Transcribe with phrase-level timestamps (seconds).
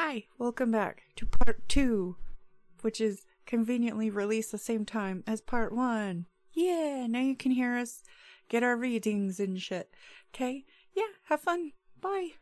[0.00, 2.14] Hi, welcome back to part two,
[2.82, 6.26] which is conveniently released the same time as part one.
[6.52, 8.04] Yeah, now you can hear us
[8.48, 9.90] get our readings and shit.
[10.32, 10.64] Okay?
[10.94, 11.72] Yeah, have fun.
[12.00, 12.34] Bye.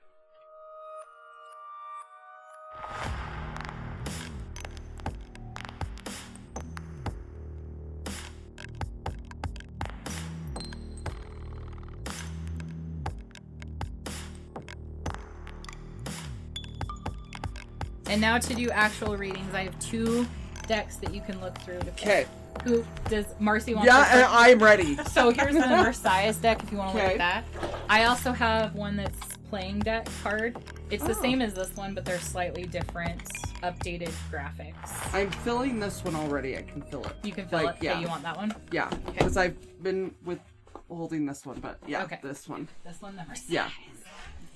[18.17, 20.27] And now to do actual readings, I have two
[20.67, 21.81] decks that you can look through.
[21.89, 22.25] Okay.
[22.65, 23.85] Who does Marcy want?
[23.85, 24.97] Yeah, and I'm ready.
[25.11, 27.45] So here's the Marseille deck if you want to look at that.
[27.91, 29.19] I also have one that's
[29.51, 30.57] playing deck card.
[30.89, 31.21] It's the Oh.
[31.21, 33.23] same as this one, but they're slightly different,
[33.63, 35.13] updated graphics.
[35.15, 36.57] I'm filling this one already.
[36.57, 37.13] I can fill it.
[37.23, 37.83] You can fill Like, it.
[37.83, 37.93] yeah.
[37.93, 38.51] Okay, you want that one?
[38.73, 40.41] Yeah, because I've been with
[40.89, 42.19] holding this one, but yeah, Okay.
[42.23, 42.67] this one.
[42.83, 43.45] This one, the Marseille.
[43.51, 43.69] Yeah.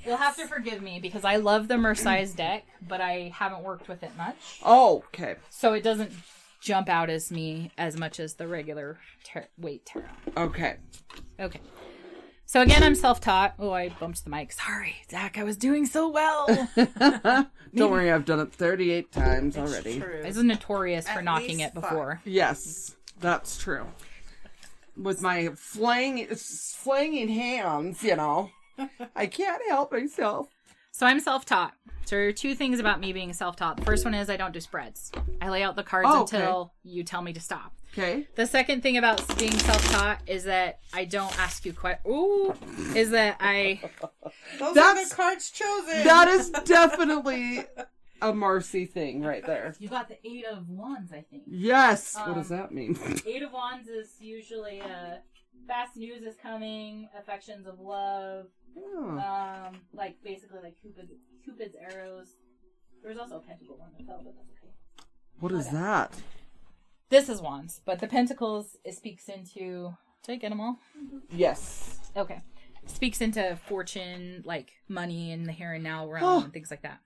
[0.04, 3.88] You'll have to forgive me because I love the Marseille deck, but I haven't worked
[3.88, 4.58] with it much.
[4.64, 5.36] Oh, okay.
[5.50, 6.12] So it doesn't
[6.61, 10.05] jump out as me as much as the regular tar- Waite tarot.
[10.36, 10.77] Okay.
[11.38, 11.60] Okay.
[12.47, 13.55] So again, I'm self-taught.
[13.60, 14.52] Oh, I bumped the mic.
[14.52, 15.38] Sorry, Zach.
[15.38, 16.47] I was doing so well.
[17.75, 20.00] Don't worry, I've done it 38 times already.
[20.00, 20.22] True.
[20.25, 22.20] I was notorious for At knocking least it before.
[22.25, 23.86] Yes, that's true.
[24.97, 28.50] With my flang, flanging hands, you know,
[29.17, 30.48] I can't help myself.
[30.92, 31.75] So I'm self-taught.
[32.05, 33.77] So there are two things about me being self-taught.
[33.77, 35.12] The first one is I don't do spreads.
[35.41, 36.39] I lay out the cards Oh, okay.
[36.39, 37.72] until you tell me to stop.
[37.92, 38.27] Okay.
[38.34, 42.06] The second thing about being self-taught is that I don't ask you questions.
[42.12, 42.55] Ooh,
[42.97, 43.81] is that I
[44.59, 46.05] Those That's- are the cards chosen.
[46.05, 47.65] That is definitely
[48.22, 49.75] a Marcy thing right there.
[49.78, 51.12] you got the eight of wands.
[51.12, 52.15] I think Yes.
[52.17, 52.98] what Um, does that mean?
[53.27, 55.17] eight of wands is usually uh,
[55.70, 61.08] fast news is coming, affections of love, Oh, um, like basically like Cupid,
[61.44, 62.28] Cupid's arrows.
[63.02, 64.72] There's also a pentacle one that fell, but that's okay.
[65.38, 66.12] what is that?
[67.08, 69.94] This is wands, but the pentacles it speaks into.
[70.24, 70.78] Did I get them all?
[71.30, 71.98] Yes.
[72.16, 72.42] Okay.
[72.86, 76.44] Speaks into fortune, like money and the here and now realm Oh.
[76.44, 76.98] and things like that.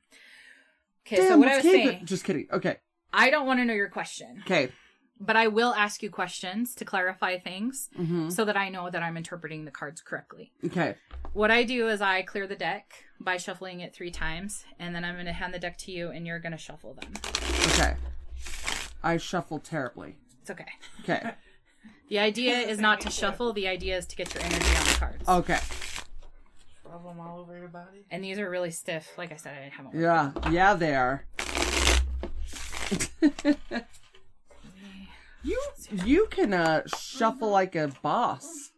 [1.06, 2.06] Okay, Damn, so what I was saying.
[2.06, 2.46] Just kidding.
[2.52, 2.76] Okay.
[3.12, 4.70] I don't want to know your question, Okay.
[5.24, 8.30] But I will ask you questions to clarify things Mm-hmm.
[8.30, 10.52] so that I know that I'm interpreting the cards correctly.
[10.66, 10.96] Okay.
[11.32, 15.04] What I do is I clear the deck by shuffling it three times, and then
[15.04, 17.12] I'm going to hand the deck to you, and you're going to shuffle them.
[17.72, 17.94] Okay.
[19.02, 20.16] I shuffle terribly.
[20.42, 20.68] It's okay.
[21.02, 21.32] Okay.
[22.10, 23.54] The idea is not to shuffle.
[23.54, 25.28] The idea is to get your energy on the cards.
[25.28, 25.58] Okay.
[26.84, 28.04] Rub them all over your body.
[28.10, 29.10] And these are really stiff.
[29.16, 30.00] Like I said, I didn't haven't.
[30.00, 30.32] Yeah.
[30.50, 31.24] Yeah, they are.
[35.44, 35.60] you
[36.04, 38.70] you can uh shuffle like a boss.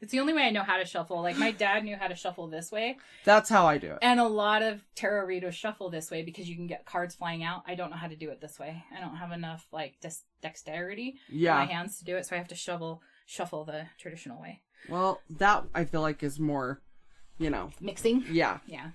[0.00, 1.20] It's the only way I know how to shuffle.
[1.22, 3.98] Like my dad knew how to shuffle this way, That's how I do it.
[4.00, 7.42] and a lot of tarot readers shuffle this way because you can get cards flying
[7.42, 7.64] out.
[7.66, 8.84] I don't know how to do it this way.
[8.96, 12.38] I don't have enough like dex- dexterity in my hands to do it, so I
[12.38, 14.60] have to shovel shuffle the traditional way.
[14.88, 16.80] Well, that I feel like is more,
[17.38, 17.70] you know.
[17.80, 18.24] Mixing.
[18.30, 18.58] Yeah.
[18.68, 18.90] Yeah.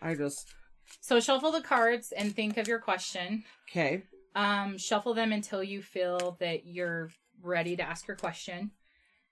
[0.00, 0.54] I just
[1.00, 3.42] So shuffle the cards and think of your question.
[3.68, 4.04] okay.
[4.36, 7.10] Um, shuffle them until you feel that you're
[7.42, 8.70] ready to ask your question.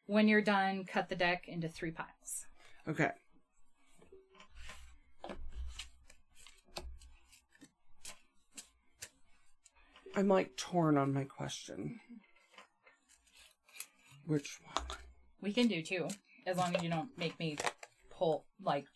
[0.07, 2.47] When you're done, cut the deck into three piles.
[2.89, 3.11] Okay.
[10.17, 12.01] I'm like torn on my question.
[14.27, 14.87] Which one?
[15.43, 16.09] We can do two,
[16.47, 17.59] as long as you don't make me
[18.11, 18.87] pull like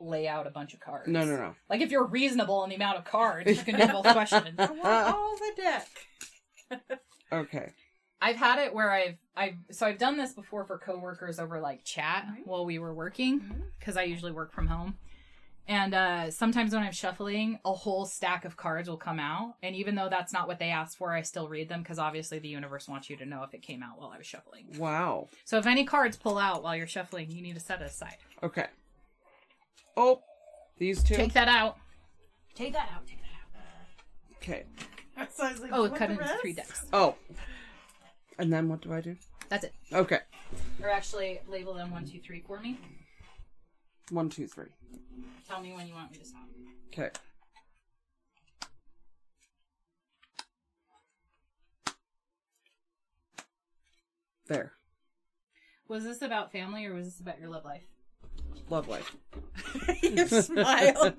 [0.00, 1.08] lay out a bunch of cards.
[1.08, 1.54] No, no, no.
[1.68, 4.54] Like if you're reasonable in the amount of cards, you can do both questions.
[4.58, 5.88] I want all the deck.
[7.32, 7.72] Okay.
[8.20, 11.84] I've had it where I've I've so I've done this before for coworkers over like
[11.84, 13.40] chat while we were working
[13.78, 14.96] because I usually work from home.
[15.68, 19.56] And uh, sometimes when I'm shuffling, a whole stack of cards will come out.
[19.62, 22.38] And even though that's not what they asked for, I still read them because obviously
[22.38, 24.64] the universe wants you to know if it came out while I was shuffling.
[24.78, 25.28] Wow.
[25.44, 28.16] So if any cards pull out while you're shuffling, you need to set it aside.
[28.42, 28.64] Okay.
[29.98, 30.22] Oh,
[30.78, 31.16] these two.
[31.16, 31.76] Take that out.
[32.54, 33.04] Take that out.
[33.06, 34.36] Take that out.
[34.36, 34.64] Okay.
[35.34, 36.86] So I was like, Oh, "Want cut the into rest?" three decks.
[36.92, 37.16] Oh.
[38.38, 39.16] And then what do I do?
[39.48, 39.74] That's it.
[39.92, 40.20] Okay.
[40.80, 42.78] Or actually, label them one, two, three for me.
[44.10, 44.68] One, two, three.
[45.48, 46.42] Tell me when you want me to stop.
[46.92, 47.10] Okay.
[54.46, 54.72] There.
[55.88, 57.82] Was this about family or was this about your love life?
[58.70, 59.16] Love life.
[60.02, 61.14] you smile.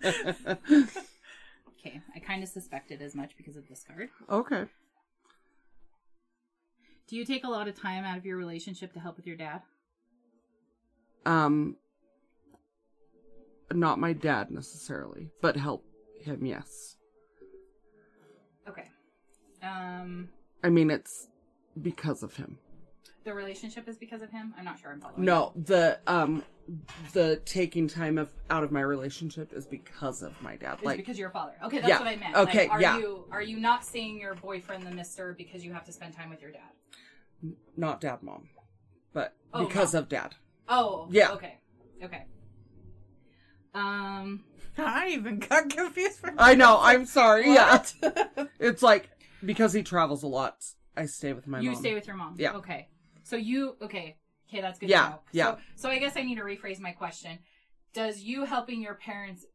[1.80, 4.10] Okay, I kind of suspected as much because of this card.
[4.30, 4.66] okay.
[7.08, 9.36] Do you take a lot of time out of your relationship to help with your
[9.38, 9.62] dad?
[11.26, 11.78] Um
[13.74, 15.86] not my dad necessarily, but help
[16.22, 16.98] him, yes.
[18.68, 18.90] Okay.
[19.64, 20.30] Um,
[20.64, 21.28] I mean, it's
[21.82, 22.58] because of him.
[23.30, 24.56] The relationship is because of him.
[24.58, 25.24] I'm not sure I'm following.
[25.24, 26.44] No, the um,
[27.14, 30.76] the taking time of out of my relationship is because of my dad.
[30.76, 31.54] It's Like, because you're a father.
[31.64, 32.00] Okay, that's Yeah.
[32.00, 32.36] what I meant.
[32.36, 32.98] Okay, like, are yeah.
[32.98, 36.30] you are you not seeing your boyfriend the mister because you have to spend time
[36.32, 36.62] with your dad?
[37.78, 38.50] not dad, mom,
[39.14, 40.36] but Oh, because of dad.
[40.68, 41.32] Oh, Yeah.
[41.34, 41.58] Okay,
[42.04, 42.26] okay.
[43.76, 44.44] Um,
[44.78, 46.80] I even got confused for I know.
[46.82, 47.48] I'm sorry.
[47.48, 47.94] What?
[48.02, 49.10] Yeah, it's like
[49.46, 50.66] because he travels a lot.
[50.98, 51.80] I stay with my mom you mom.
[51.80, 52.36] stay with your mom.
[52.38, 52.54] Yeah.
[52.54, 52.90] Okay.
[53.30, 54.18] So you okay?
[54.50, 54.90] Okay, that's good.
[54.90, 55.20] Yeah, To know.
[55.32, 55.46] yeah.
[55.46, 57.38] So, so I guess I need to rephrase my question.
[57.94, 59.46] Does you helping your parents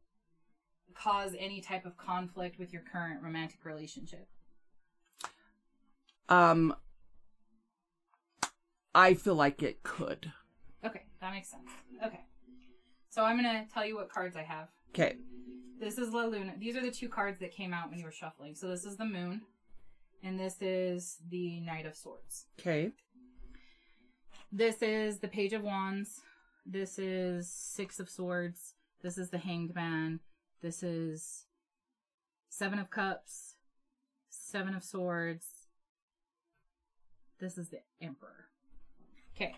[0.93, 4.27] cause any type of conflict with your current romantic relationship?
[6.29, 6.73] um,
[8.95, 10.31] I feel like it could.
[10.85, 11.69] Okay, that makes sense.
[12.05, 12.21] Okay.
[13.09, 14.69] So I'm gonna tell you what cards I have.
[14.91, 15.17] Okay.
[15.79, 16.53] This is La Luna.
[16.57, 18.55] These are the two cards that came out when you were shuffling.
[18.55, 19.41] So this is the Moon,
[20.23, 22.45] and this is the Knight of Swords.
[22.59, 22.91] Okay.
[24.57, 26.21] This is the Page of Wands.
[26.65, 28.75] This is Six of Swords.
[29.01, 30.21] This is the Hanged Man.
[30.61, 31.43] This is
[32.47, 33.55] Seven of Cups.
[34.29, 35.45] Seven of Swords.
[37.37, 38.45] This is the Emperor.
[39.35, 39.55] Okay.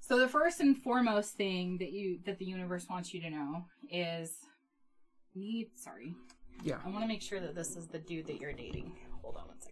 [0.00, 3.64] So the first and foremost thing that you that the universe wants you to know
[3.90, 4.34] is
[5.34, 6.14] need sorry.
[6.62, 6.76] Yeah.
[6.84, 8.92] I want to make sure that this is the dude that you're dating.
[9.22, 9.71] Hold on one second.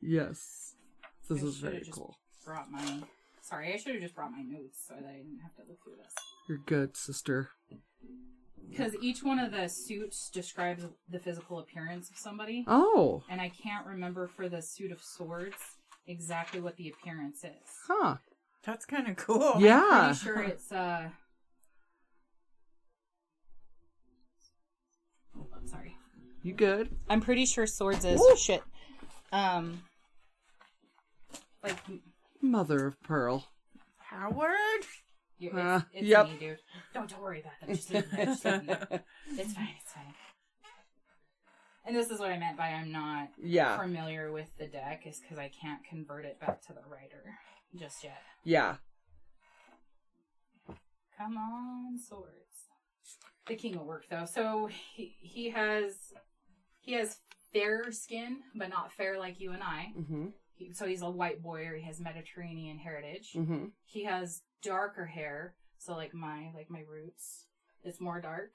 [0.00, 0.74] Yes.
[1.28, 2.14] This I is very just cool.
[2.44, 3.02] Brought my
[3.42, 5.82] sorry, I should have just brought my notes so that I didn't have to look
[5.82, 6.12] through this.
[6.48, 7.50] You're good, sister.
[8.70, 13.22] Because each one of the suits describes the physical appearance of somebody, Oh.
[13.30, 15.56] and I can't remember for the suit of swords
[16.06, 17.68] exactly what the appearance is.
[17.88, 18.16] Huh.
[18.64, 19.54] That's kind of cool.
[19.60, 20.12] Yeah.
[20.12, 21.08] Pretty sure it's uh.
[25.34, 25.96] Hold on, sorry.
[26.42, 26.90] You good?
[27.08, 28.36] I'm pretty sure swords is Woo!
[28.36, 28.62] shit.
[29.32, 29.82] Um.
[31.62, 31.76] Like
[32.40, 33.48] Mother of pearl.
[33.98, 34.50] Howard?
[35.38, 36.28] you, Uh, it's, it's yep.
[36.28, 36.58] me, dude.
[36.94, 37.74] Don't don't worry about that.
[37.74, 38.24] Just leave it there.
[38.26, 39.04] Just leave it there.
[39.38, 39.68] It's fine.
[39.82, 40.14] It's fine.
[41.84, 43.78] And this is what I meant by I'm not Yeah.
[43.78, 47.34] familiar with the deck is because I can't convert it back to the Rider
[47.76, 48.22] just yet.
[48.44, 48.76] Yeah.
[51.18, 52.68] Come on, swords.
[53.46, 54.26] The king will work though.
[54.26, 56.12] So he he has
[56.80, 57.18] he has
[57.56, 59.92] fair skin, but not fair like you and I.
[59.98, 60.26] Mm-hmm.
[60.54, 63.32] He, so he's a white boy, or he has Mediterranean heritage.
[63.34, 63.66] Mm-hmm.
[63.84, 67.46] He has darker hair, so like my like my roots,
[67.84, 68.52] it's more dark.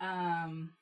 [0.00, 0.72] Um,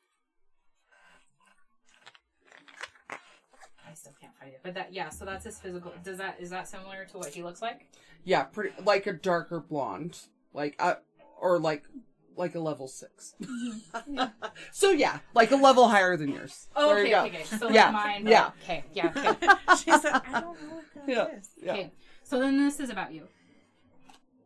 [3.89, 5.09] I still can't find it, but that yeah.
[5.09, 5.93] So that's his physical.
[6.05, 7.89] Does that is that similar to what he looks like?
[8.25, 10.19] Yeah, pretty like a darker blonde,
[10.53, 10.97] like uh,
[11.41, 11.85] or like
[12.37, 13.35] like a level six.
[14.73, 16.69] so yeah, like a level higher than yours.
[16.77, 17.25] Oh, there okay, you go.
[17.25, 17.57] okay, okay.
[17.59, 18.27] So Yeah, mine.
[18.27, 18.51] yeah.
[18.63, 18.85] Okay.
[18.93, 19.13] Yeah.
[19.17, 19.47] Okay.
[19.85, 21.39] She said, I don't know what that Yeah.
[21.39, 21.73] is." Yeah.
[21.73, 21.93] Okay,
[22.23, 23.29] so then this is about you.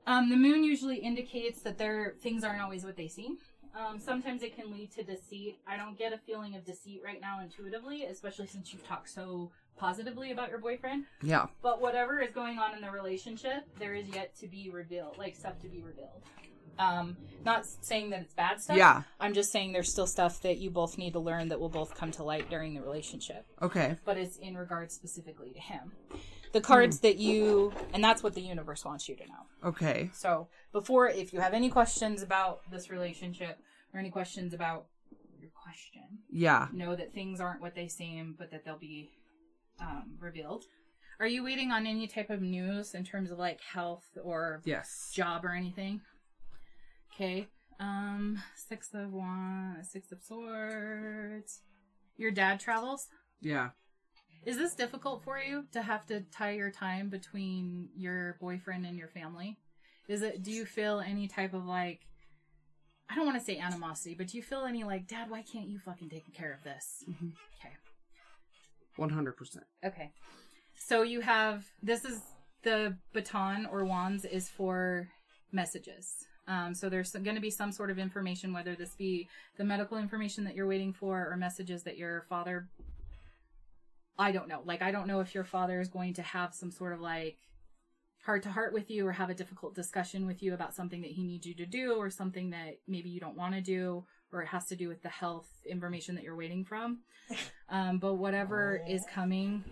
[0.06, 3.38] Um, the moon usually indicates that their things aren't always what they seem.
[3.74, 5.58] Um, sometimes it can lead to deceit.
[5.66, 9.50] I don't get a feeling of deceit right now intuitively, especially since you've talked so
[9.76, 11.04] positively about your boyfriend.
[11.22, 11.46] Yeah.
[11.62, 15.34] But whatever is going on in the relationship, there is yet to be revealed, like
[15.36, 16.22] stuff to be revealed.
[16.78, 18.76] Um, not saying that it's bad stuff.
[18.76, 19.02] Yeah.
[19.20, 21.94] I'm just saying there's still stuff that you both need to learn that will both
[21.94, 23.96] come to light during the relationship Okay.
[24.04, 25.92] but it's in regards specifically to him.
[26.52, 29.68] The cards that you, and that's what the universe wants you to know.
[29.68, 30.10] Okay.
[30.14, 33.58] So, before, if you have any questions about this relationship
[33.94, 34.86] or any questions about
[35.40, 36.68] your question, Yeah.
[36.72, 39.10] know that things aren't what they seem, but that they'll be
[39.80, 40.64] um, revealed.
[41.20, 45.10] Are you waiting on any type of news in terms of like health or Yes.
[45.14, 46.00] job or anything?
[47.16, 47.48] Okay.
[47.80, 51.62] Um, six of wands, six of swords.
[52.18, 53.08] Your dad travels.
[53.40, 53.70] Yeah.
[54.44, 58.98] Is this difficult for you to have to tie your time between your boyfriend and
[58.98, 59.56] your family?
[60.08, 62.00] Is it do you feel any type of like
[63.08, 65.68] I don't want to say animosity, but do you feel any like, Dad, why can't
[65.68, 67.04] you fucking take care of this?
[67.08, 67.74] Okay.
[68.96, 69.64] One hundred percent.
[69.84, 70.10] Okay.
[70.74, 72.20] So you have this is
[72.62, 75.08] the baton or wands is for
[75.52, 76.26] messages.
[76.48, 79.98] Um, so there's going to be some sort of information, whether this be the medical
[79.98, 82.68] information that you're waiting for or messages that your father.
[84.18, 84.62] I don't know.
[84.64, 87.38] Like I don't know if your father is going to have some sort of like
[88.24, 91.10] heart to heart with you or have a difficult discussion with you about something that
[91.10, 94.42] he needs you to do or something that maybe you don't want to do or
[94.42, 97.00] it has to do with the health information that you're waiting from.
[97.68, 99.64] Um, but whatever is coming,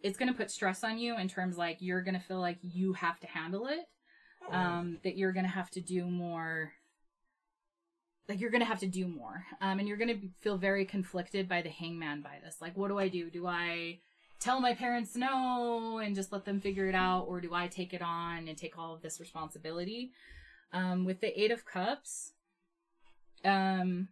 [0.00, 2.58] it's going to put stress on you in terms like you're going to feel like
[2.62, 3.80] you have to handle it.
[4.50, 6.72] Um, that you're going to have to do more
[8.28, 9.46] like you're gonna have to do more.
[9.60, 12.98] Um, and you're gonna feel very conflicted by the hangman by this like what do
[12.98, 13.30] i do?
[13.30, 13.98] Do i
[14.38, 17.92] tell my parents no and just let them figure it out or do i take
[17.92, 20.12] it on and take all of this responsibility?
[20.72, 22.32] Um, with the eight of cups
[23.44, 24.08] um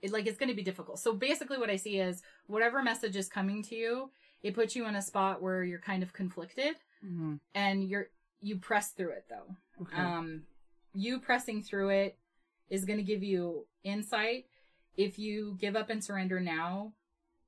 [0.00, 0.98] it, like it's going to be difficult.
[1.00, 4.10] So basically what i see is whatever message is coming to you
[4.42, 8.08] it puts you in a spot where you're kind of conflicted hmm and you're
[8.40, 9.54] you press through it though.
[9.82, 9.96] Okay.
[10.00, 10.42] um
[10.94, 12.16] you pressing through it
[12.68, 14.46] is going to give you insight.
[14.96, 16.92] If you give up and surrender now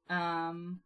[0.08, 0.80] um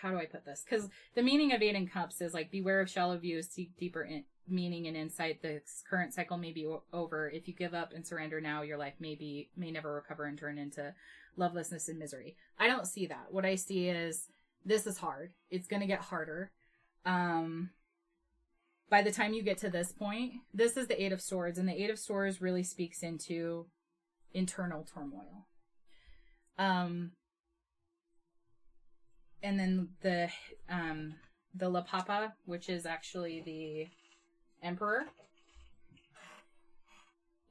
[0.00, 0.64] how do i put this?
[0.68, 4.02] Because the meaning of eight in cups is like beware of shallow views seek deeper
[4.02, 5.42] in- meaning and insight.
[5.42, 7.28] The current cycle may be o- over.
[7.28, 10.38] If you give up and surrender now your life may be may never recover and
[10.38, 10.94] turn into
[11.36, 12.36] lovelessness and misery.
[12.58, 13.26] I don't see that.
[13.30, 14.28] What i see is
[14.64, 15.32] this is hard.
[15.50, 16.50] It's going to get harder.
[17.06, 17.70] Um
[18.90, 21.68] by the time you get to this point, this is the Eight of Swords, and
[21.68, 23.66] the Eight of Swords really speaks into
[24.32, 25.46] internal turmoil.
[26.58, 27.12] Um,
[29.42, 30.28] and then the
[30.68, 31.14] um
[31.54, 33.86] the La Papa, which is actually the
[34.66, 35.04] Emperor,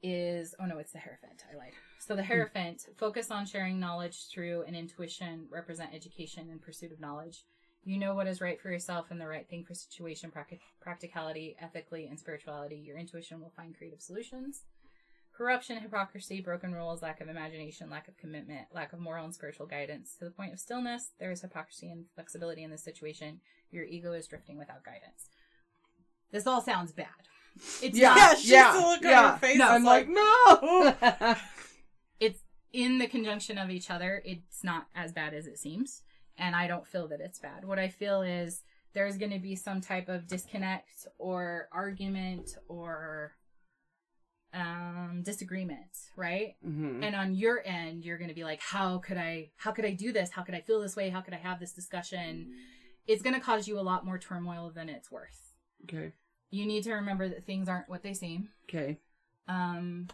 [0.02, 1.44] is oh no, it's the Hierophant.
[1.52, 1.72] I lied.
[2.00, 7.00] So the Hierophant focus on sharing knowledge through an intuition, represent education and pursuit of
[7.00, 7.44] knowledge.
[7.84, 11.56] You know what is right for yourself and the right thing for situation, practic- practicality,
[11.60, 12.76] ethically, and spirituality.
[12.76, 14.64] Your intuition will find creative solutions.
[15.32, 19.66] Corruption, hypocrisy, broken rules, lack of imagination, lack of commitment, lack of moral and spiritual
[19.66, 20.16] guidance.
[20.18, 23.40] To the point of stillness, there is hypocrisy and flexibility in this situation.
[23.70, 25.28] Your ego is drifting without guidance.
[26.32, 27.06] This all sounds bad.
[27.82, 28.16] It's Yeah, not.
[28.16, 29.58] Yeah, she's yeah, the look on her face.
[29.58, 30.94] No, I'm like, no.
[32.20, 32.40] it's
[32.72, 36.02] in the conjunction of each other, it's not as bad as it seems.
[36.38, 37.64] And I don't feel that it's bad.
[37.64, 38.62] What I feel is
[38.94, 43.32] there's going to be some type of disconnect or argument or
[44.54, 46.54] um disagreement, right?
[46.64, 49.84] hmm And on your end, you're going to be like, how could I how could
[49.84, 50.30] I do this?
[50.30, 51.10] How could I feel this way?
[51.10, 52.50] How could I have this discussion?
[53.06, 55.52] It's going to cause you a lot more turmoil than it's worth.
[55.84, 56.12] Okay.
[56.50, 58.48] You need to remember that things aren't what they seem.
[58.68, 58.98] Okay.
[59.48, 60.08] Um,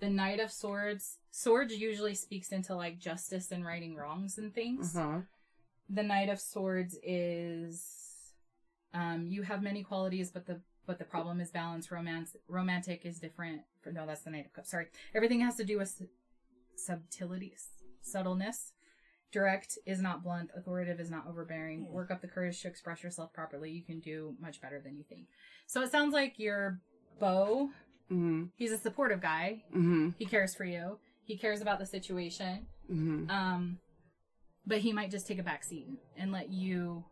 [0.00, 1.18] the Knight of Swords.
[1.30, 4.94] Swords usually speaks into like justice and righting wrongs and things.
[4.94, 5.20] huh.
[5.94, 7.84] The Knight of Swords is,
[8.94, 11.92] um, you have many qualities, but the but the problem is balance.
[11.92, 13.60] Romance, romantic is different.
[13.82, 14.70] For, no, that's the Knight of Cups.
[14.70, 16.08] Sorry, everything has to do with su-
[16.76, 17.68] subtleties,
[18.00, 18.72] subtleness.
[19.30, 20.50] Direct is not blunt.
[20.56, 21.86] Authoritative is not overbearing.
[21.90, 23.70] Work up the courage to express yourself properly.
[23.70, 25.28] You can do much better than you think.
[25.66, 26.80] So it sounds like your
[27.20, 27.70] bow
[28.08, 29.62] hmm He's a supportive guy.
[29.72, 30.98] hmm He cares for you.
[31.24, 32.66] He cares about the situation.
[32.88, 33.78] hmm Um,
[34.66, 37.04] but he might just take a back seat and let you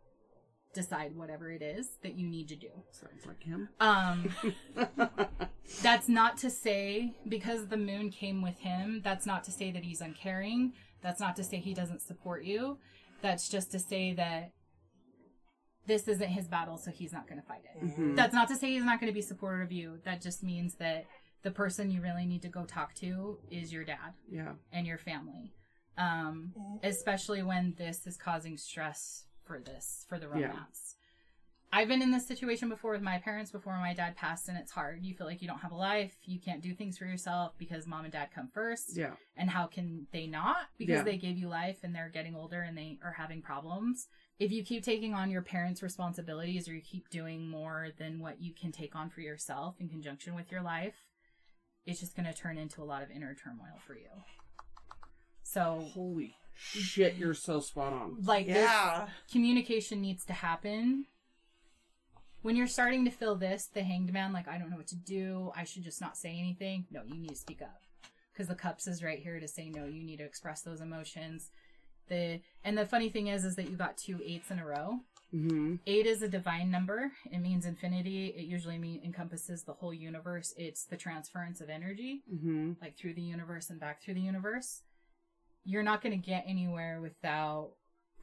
[0.73, 2.69] decide whatever it is that you need to do.
[2.91, 3.67] Sounds like him.
[3.81, 4.33] Um,
[5.81, 9.01] that's not to say because the moon came with him.
[9.03, 10.73] That's not to say that he's uncaring.
[11.01, 12.77] That's not to say he doesn't support you.
[13.21, 14.51] That's just to say that
[15.87, 17.83] this isn't his battle, so he's not going to fight it.
[17.99, 18.15] Mhm.
[18.15, 19.99] That's not to say he's not going to be supportive of you.
[20.05, 21.05] That just means that
[21.43, 24.53] the person you really need to go talk to is your dad Yeah.
[24.71, 25.53] and your family.
[25.97, 30.47] Um, especially when this is causing stress for this, for the Yeah.
[30.47, 30.95] romance.
[31.73, 34.71] I've been in this situation before with my parents before my dad passed, and it's
[34.73, 35.05] hard.
[35.05, 36.13] You feel like you don't have a life.
[36.25, 38.97] You can't do things for yourself because mom and dad come first.
[38.97, 39.15] Yeah.
[39.37, 40.67] And how can they not?
[40.77, 41.03] Because Yeah.
[41.03, 44.09] they gave you life and they're getting older and they are having problems.
[44.37, 48.41] If you keep taking on your parents' responsibilities or you keep doing more than what
[48.41, 51.07] you can take on for yourself in conjunction with your life,
[51.85, 54.09] it's just going to turn into a lot of inner turmoil for you.
[55.51, 58.17] So, Holy shit, you're so spot on.
[58.23, 59.09] like, Yeah.
[59.31, 61.05] communication needs to happen.
[62.41, 64.95] When you're starting to feel this, the hanged man, like, I don't know what to
[64.95, 66.87] do, I should just not say anything.
[66.89, 67.81] No, you need to speak up.
[68.31, 71.51] Because the cups is right here to say no, you need to express those emotions.
[72.07, 75.01] The and the funny thing is is that you got two eights in a row.
[75.31, 77.11] hmm Eight is a divine number.
[77.31, 78.27] It means infinity.
[78.27, 80.53] It usually mean, encompasses the whole universe.
[80.57, 84.81] It's the transference of energy hmm like through the universe and back through the universe,
[85.63, 87.71] you're not going to get anywhere without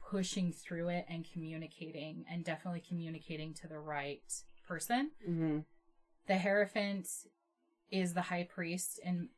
[0.09, 4.23] pushing through it and communicating and definitely communicating to the right
[4.67, 5.11] person.
[5.25, 5.59] hmm
[6.27, 7.07] The Hierophant
[7.91, 9.29] is the high priest in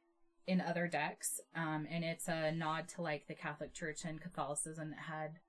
[0.48, 4.90] in other decks, um, and it's a nod to like the Catholic Church and Catholicism
[4.90, 5.40] that had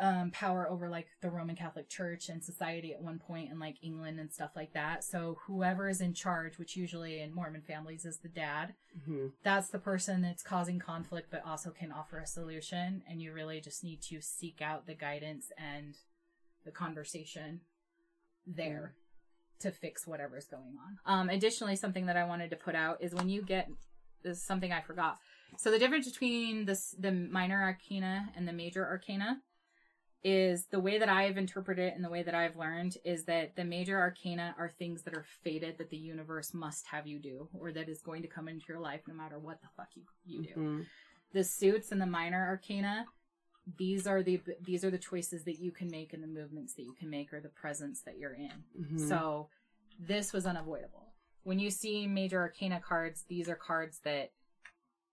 [0.00, 3.76] um, power over like the Roman Catholic Church and society at one point in like
[3.82, 5.04] England and stuff like that.
[5.04, 9.68] So whoever is in charge, which usually in Mormon families is the dad, hmm that's
[9.68, 13.82] the person that's causing conflict but also can offer a solution and you really just
[13.82, 15.96] need to seek out the guidance and
[16.64, 17.60] the conversation
[18.46, 18.94] there
[19.60, 20.98] to fix whatever's going on.
[21.06, 23.68] Um, additionally, something that I wanted to put out is when you get
[24.22, 25.18] this is something I forgot.
[25.58, 29.40] So the difference between this the minor arcana and the major arcana
[30.24, 33.56] is the way that I've interpreted it and the way that I've learned is that
[33.56, 37.48] the major arcana are things that are fated that the universe must have you do
[37.52, 40.02] or that is going to come into your life no matter what the fuck you,
[40.24, 40.54] you do.
[40.54, 40.86] Mhm.
[41.32, 43.06] The suits and the minor arcana,
[43.78, 46.82] these are the these are the choices that you can make and the movements that
[46.82, 48.64] you can make or the presence that you're in.
[48.78, 49.08] Mhm.
[49.08, 49.48] So
[49.98, 51.14] this was unavoidable.
[51.42, 54.32] When you see major arcana cards, these are cards that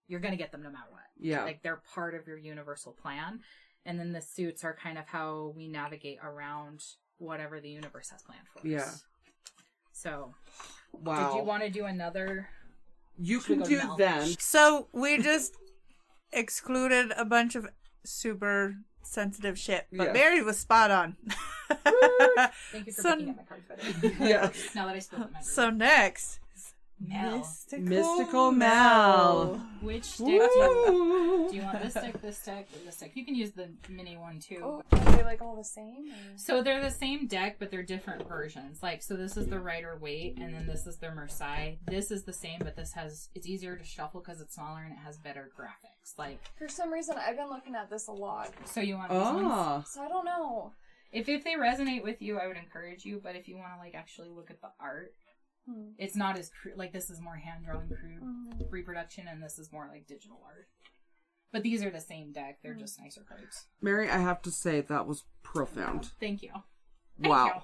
[0.07, 1.05] you're going to get them no matter what.
[1.17, 1.43] Yeah.
[1.43, 3.43] Like they're part of your universal plan.
[3.89, 6.83] And then the suits are kind of how we navigate around
[7.17, 8.65] whatever the universe has planned for us.
[8.65, 8.91] Yeah.
[9.91, 10.35] So,
[10.93, 11.31] wow.
[11.31, 12.49] did you want to do another?
[13.17, 13.97] You Should can do Mel?
[13.97, 14.35] then.
[14.37, 15.55] So we just
[16.31, 17.67] excluded a bunch of
[18.05, 20.13] super sensitive shit, but Yes.
[20.13, 21.17] Mary was spot on.
[22.71, 24.23] Thank you for So- picking up my cards better.
[24.23, 24.69] Yes.
[24.75, 26.39] now that I spilled my so next,
[26.99, 27.37] Mel.
[27.37, 29.61] mystical, Mystical Mel.
[29.81, 30.49] Which deck do you,
[30.87, 31.49] Woo.
[31.49, 31.81] do you want?
[31.81, 33.11] This deck, this deck, or this deck?
[33.15, 34.59] You can use the mini one too.
[34.63, 36.09] Oh, are they like all the same?
[36.09, 38.83] or- So they're the same deck, but they're different versions.
[38.83, 41.75] Like, so this is the Rider Waite, and then this is the Marseille.
[41.87, 44.91] This is the same, but this has it's easier to shuffle because it's smaller and
[44.93, 46.17] it has better graphics.
[46.17, 49.19] Like, For some reason, I've been looking at this a lot, so you want these
[49.19, 49.47] ones?
[49.49, 49.83] Ah.
[49.87, 50.73] so I don't know.
[51.11, 53.19] If if they resonate with you, I would encourage you.
[53.23, 55.13] But if you want to like actually look at the art,
[55.69, 55.89] Hmm.
[55.97, 56.77] it's not as crude.
[56.77, 58.71] Like this is more hand drawn, crude Mhm.
[58.71, 60.67] reproduction, and this is more like digital art.
[61.51, 62.59] But these are the same deck.
[62.61, 63.67] They're just nicer cards.
[63.81, 66.11] Mary, I have to say that was profound.
[66.19, 66.51] Thank you.
[67.21, 67.45] Thank Wow.
[67.45, 67.61] you.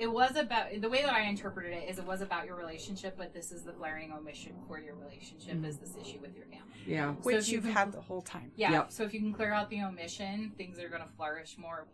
[0.00, 3.16] It was about the way that I interpreted it is it was about your relationship,
[3.16, 6.72] but this is the glaring omission for your relationship is this issue with your family.
[6.86, 7.14] Yeah.
[7.14, 8.52] So which if you you've can- had the whole time.
[8.54, 8.70] Yeah.
[8.70, 8.92] Yep.
[8.92, 11.88] So if you can clear out the omission, things are gonna flourish more.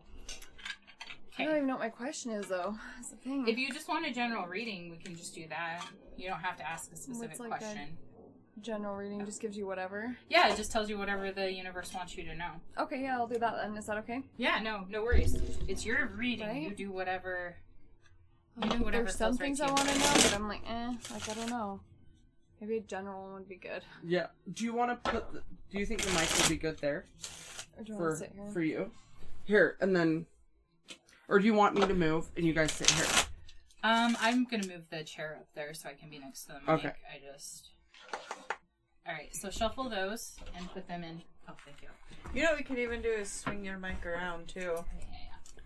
[1.38, 2.74] I don't even know what my question is though.
[2.96, 3.46] That's the thing.
[3.48, 5.82] If you just want a general reading, we can just do that.
[6.16, 7.96] You don't have to ask a specific like a- question.
[8.60, 10.16] General reading just gives you whatever.
[10.30, 12.52] Yeah, it just tells you whatever the universe wants you to know.
[12.78, 13.76] Okay, yeah, I'll do that then.
[13.76, 14.22] Is that okay?
[14.36, 15.36] Yeah, no, no worries.
[15.66, 16.46] It's your reading.
[16.46, 16.62] Right?
[16.62, 17.56] You do whatever.
[18.62, 20.62] You do whatever There's some feels right things I want to know, but I'm like,
[20.68, 21.80] eh, like I don't know.
[22.60, 23.82] Maybe a general one would be good.
[24.04, 24.26] Yeah.
[24.52, 25.32] Do you want to put?
[25.32, 27.06] The, do you think the mic would be good there
[27.76, 28.50] Or do you for want to sit here?
[28.52, 28.92] for you?
[29.42, 30.26] Here and then,
[31.28, 33.06] or do you want me to move and you guys sit here?
[33.82, 36.60] Um, I'm gonna move the chair up there so I can be next to the
[36.60, 36.68] mic.
[36.84, 36.88] Okay.
[37.12, 37.70] I just.
[39.06, 41.20] All right, so shuffle those and put them in.
[41.48, 41.88] Oh, thank you.
[42.32, 44.60] You know what we could even do is swing your mic around too.
[44.60, 45.62] Yeah, yeah, yeah.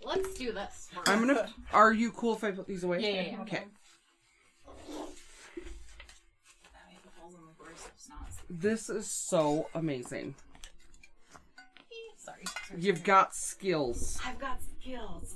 [0.00, 0.88] Let's do this.
[0.94, 1.08] first.
[1.08, 1.48] I'm gonna.
[1.72, 3.00] Are you cool if I put these away?
[3.00, 3.40] Yeah, yeah, yeah.
[3.42, 3.64] Okay.
[4.86, 4.86] That
[6.86, 10.36] way the holes in the board so it's not- This is so amazing.
[12.16, 12.44] Sorry.
[12.78, 14.20] You've got skills.
[14.24, 15.34] I've got skills.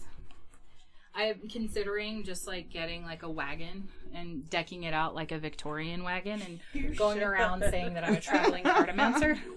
[1.15, 6.05] I'm considering just like getting like a wagon and decking it out like a Victorian
[6.05, 6.41] wagon
[6.75, 7.27] and going should.
[7.27, 9.38] around saying that I'm a traveling cartomancer.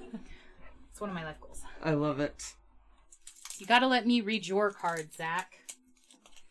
[0.91, 1.61] It's one of my life goals.
[1.83, 2.53] I love it.
[3.57, 5.51] You gotta let me read your card, Zach.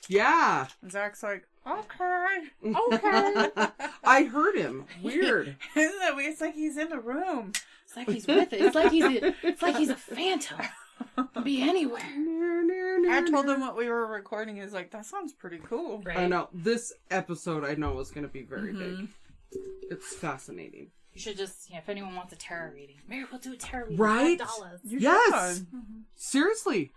[0.07, 0.67] Yeah.
[0.91, 2.51] Zach's like, okay.
[2.63, 3.49] Okay.
[4.05, 4.85] I heard him.
[5.03, 5.57] Weird.
[5.75, 6.31] Isn't that weird?
[6.33, 7.53] It's like he's in the room.
[7.87, 8.61] It's like he's with it.
[8.61, 10.59] It's like he's a, it's like he's a phantom.
[11.35, 12.01] Could be anywhere.
[13.11, 14.57] I told him what we were recording.
[14.57, 16.03] He's like, that sounds pretty cool.
[16.05, 16.17] Right.
[16.19, 17.65] I know this episode.
[17.65, 19.05] I know is going to be very Mm-hmm.
[19.05, 19.09] big.
[19.91, 20.89] It's fascinating.
[21.13, 23.85] You should just, yeah, if anyone wants a tarot reading, maybe we'll do a tarot
[23.85, 23.99] reading.
[23.99, 24.39] Right?
[24.41, 24.79] $5.
[24.85, 25.59] You Yes.
[25.59, 25.67] should.
[26.17, 26.93] Seriously,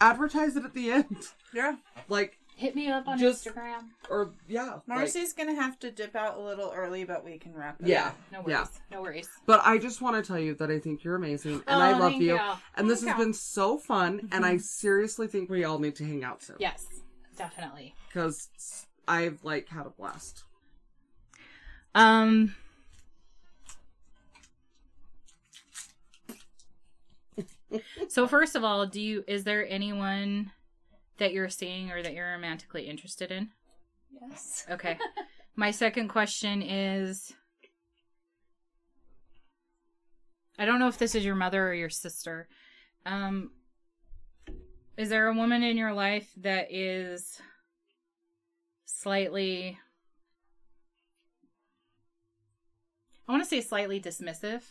[0.00, 1.16] advertise it at the end.
[1.54, 1.76] Yeah.
[2.08, 3.88] Like, Hit me up on Just- Instagram.
[4.08, 4.74] or yeah.
[4.74, 7.88] like- Marcy's gonna have to dip out a little early, but we can wrap it
[7.88, 8.08] yeah.
[8.08, 8.16] up.
[8.30, 8.50] No worries.
[8.52, 8.66] Yeah.
[8.92, 9.28] No worries.
[9.44, 11.92] But I just want to tell you that I think you're amazing and Oh, I
[11.92, 12.34] love thank you.
[12.34, 12.40] you.
[12.76, 13.24] And this Thank has you.
[13.24, 14.28] been so fun.
[14.30, 16.56] And I seriously think we all need to hang out soon.
[16.60, 16.86] Yes,
[17.36, 17.94] definitely.
[18.08, 18.48] Because
[19.08, 20.44] I've like had a blast.
[21.96, 22.54] Um.
[28.08, 30.52] so first of all, do you is there anyone
[31.18, 33.50] that you're seeing or that you're romantically interested in?
[34.20, 34.66] Yes.
[34.70, 34.98] Okay.
[35.56, 37.32] My second question is
[40.58, 42.48] I don't know if this is your mother or your sister.
[43.06, 43.50] Um
[44.96, 47.40] is there a woman in your life that is
[48.84, 49.78] slightly
[53.26, 54.62] I want to say slightly dismissive.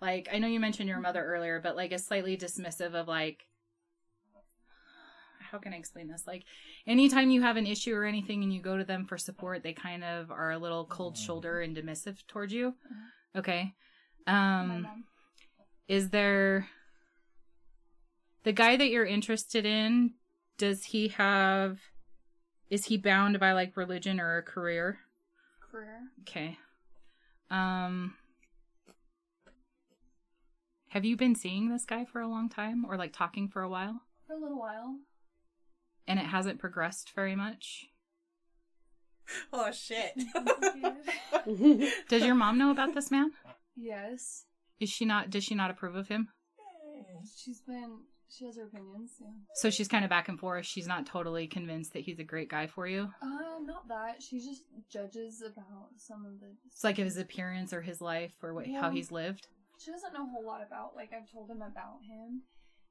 [0.00, 3.46] Like I know you mentioned your mother earlier, but like a slightly dismissive of like
[5.56, 6.24] how can I explain this?
[6.26, 6.44] Like
[6.86, 9.72] anytime you have an issue or anything and you go to them for support, they
[9.72, 12.74] kind of are a little cold shoulder and dismissive towards you.
[13.34, 13.72] Okay.
[14.26, 14.86] Um
[15.88, 16.68] is there
[18.42, 20.12] the guy that you're interested in
[20.58, 21.78] does he have
[22.68, 24.98] is he bound by like religion or a career?
[25.70, 26.00] Career.
[26.20, 26.58] Okay.
[27.50, 28.14] Um
[30.88, 33.70] Have you been seeing this guy for a long time or like talking for a
[33.70, 34.96] while For a little while.
[36.08, 37.86] And it hasn't progressed very much?
[39.52, 40.12] Oh shit.
[42.08, 43.32] Does your mom know about this man?
[43.76, 44.44] yes.
[44.78, 46.28] Is she not does she not approve of him?
[47.36, 48.00] She's been.
[48.28, 49.12] She has her opinions.
[49.20, 49.28] Yeah.
[49.54, 50.66] So she's kind of back and forth.
[50.66, 53.08] She's not totally convinced that he's a great guy for you.
[53.22, 54.22] Uh, not that.
[54.22, 56.48] She just judges about some of the.
[56.66, 59.46] It's like his appearance or his life or what, how he's lived.
[59.78, 60.94] She doesn't know a whole lot about.
[60.94, 62.42] Like I've told him about him,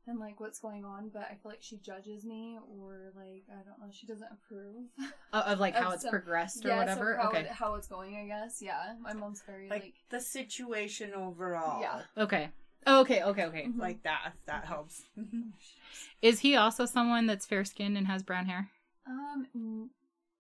[0.08, 3.56] and like what's going on, but I feel like she judges me or like I
[3.68, 3.92] don't know.
[3.92, 4.86] She doesn't approve.
[5.34, 7.18] Of, of like how Of it's some- progressed or Yes, whatever.
[7.22, 7.40] how okay.
[7.42, 8.16] it, how it's going.
[8.16, 8.62] I guess.
[8.62, 8.94] Yeah.
[9.02, 9.94] My mom's very like, like.
[10.10, 11.82] the situation overall.
[11.82, 12.02] Yeah.
[12.18, 12.50] Okay.
[12.88, 13.24] Oh, okay.
[13.24, 13.46] Okay.
[13.46, 13.66] Okay.
[13.68, 13.80] Mhm.
[13.80, 14.34] Like that.
[14.46, 15.02] That helps.
[16.22, 18.70] Is he also someone that's fair skinned and has brown hair?
[19.08, 19.90] Um.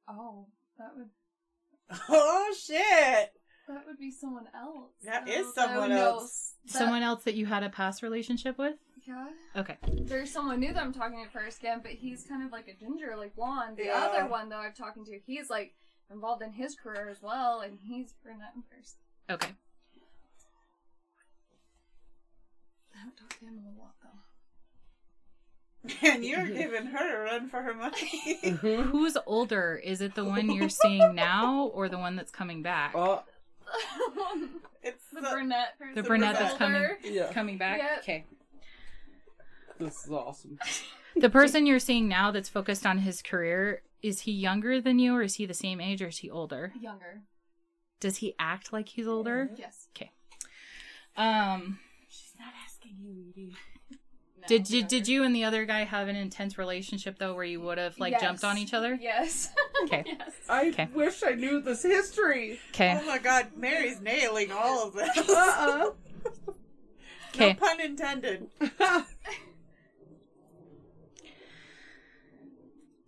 [0.07, 0.45] Oh,
[0.77, 1.09] that would
[2.09, 3.31] oh shit.
[3.67, 4.91] that would be someone else.
[5.03, 6.53] That Oh, is someone would know- else.
[6.65, 8.75] that- Someone else that you had a past relationship with?
[9.07, 9.27] Yeah.
[9.55, 9.77] Okay.
[10.01, 12.73] There's someone new that I'm talking to first again, but he's kind of like a
[12.73, 13.77] ginger, like blonde.
[13.77, 14.09] The Yeah.
[14.11, 15.75] other one that I'm talking to, he's like
[16.11, 18.95] involved in his career as well, and he's brunette first.
[19.29, 19.51] Okay.
[22.95, 24.09] I haven't talked to him in a lot though.
[26.01, 28.51] And you're giving her a run for her money.
[28.61, 29.79] Who's older?
[29.83, 32.93] Is it the one you're seeing now or the one that's coming back?
[32.95, 33.23] Oh,
[34.81, 35.93] it's the the- brunette person.
[35.95, 36.97] The brunette that's older.
[36.97, 37.31] coming yeah.
[37.33, 37.77] coming back?
[37.79, 37.99] Yep.
[37.99, 38.25] Okay.
[39.79, 40.57] This is awesome.
[41.15, 45.15] The person you're seeing now that's focused on his career, is he younger than you
[45.15, 46.71] or is he the same age or is he older?
[46.79, 47.21] Younger.
[47.99, 49.49] Does he act like he's older?
[49.55, 49.87] Yes.
[49.95, 50.11] Okay.
[51.17, 53.55] Um She's not asking you, Edie.
[54.41, 57.43] No, did you did you and the other guy have an intense relationship though where
[57.45, 58.21] you would have like Yes.
[58.21, 58.97] jumped on each other?
[59.01, 59.49] Yes.
[59.85, 60.03] Okay.
[60.05, 60.31] yes.
[60.49, 60.87] I Okay.
[60.93, 62.59] wish I knew this history.
[62.71, 62.99] Okay.
[63.01, 65.17] Oh my god, Mary's nailing all of this.
[65.29, 65.91] Uh-uh.
[67.33, 67.53] Okay.
[67.53, 68.47] No pun intended.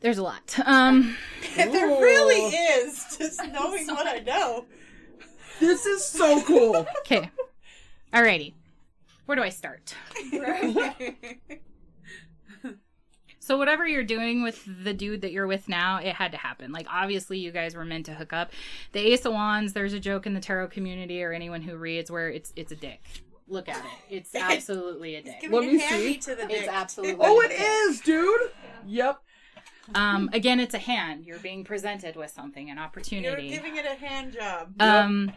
[0.02, 0.58] There's a lot.
[0.66, 1.16] Um
[1.56, 4.66] there really is, just knowing what I know.
[5.60, 6.86] this is so cool.
[7.00, 7.30] okay.
[8.14, 8.54] Alrighty.
[9.26, 9.94] Where do I start?
[13.40, 16.74] So whatever you're doing with the dude that you're with now, it had to happen.
[16.74, 18.52] Like obviously you guys were meant to hook up.
[18.92, 22.12] The Ace of Wands, there's a joke in the tarot community or anyone who reads
[22.12, 23.02] where it's it's a dick.
[23.48, 24.16] Look at it.
[24.18, 25.40] It's absolutely a dick.
[25.40, 26.08] Give Let me me a hand see.
[26.08, 26.52] me to the dick.
[26.60, 27.62] It's absolutely Oh, a it dick.
[27.62, 28.52] is, dude.
[28.86, 29.22] Yep.
[29.96, 31.26] Um again, it's a hand.
[31.26, 33.24] You're being presented with something, an opportunity.
[33.26, 33.56] You're opportunity.
[33.56, 34.74] giving it a hand job.
[34.80, 35.32] Um,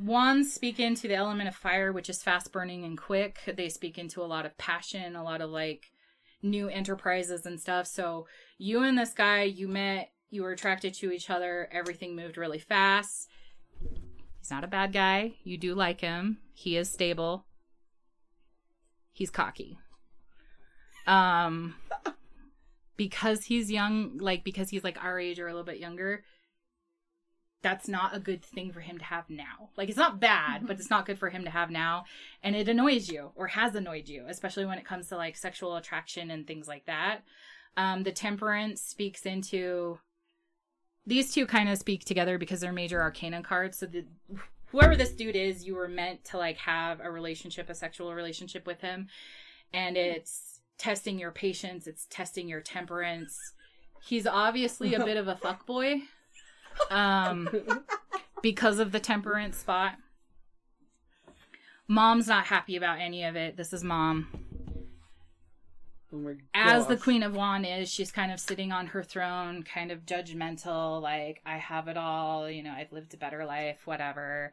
[0.00, 3.40] wands speak into the element of fire, which is fast burning and quick.
[3.56, 5.90] They speak into a lot of passion, a lot of like
[6.42, 7.86] new enterprises and stuff.
[7.86, 8.26] So
[8.58, 11.68] you and this guy, you met, you were attracted to each other.
[11.72, 13.28] Everything moved really fast.
[14.38, 15.34] He's not a bad guy.
[15.42, 16.38] You do like him.
[16.52, 17.46] He is stable.
[19.12, 19.78] He's cocky.
[21.06, 21.76] Um,
[22.96, 26.24] because he's young, like because he's like our age or a little bit younger,
[27.62, 29.70] that's not a good thing for him to have now.
[29.76, 32.04] Like it's not bad, but it's not good for him to have now.
[32.42, 35.74] And it annoys you or has annoyed you, especially when it comes to like sexual
[35.76, 37.22] attraction and things like that.
[37.76, 39.98] Um, the temperance speaks into
[41.06, 43.78] these two kind of speak together because they're major arcana cards.
[43.78, 44.04] So the
[44.66, 48.66] whoever this dude is, you were meant to like have a relationship, a sexual relationship
[48.66, 49.08] with him.
[49.72, 53.38] And it's testing your patience, it's testing your temperance.
[54.02, 56.02] He's obviously a bit of a fuckboy
[56.90, 57.48] um,
[58.42, 59.96] because of the temperance spot.
[61.88, 63.56] Mom's not happy about any of it.
[63.56, 64.28] This is mom.
[66.12, 66.96] Oh As the.
[66.96, 71.40] Queen of Wand is, she's kind of sitting on her throne, kind of judgmental, like,
[71.44, 74.52] I have it all, you know, I've lived a better life, whatever.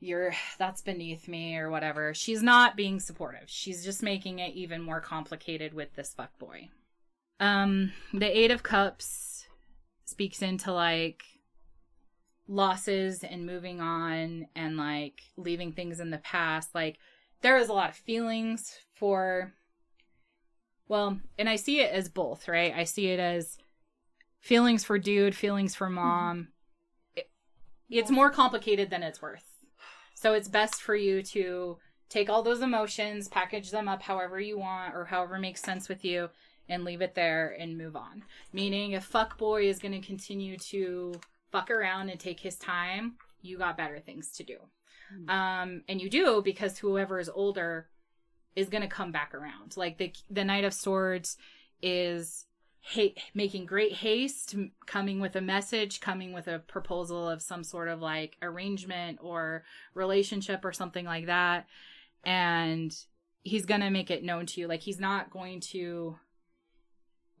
[0.00, 2.14] You're, that's beneath me, or whatever.
[2.14, 3.44] She's not being supportive.
[3.46, 6.68] She's just making it even more complicated with this fuckboy.
[7.38, 9.46] Um, the Eight of Cups
[10.04, 11.22] speaks into, like,
[12.50, 16.98] losses and moving on and like leaving things in the past like
[17.42, 19.52] there is a lot of feelings for
[20.88, 23.56] well and i see it as both right i see it as
[24.40, 26.48] feelings for dude feelings for mom
[27.14, 27.30] it,
[27.88, 29.49] it's more complicated than it's worth
[30.20, 31.78] so it's best for you to
[32.08, 36.04] take all those emotions package them up however you want or however makes sense with
[36.04, 36.28] you
[36.68, 40.56] and leave it there and move on meaning if fuck boy is going to continue
[40.56, 41.12] to
[41.50, 44.56] fuck around and take his time, you got better things to do.
[45.28, 47.88] Um, and you do because whoever is older
[48.54, 49.76] is going to come back around.
[49.76, 51.36] Like the the Knight of Swords
[51.82, 52.46] is
[52.82, 54.54] ha- making great haste,
[54.86, 59.64] coming with a message, coming with a proposal of some sort of like arrangement or
[59.94, 61.66] relationship or something like that.
[62.24, 62.94] And
[63.42, 64.68] he's going to make it known to you.
[64.68, 66.18] Like, he's not going to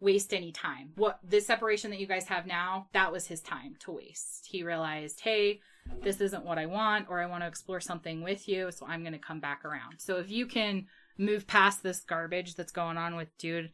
[0.00, 0.92] waste any time.
[0.96, 4.46] What this separation that you guys have now, that was his time to waste.
[4.50, 5.60] He realized, hey,
[6.02, 9.02] this isn't what I want, or I want to explore something with you, so I'm
[9.02, 9.96] going to come back around.
[9.98, 10.86] So if you can
[11.18, 13.72] move past this garbage that's going on with dude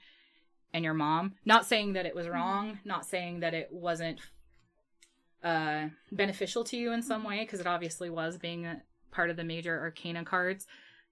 [0.76, 4.20] and your mom, not saying that it was wrong, not saying that it wasn't
[5.42, 9.36] uh beneficial to you in some way because it obviously was being a part of
[9.36, 10.66] the major arcana cards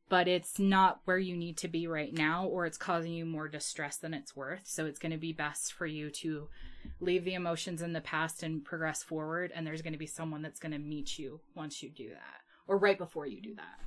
[0.08, 3.48] but it's not where you need to be right now or it's causing you more
[3.48, 4.60] distress than it's worth.
[4.66, 6.48] So it's going to be best for you to
[7.00, 10.42] leave the emotions in the past and progress forward and there's going to be someone
[10.42, 13.80] that's going to meet you once you do that or right before you do that.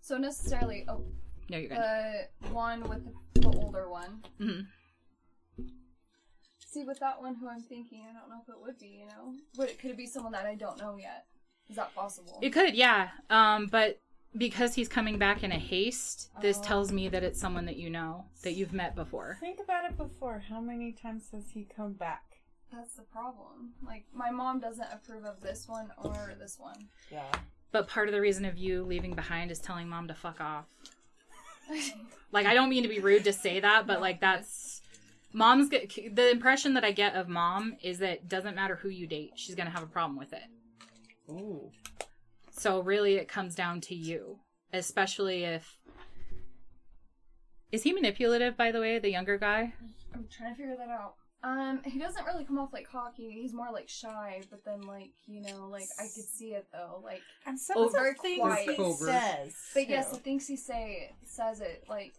[0.00, 1.04] So necessarily, oh,
[1.50, 1.78] no you're good.
[1.78, 4.22] the one with the, the older one.
[4.40, 4.66] Mhm.
[6.74, 8.98] See, with that one who I'm thinking, I don't know if it would be.
[9.00, 11.24] You know, would it could it be someone that I don't know yet?
[11.70, 12.36] Is that possible?
[12.42, 13.10] It could, yeah.
[13.30, 14.00] Um, but
[14.36, 16.62] because he's coming back in a haste, this Oh.
[16.62, 19.36] tells me that it's someone that you know, that you've met before.
[19.38, 20.42] Think about it before.
[20.48, 22.24] How many times has he come back?
[22.72, 23.74] That's the problem.
[23.86, 26.88] Like my mom doesn't approve of this one or this one.
[27.08, 27.30] Yeah.
[27.70, 30.66] But part of the reason of you leaving behind is telling mom to fuck off.
[32.32, 34.73] Like, I don't mean to be rude to say that, but like that's
[35.34, 39.06] mom's get, the impression that I get of mom is that doesn't matter who you
[39.06, 40.44] date, she's gonna have a problem with it.
[41.28, 41.70] Ooh.
[42.50, 44.38] So really, it comes down to you,
[44.72, 45.78] especially if.
[47.72, 49.74] Is he manipulative, by the way, the younger guy?
[50.14, 51.14] I'm trying to figure that out.
[51.42, 53.30] Um, he doesn't really come off like cocky.
[53.30, 57.02] He's more like shy, but then like you know, like I could see it though.
[57.04, 58.76] Like, And some of the things quiet.
[58.76, 59.54] he says.
[59.74, 62.14] but yes, the things he say says it like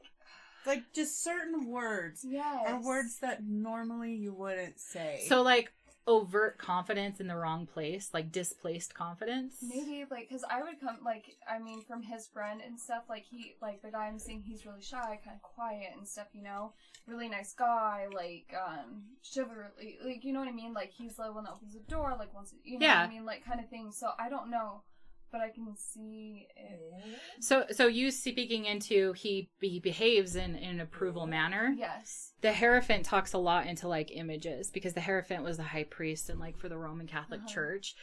[0.67, 5.25] like just certain words yes, are words that normally you wouldn't say.
[5.27, 5.71] So like
[6.07, 9.55] overt confidence in the wrong place, like displaced confidence.
[9.61, 13.23] Maybe like because I would come like I mean from his friend and stuff like
[13.29, 16.27] he like the guy I'm seeing he's really shy, kind of quiet and stuff.
[16.33, 16.73] You know,
[17.07, 20.73] really nice guy, like um chivalry, like you know what I mean.
[20.73, 23.01] Like he's the one that opens the door, like once you know Yeah.
[23.01, 23.91] what I mean, like kind of thing.
[23.91, 24.83] So I don't know,
[25.31, 27.19] but I can see it.
[27.41, 31.73] So so you speaking into he he behaves in, in an approval manner.
[31.77, 32.33] Yes.
[32.41, 36.29] The Hierophant talks a lot into like images because the Hierophant was the high priest
[36.29, 37.53] and like for the Roman Catholic Uh-huh.
[37.53, 37.95] Church,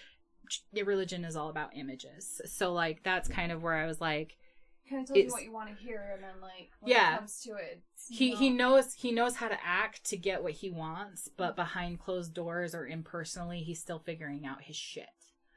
[0.85, 2.41] religion is all about images.
[2.47, 4.37] So like that's kind of where I was like
[4.91, 7.15] Kind of tells you what you want to hear, and then like when Yeah.
[7.15, 10.43] it comes to it, he not- he knows he knows how to act to get
[10.43, 15.07] what he wants, but behind closed doors or impersonally, he's still figuring out his shit.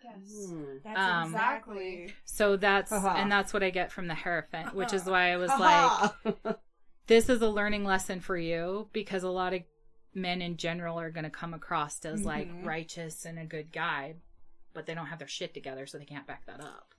[0.05, 0.47] Yes.
[0.49, 0.63] Hmm.
[0.83, 2.13] That's Um, exactly.
[2.25, 3.15] So that's Haha.
[3.21, 6.55] and that's what I get from the Hierophant, which is why I was like,
[7.07, 9.63] this is a learning lesson for you because a lot of
[10.13, 12.65] men in general are going to come across as like Mhm.
[12.65, 14.15] righteous and a good guy,
[14.73, 16.93] but they don't have their shit together, so they can't back that up.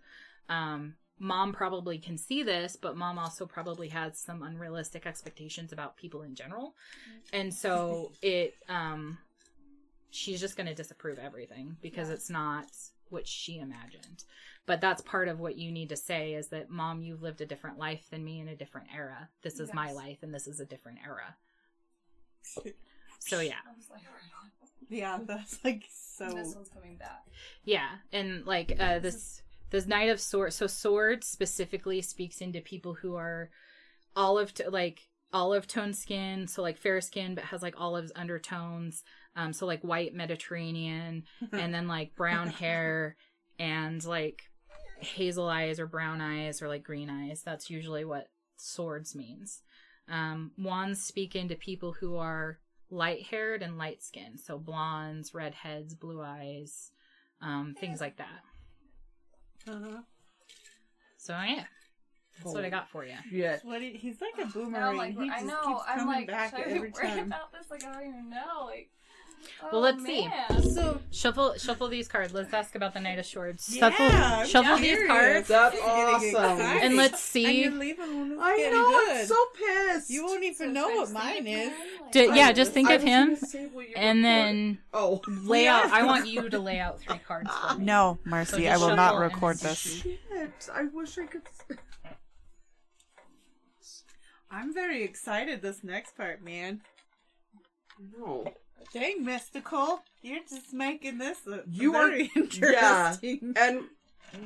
[0.48, 5.96] Um, mom probably can see this, but mom also probably has some unrealistic expectations about
[5.96, 6.74] people in general,
[7.32, 9.18] and so it um,
[10.10, 12.66] she's just going to disapprove everything because it's not
[13.10, 14.24] what she imagined.
[14.66, 17.46] But that's part of what you need to say is that, mom, you've lived a
[17.46, 19.28] different life than me in a different era.
[19.42, 21.36] This is my life, and this is a different era.
[23.18, 23.54] So yeah,
[23.90, 24.70] like, right.
[24.88, 26.26] Yeah, that's like so.
[26.26, 27.24] This one's coming back.
[27.64, 30.54] yeah, and like uh, this this knight of swords.
[30.56, 33.50] So sword specifically speaks into people who are
[34.14, 39.02] olive to, like olive tone skin, so like fair skin, but has like olives undertones.
[39.36, 43.16] Um, so like white Mediterranean, and then like brown hair
[43.58, 44.42] and like
[44.98, 47.42] hazel eyes or brown eyes or like green eyes.
[47.44, 49.62] That's usually what swords means.
[50.08, 52.58] Um, wands speak into people who are
[52.90, 56.90] light haired and light skinned, so blondes, redheads, blue eyes,
[57.42, 58.42] um, things like that.
[59.68, 60.00] Uh-huh.
[61.18, 61.64] So yeah,
[62.38, 63.16] that's what I got for you.
[63.30, 63.60] Shit.
[63.64, 64.82] What he, he's like a boomerang.
[64.90, 65.60] I'm like, he I know.
[65.66, 67.26] keeps I'm coming like, back should I be every worried time.
[67.26, 67.68] about this?
[67.70, 68.66] Like, I don't even know.
[68.66, 68.90] Like,
[69.72, 70.28] Well, let's oh, see.
[70.62, 70.70] see.
[70.74, 72.32] So Shuffle, shuffle these cards.
[72.34, 73.68] Let's ask about the Knight of Swords.
[73.74, 75.86] yeah, Shuffle, I'm shuffle these cards, That's This is
[76.32, 76.60] getting awesome.
[76.60, 77.62] and let's And see.
[77.62, 79.16] you're leaving I know, good.
[79.20, 80.10] I'm so pissed.
[80.10, 81.72] you won't even know what mine is.
[82.12, 85.20] D- yeah, just think I of him, gonna say what you and then Oh.
[85.44, 85.86] lay out.
[85.86, 87.84] I want you to lay out three cards for me.
[87.84, 89.78] No, So Marcy, just I will not record this.
[89.78, 90.68] Shit.
[90.74, 91.42] I wish I could.
[94.50, 96.82] I'm very excited this next part, man.
[98.18, 98.44] No.
[98.92, 103.14] Dang, Mystical, you're just making this a You are- very yeah.
[103.56, 103.84] And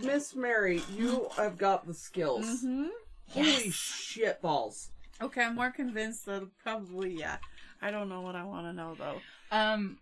[0.03, 2.47] Miss Mary, you have got the skills.
[2.47, 2.87] Mm-hmm.
[3.31, 4.91] Holy shit balls.
[5.23, 7.37] Okay, I'm more convinced that probably yeah.
[7.83, 9.21] I don't know what I want to know though.
[9.57, 9.99] Um,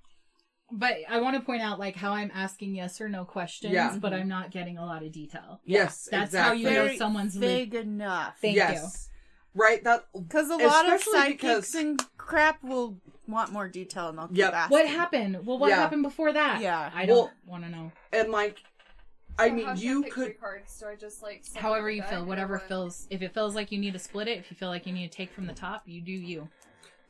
[0.70, 3.96] but I want to point out like how I'm asking yes or no questions, Yeah.
[4.00, 5.60] but I'm not getting a lot of detail.
[5.64, 8.36] Yes, That's how you know someone's li- vague enough.
[8.40, 9.07] Thank yes.
[9.58, 9.82] Right.
[9.84, 10.04] That.
[10.14, 14.28] Because a lot of Especially psychics because- and crap will want more detail, and they'll
[14.28, 14.52] keep Yep.
[14.54, 14.72] asking.
[14.78, 15.46] What happened?
[15.46, 15.76] Well, what Yeah.
[15.76, 16.60] happened before that?
[16.62, 16.90] Yeah.
[16.94, 17.92] I don't Well- want to know.
[18.12, 18.58] And like,
[19.40, 20.40] I So mean, how should you pick could.
[20.40, 20.78] cards?
[20.80, 22.66] Do I just like suck However it you up feel, or whatever what?
[22.68, 23.06] feels.
[23.10, 25.10] If it feels like you need to split it, if you feel like you need
[25.12, 26.48] to take from the top, you do you.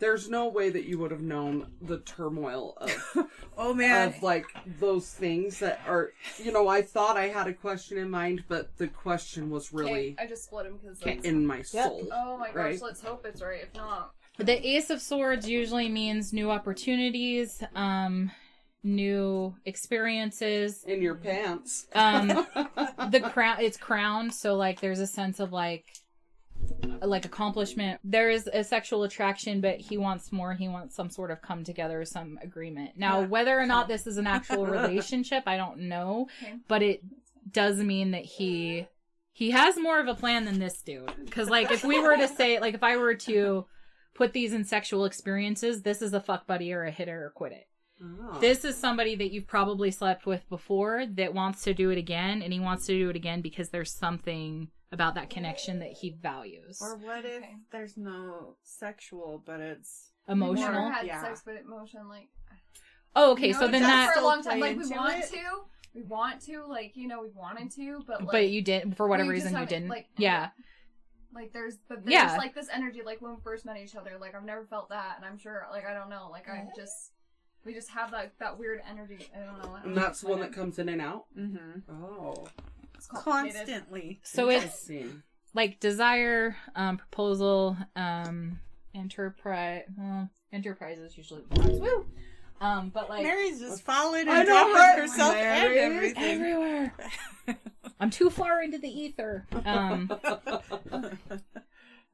[0.00, 4.46] There's no way that you would have known the turmoil of Oh man, of like
[4.78, 6.12] those things that are.
[6.42, 9.76] You know, I thought I had a question in mind, but the question was Okay,
[9.76, 11.24] really I just split them because.
[11.24, 12.08] In my soul.
[12.12, 12.54] Oh my gosh!
[12.54, 12.82] right?
[12.82, 13.62] Let's hope it's right.
[13.62, 18.30] If not, The Ace of Swords usually means new opportunities, um,
[18.84, 20.84] new experiences.
[20.84, 21.87] In your pants.
[21.94, 22.28] Um,
[23.11, 25.84] the crown, it's crowned, so like there's a sense of like,
[27.02, 28.00] like accomplishment.
[28.04, 30.54] There is a sexual attraction, but he wants more.
[30.54, 32.92] He wants some sort of come together, some agreement.
[32.96, 33.26] Now, Yeah.
[33.26, 36.54] whether or not this is an actual relationship, I don't know, Okay.
[36.68, 37.02] but it
[37.50, 38.86] does mean that he
[39.32, 41.12] he has more of a plan than this dude.
[41.24, 43.66] Because like if we were to say like if I were to
[44.14, 47.52] put these in sexual experiences, this is a fuck buddy or a hitter or quit
[47.52, 47.68] it.
[48.02, 48.38] Oh.
[48.40, 52.42] This is somebody that you've probably slept with before that wants to do it again,
[52.42, 56.11] and he wants to do it again because there's something about that connection that he
[56.11, 56.79] values.
[56.81, 57.57] or what if Okay.
[57.70, 60.72] there's no sexual, but it's Emotional.
[60.72, 61.20] never had Yeah.
[61.22, 62.29] sex, but emotion like.
[63.16, 63.48] Oh, okay.
[63.48, 65.29] you know, so then just that, for a long time, like we want it?
[65.31, 68.94] to, we want to, like you know, we wanted to, but like, but you didn't
[68.94, 69.88] for whatever reason you didn't.
[69.88, 70.51] Like, yeah.
[71.35, 72.37] Like there's, but there's Yeah.
[72.37, 74.16] like this energy, like when we first met each other.
[74.18, 77.12] Like I've never felt that, and I'm sure, like I don't know, like I just,
[77.64, 79.29] we just have that that weird energy.
[79.35, 79.74] I don't know.
[79.74, 81.27] I don't and that's the one that comes in and out.
[81.37, 81.90] mm-hmm.
[82.05, 82.46] Oh.
[82.98, 83.04] It.
[83.04, 83.56] It's complicated.
[83.56, 84.20] constantly.
[84.24, 84.90] So it's
[85.54, 88.61] like desire, um, proposal, um,
[88.94, 89.84] enterprise.
[89.96, 92.06] Well, enterprise is usually woo.
[92.61, 94.98] Um, but like Mary's just following and know, dropping right?
[94.98, 95.78] herself Mary.
[95.78, 96.24] and everything.
[96.24, 96.94] everywhere.
[98.00, 99.46] I'm too far into the ether.
[99.64, 100.11] Um,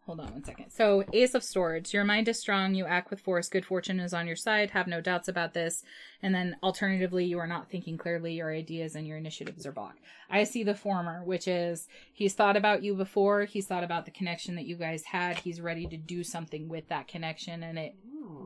[0.07, 0.71] hold on one second.
[0.71, 1.93] So, Ace of Swords.
[1.93, 2.75] Your mind is strong.
[2.75, 3.49] You act with force.
[3.49, 4.71] Good fortune is on your side.
[4.71, 5.83] Have no doubts about this.
[6.23, 8.35] And then, alternatively, you are not thinking clearly.
[8.35, 10.01] Your ideas and your initiatives are blocked.
[10.31, 13.45] I see the former, which is he's thought about you before.
[13.45, 15.39] He's thought about the connection that you guys had.
[15.39, 17.95] He's ready to do something with that connection, and it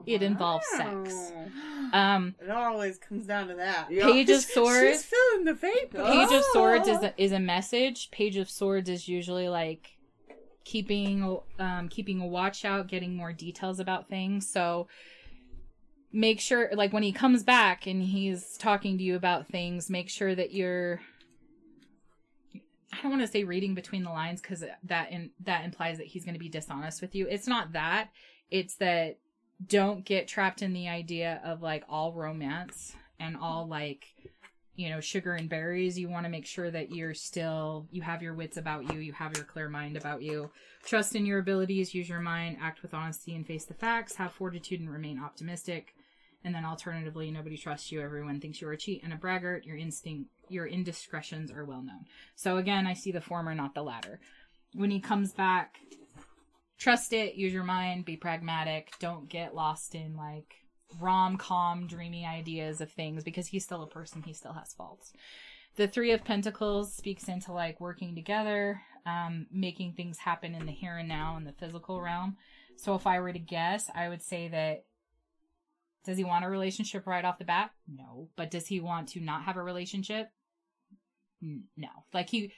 [0.07, 1.33] it involves sex.
[1.91, 3.91] Um, It always comes down to that.
[3.91, 4.05] Yeah.
[4.05, 4.79] Page of Swords.
[4.81, 6.05] She's feeling the vapor.
[6.05, 6.97] Page of Swords Oh.
[6.99, 8.11] is a, is a message.
[8.11, 9.97] Page of Swords is usually like
[10.69, 14.47] keeping um keeping a watch out, getting more details about things.
[14.47, 14.87] So
[16.13, 20.11] make sure like when he comes back and he's talking to you about things, make
[20.11, 21.01] sure that you're
[22.93, 26.07] I don't want to say reading between the lines cuz that in, that implies that
[26.07, 27.27] he's going to be dishonest with you.
[27.27, 28.11] It's not that.
[28.51, 29.19] It's that
[29.67, 34.05] don't get trapped in the idea of like all romance and all like
[34.79, 38.23] you know sugar and berries you want to make sure that you're still you have
[38.23, 40.51] your wits about you you have your clear mind about you.
[40.85, 44.33] Trust in your abilities use your mind act with honesty and face the facts have
[44.33, 45.97] fortitude and remain optimistic.
[46.45, 49.77] And then alternatively nobody trusts you everyone thinks you're a cheat and a braggart your
[49.77, 52.07] instinct your indiscretions are well known.
[52.37, 54.21] So again i see the former not the latter.
[54.75, 55.81] When he comes back
[56.79, 60.55] trust it use your mind be pragmatic don't get lost in like
[61.01, 65.13] rom-com dreamy ideas of things because he's still a person he still has faults.
[65.77, 70.73] The three of pentacles speaks into like working together um, making things happen in the
[70.73, 72.37] here and now in the physical realm.
[72.77, 74.85] So if i were to guess i would say that
[76.05, 77.71] does he want a relationship right off the bat?
[77.87, 78.29] No.
[78.37, 80.31] But does he want to not have a relationship?
[81.43, 81.89] No.
[82.15, 82.53] Like he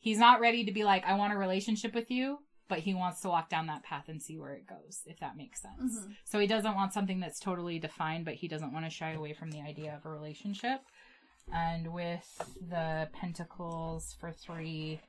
[0.00, 2.38] he's not ready to be like i want a relationship with you
[2.70, 5.36] but he wants to walk down that path and see where it goes if that
[5.36, 5.98] makes sense.
[5.98, 6.16] Mhm.
[6.24, 9.34] so he doesn't want something that's totally defined but he doesn't want to shy away
[9.34, 10.80] from the idea of a relationship.
[11.52, 12.28] And with
[12.68, 15.00] the pentacles for three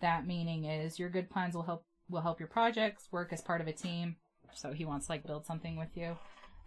[0.00, 3.60] that meaning is your good plans will help will help your projects work as part
[3.60, 4.16] of a team.
[4.54, 6.16] So he wants to like build something with you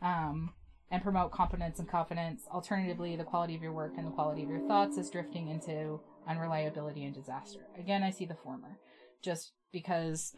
[0.02, 0.54] um
[0.92, 2.46] and promote competence and confidence.
[2.52, 6.02] Alternatively the quality of your work and the quality of your thoughts is drifting into
[6.28, 7.62] unreliability and disaster.
[7.80, 8.78] Again i see the former
[9.22, 10.34] just because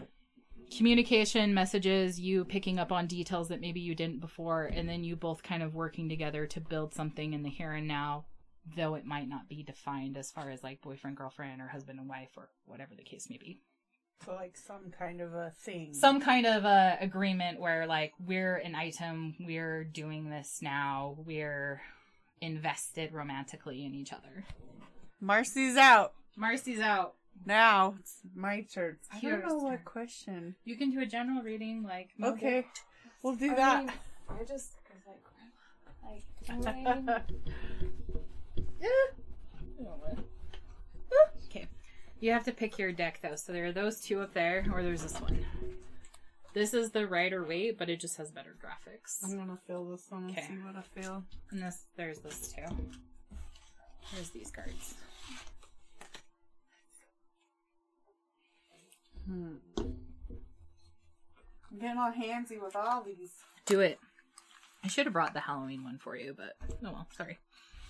[0.75, 5.15] communication messages you picking up on details that maybe you didn't before and then you
[5.15, 8.25] both kind of working together to build something in the here and now
[8.77, 12.07] though it might not be defined as far as like boyfriend girlfriend or husband and
[12.09, 13.59] wife or whatever the case may be
[14.25, 15.93] So like some kind of a thing.
[15.93, 21.81] some kind of a agreement where like we're an item we're doing this now we're
[22.41, 24.45] invested romantically in each other
[25.19, 26.13] Marcy's out.
[26.36, 27.15] marcy's out
[27.45, 28.97] Now it's my turn.
[29.11, 29.63] I don't know turn.
[29.63, 30.55] what question.
[30.65, 32.65] you can do a general reading like Okay.
[33.21, 33.79] We'll do I that.
[33.86, 33.91] mean,
[34.29, 35.03] I just was
[36.03, 37.21] like, like,
[39.79, 40.15] I
[41.49, 41.67] Okay.
[42.19, 43.36] You have to pick your deck though.
[43.36, 45.45] So there are those two up there, or there's this one.
[46.53, 49.23] This is the Rider Waite, but it just has better graphics.
[49.23, 50.47] I'm gonna fill this one and Okay.
[50.47, 51.23] see what I feel.
[51.51, 52.63] And this, there's this too.
[54.13, 54.95] There's these cards.
[59.28, 59.55] Hmm.
[59.78, 63.32] I'm getting all handsy with all these.
[63.65, 63.99] Do it.
[64.84, 67.07] I should have brought the Halloween one for you, but oh well.
[67.15, 67.39] Sorry.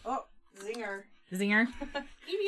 [0.05, 0.25] Oh,
[0.59, 1.03] zinger.
[1.33, 1.67] Zinger.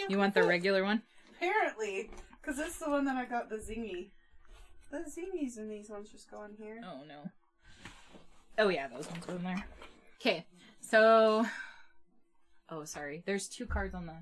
[0.08, 1.02] You want the regular one?
[1.36, 4.10] Apparently, because this is the one that I got the zingy.
[4.92, 6.80] The zingies in these ones just go in here.
[6.86, 7.32] Oh no.
[8.60, 9.66] Oh yeah, those ones go in there.
[10.22, 10.46] Okay,
[10.80, 11.46] so.
[12.70, 13.24] Oh, sorry.
[13.26, 14.14] There's two cards on the.
[14.14, 14.22] Here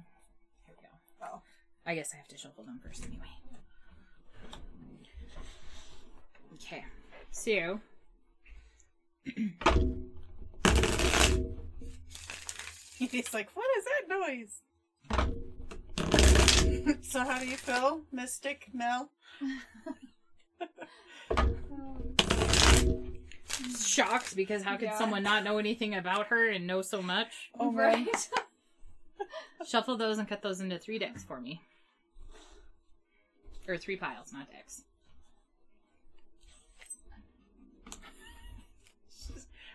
[0.70, 1.24] we go.
[1.34, 1.42] Oh.
[1.86, 3.28] I guess I have to shuffle them first anyway.
[6.66, 6.86] Okay,
[7.32, 7.80] so.
[12.98, 14.62] He's like, what is that noise?
[17.02, 19.10] so how do you feel, Mystic Mel?
[23.86, 24.98] Shocked because how could Yeah.
[24.98, 27.52] someone not know anything about her and know so much?
[27.60, 28.08] Oh right?
[29.68, 31.62] Shuffle those and cut those into three decks for me.
[33.68, 34.84] Or three piles, not decks.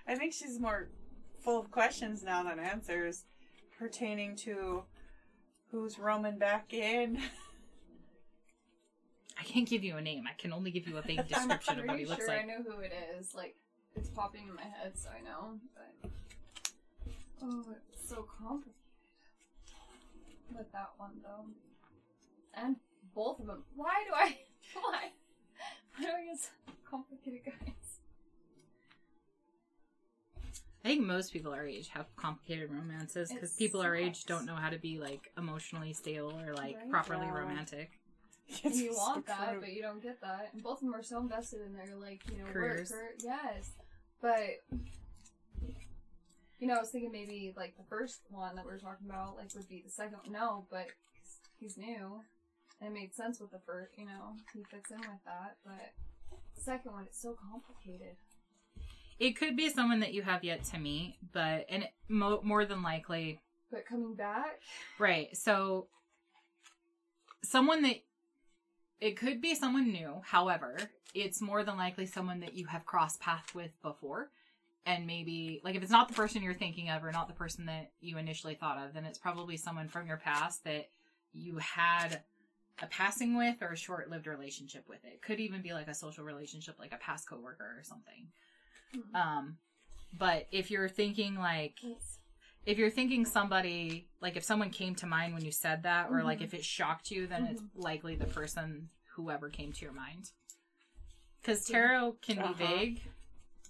[0.09, 0.89] I think she's more
[1.45, 3.25] full of questions now than answers
[3.79, 4.85] pertaining to
[5.71, 7.21] who's roaming back in.
[9.39, 10.25] I can't give you a name.
[10.27, 12.63] I can only give you a vague description of what he looks sure I know
[12.67, 13.35] who it is.
[13.35, 13.55] Like,
[13.95, 15.61] it's popping in my head, so I know.
[16.03, 16.11] But
[17.43, 18.73] oh, it's so complicated
[20.57, 21.45] with that one though,
[22.55, 22.77] and
[23.15, 23.65] both of them.
[23.77, 24.39] Why do I?
[24.75, 25.11] Why?
[25.97, 27.88] Why do I get so complicated, guys?
[30.89, 34.47] I think most people our age have complicated romances because It people our age don't
[34.47, 36.89] know how to be like emotionally stable or like Right?
[36.89, 37.33] properly Yeah.
[37.41, 38.01] romantic.
[38.65, 39.61] And you want so that, true.
[39.61, 40.49] but you don't get that.
[40.55, 42.91] And both of them are so invested in their like you know Careers.
[42.91, 42.99] work.
[43.01, 43.73] Or, yes,
[44.23, 44.65] but
[46.59, 49.37] you know, I was thinking maybe like the first one that we were talking about
[49.37, 50.21] like would be the second.
[50.31, 50.87] No, but
[51.61, 52.23] he's new.
[52.81, 53.91] And it made sense with the first.
[53.99, 55.57] You know, he fits in with that.
[55.67, 55.93] But
[56.57, 58.17] the second one, it's so complicated.
[59.19, 62.65] It could be someone that you have yet to meet, but and it, mo- more
[62.65, 63.41] than likely,
[63.71, 64.61] But coming back,
[64.99, 65.37] right?
[65.37, 65.89] So,
[67.43, 67.97] someone that
[69.01, 70.21] it could be someone new.
[70.25, 70.77] However,
[71.15, 74.31] it's more than likely someone that you have crossed paths with before,
[74.87, 77.67] and maybe like if it's not the person you're thinking of or not the person
[77.67, 80.91] that you initially thought of, then it's probably someone from your past that
[81.33, 82.23] you had
[82.81, 85.05] a passing with or a short-lived relationship with.
[85.05, 88.29] It could even be like a social relationship, like a past coworker or something.
[89.15, 89.57] Um,
[90.19, 92.19] but if you're thinking like it's,
[92.67, 96.23] if you're thinking somebody like if someone came to mind when you said that or
[96.23, 100.31] like if it shocked you then it's likely the person whoever came to your mind.
[101.41, 102.53] Because tarot can Uh-huh.
[102.55, 103.03] be vague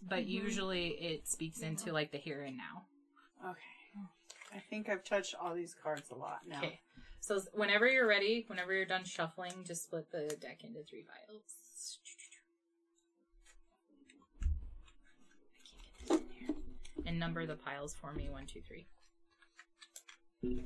[0.02, 2.84] but usually it speaks into like the here and now.
[3.44, 4.04] Okay.
[4.54, 6.58] I think I've touched all these cards a lot now.
[6.58, 6.80] okay.
[7.20, 11.42] So whenever you're ready whenever you're done shuffling just split the deck into three piles
[17.06, 18.86] and number the piles for me one two three
[20.42, 20.62] you're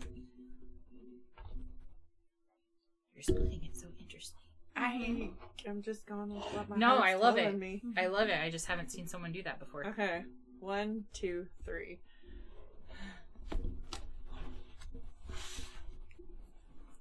[3.23, 4.39] splitting it so interesting
[4.75, 5.31] I
[5.69, 7.57] I'm just going with what my No, I love it.
[7.59, 7.83] Me.
[7.97, 8.39] I love it.
[8.43, 9.87] I just haven't seen someone do that before.
[9.87, 10.25] Okay.
[10.61, 11.99] One, two, three.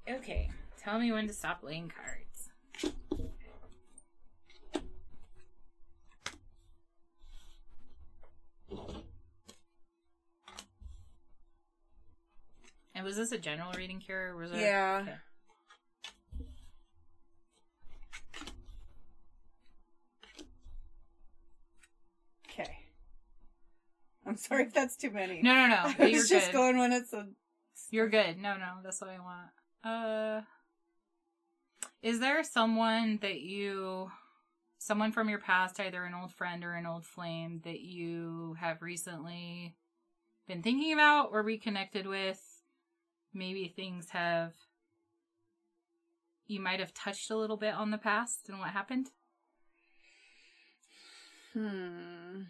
[0.09, 2.20] Okay, tell me when to stop laying cards.
[12.93, 14.31] And was this a general reading, Kira?
[14.31, 14.61] Or was there...
[14.61, 15.01] Yeah.
[15.01, 15.17] Okay.
[22.63, 22.77] Okay.
[24.25, 25.41] I'm sorry if that's too many.
[25.41, 25.75] No, no, no.
[25.99, 26.57] I You're was just good.
[26.57, 27.27] going when it's a.
[27.89, 28.37] You're good.
[28.37, 29.49] No, no, that's what I want.
[29.83, 30.41] Uh,
[32.01, 34.11] is there someone that you,
[34.77, 38.81] someone from your past, either an old friend or an old flame, that you have
[38.81, 39.75] recently
[40.47, 42.39] been thinking about or reconnected with?
[43.33, 44.53] Maybe things have,
[46.47, 49.07] you might have touched a little bit on the past and what happened.
[51.53, 52.41] Hmm.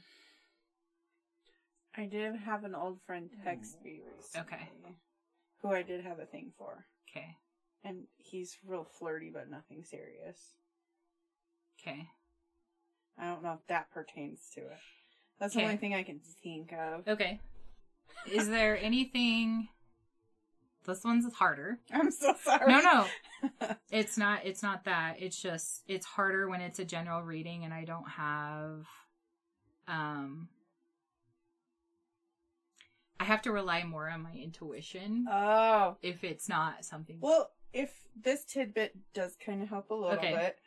[1.95, 4.41] I did have an old friend text me recently.
[4.53, 4.69] Okay.
[5.61, 6.85] Who I did have a thing for.
[7.09, 7.35] Okay.
[7.83, 10.55] And he's real flirty, but nothing serious.
[11.79, 12.07] Okay.
[13.19, 14.79] I don't know if that pertains to it.
[15.39, 15.63] That's Okay.
[15.63, 17.07] the only thing I can think of.
[17.07, 17.39] Okay.
[18.31, 19.67] Is there anything?
[20.85, 21.79] This one's harder.
[21.93, 22.71] I'm so sorry.
[22.71, 24.45] No, no, it's not.
[24.45, 25.15] It's not that.
[25.19, 28.85] It's just it's harder when it's a general reading, and I don't have.
[29.87, 30.49] Um.
[33.19, 35.95] I have to rely more on my intuition Oh.
[36.01, 37.17] if it's not something.
[37.21, 40.33] Well, if this tidbit does kind of help a little Okay.
[40.35, 40.57] bit.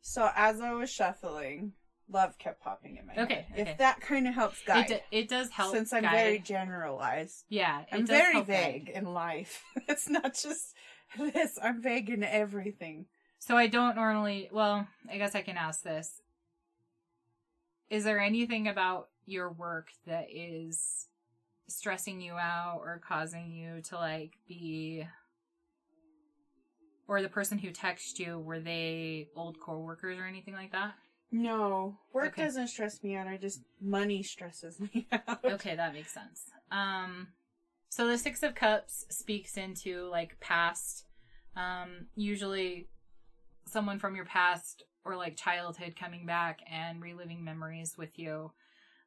[0.00, 1.72] So as I was shuffling,
[2.10, 3.60] love kept popping in my Okay, head.
[3.60, 3.70] okay.
[3.72, 5.02] If that kind of helps it, guide.
[5.10, 5.72] it does help.
[5.74, 6.12] since I'm guide.
[6.12, 7.44] very generalized.
[7.48, 7.84] yeah.
[7.92, 8.72] I'm very help guide.
[8.86, 9.62] vague in life.
[9.88, 10.74] it's not just
[11.18, 11.58] this.
[11.62, 13.06] I'm vague in everything.
[13.38, 14.48] So I don't normally.
[14.52, 16.20] Well, I guess I can ask this.
[17.90, 21.06] Is there anything about your work that is
[21.68, 25.06] stressing you out or causing you to like be
[27.06, 30.94] or the person who texted you were they old co-workers or anything like that?
[31.36, 32.44] No, work Okay.
[32.44, 33.26] doesn't stress me out.
[33.26, 35.44] I just money stresses me out.
[35.44, 36.44] Okay, that makes sense.
[36.70, 37.28] Um
[37.88, 41.06] so the 6 of cups speaks into like past
[41.56, 42.88] um usually
[43.66, 48.52] someone from your past or like childhood coming back and reliving memories with you.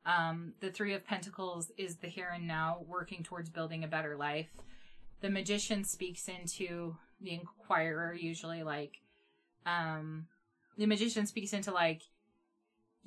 [0.05, 4.15] Um, the Three of Pentacles is the here and now, working towards building a better
[4.15, 4.49] life.
[5.21, 9.01] The Magician speaks into the Inquirer, usually like,
[9.65, 10.27] um,
[10.77, 12.03] the Magician speaks into like,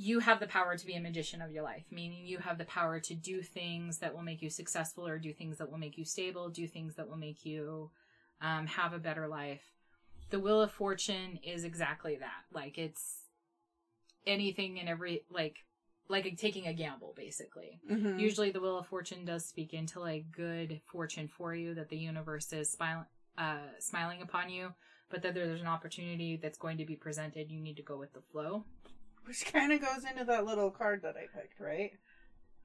[0.01, 2.65] you have the power to be a magician of your life, meaning you have the
[2.65, 5.99] power to do things that will make you successful or do things that will make
[5.99, 7.91] you stable, do things that will make you
[8.41, 9.61] um, have a better life.
[10.31, 12.45] The Wheel of Fortune is exactly that.
[12.51, 13.25] Like, it's
[14.27, 15.67] anything and every, like,
[16.09, 17.79] like taking a gamble, basically.
[17.87, 18.19] Mhm.
[18.19, 21.99] Usually, the Wheel of Fortune does speak into like good fortune for you, that the
[21.99, 23.05] universe is smiling,
[23.37, 24.73] uh, smiling upon you,
[25.11, 27.51] but that there's an opportunity that's going to be presented.
[27.51, 28.65] You need to go with the flow.
[29.25, 31.93] Which kind of goes into that little card that I picked, right?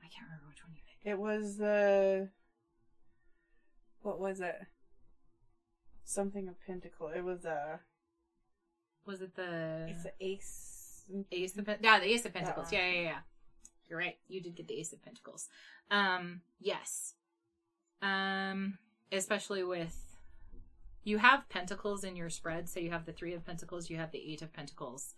[0.04, 1.06] I can't remember which one you picked.
[1.06, 2.30] It was the.
[4.02, 4.56] What was it?
[6.04, 7.12] Something of Pentacle.
[7.16, 7.80] It was a.
[9.06, 11.04] Was it the It's an ace.
[11.32, 12.72] Ace of Pen- yeah, the Ace of Pentacles.
[12.72, 13.20] Yeah, yeah, yeah.
[13.88, 14.18] You're right.
[14.28, 15.48] You did get the Ace of Pentacles.
[15.92, 17.14] Um, yes.
[18.02, 18.80] Um,
[19.12, 20.16] especially with
[21.04, 24.12] you have Pentacles in your spread, so you have the Three of Pentacles, you have
[24.12, 25.14] the Eight of Pentacles.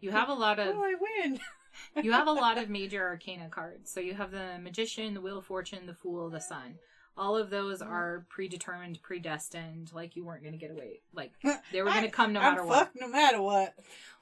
[0.00, 0.94] You have a lot of Oh, I
[1.24, 1.38] win.
[2.02, 3.90] you have a lot of major arcana cards.
[3.90, 6.76] So you have the Magician, the Wheel of Fortune, the Fool, the Sun.
[7.16, 9.90] All of those are predetermined, predestined.
[9.92, 11.00] Like you weren't going to get away.
[11.12, 11.32] Like
[11.72, 12.78] they were going to come no I'm matter what.
[12.78, 13.74] fucked no matter what.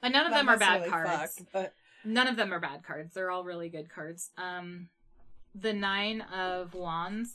[0.03, 1.09] And none of Not them are bad cards.
[1.35, 1.73] fucked, but
[2.05, 3.13] None of them are bad cards.
[3.13, 4.31] They're all really good cards.
[4.37, 4.87] Um,
[5.53, 7.33] the Nine of Wands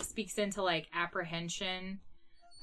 [0.00, 2.00] speaks into like apprehension,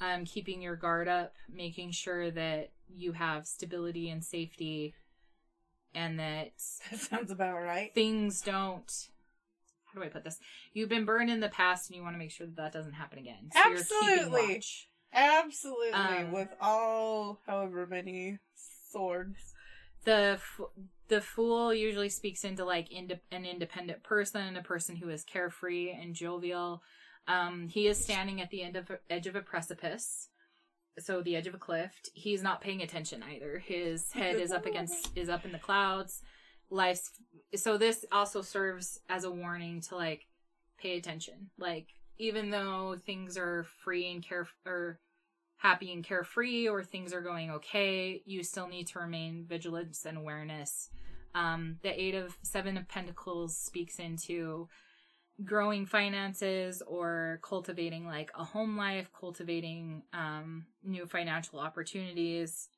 [0.02, 4.94] um, keeping your guard up, making sure that you have stability and safety,
[5.94, 6.52] and that
[6.92, 7.94] that sounds about right.
[7.94, 8.92] things don't.
[9.94, 10.40] How do I put this?
[10.74, 12.94] You've been burned in the past, and you want to make sure that that doesn't
[12.94, 13.50] happen again.
[13.52, 14.64] So you're Absolutely.
[15.12, 15.92] Absolutely.
[15.94, 18.38] Um, With all however many
[18.92, 19.56] swords.
[20.06, 20.62] the f-
[21.08, 25.90] the fool usually speaks into like inde- an independent person, a person who is carefree
[25.92, 26.84] and jovial.
[27.28, 30.30] Um, he is standing at the end of edge of a precipice,
[31.00, 31.92] so the edge of a cliff.
[32.14, 33.60] He's not paying attention either.
[33.60, 36.22] His head is up against is up in the clouds.
[36.70, 37.12] Life's
[37.56, 40.28] so this also serves as a warning to like
[40.78, 41.50] pay attention.
[41.58, 41.88] Like
[42.18, 45.00] even though things are free and care or
[45.58, 50.18] happy and carefree or things are going okay, you still need to remain vigilance and
[50.18, 50.90] awareness.
[51.36, 54.68] Um, the eight of seven of pentacles speaks into
[55.44, 62.70] growing finances or cultivating like a home life, cultivating um, new financial opportunities.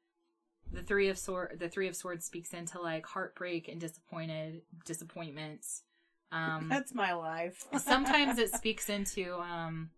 [0.71, 5.83] The three of sword, the three of swords speaks into like heartbreak and disappointed disappointments.
[6.31, 7.65] Um, That's my life.
[7.77, 9.89] sometimes it speaks into um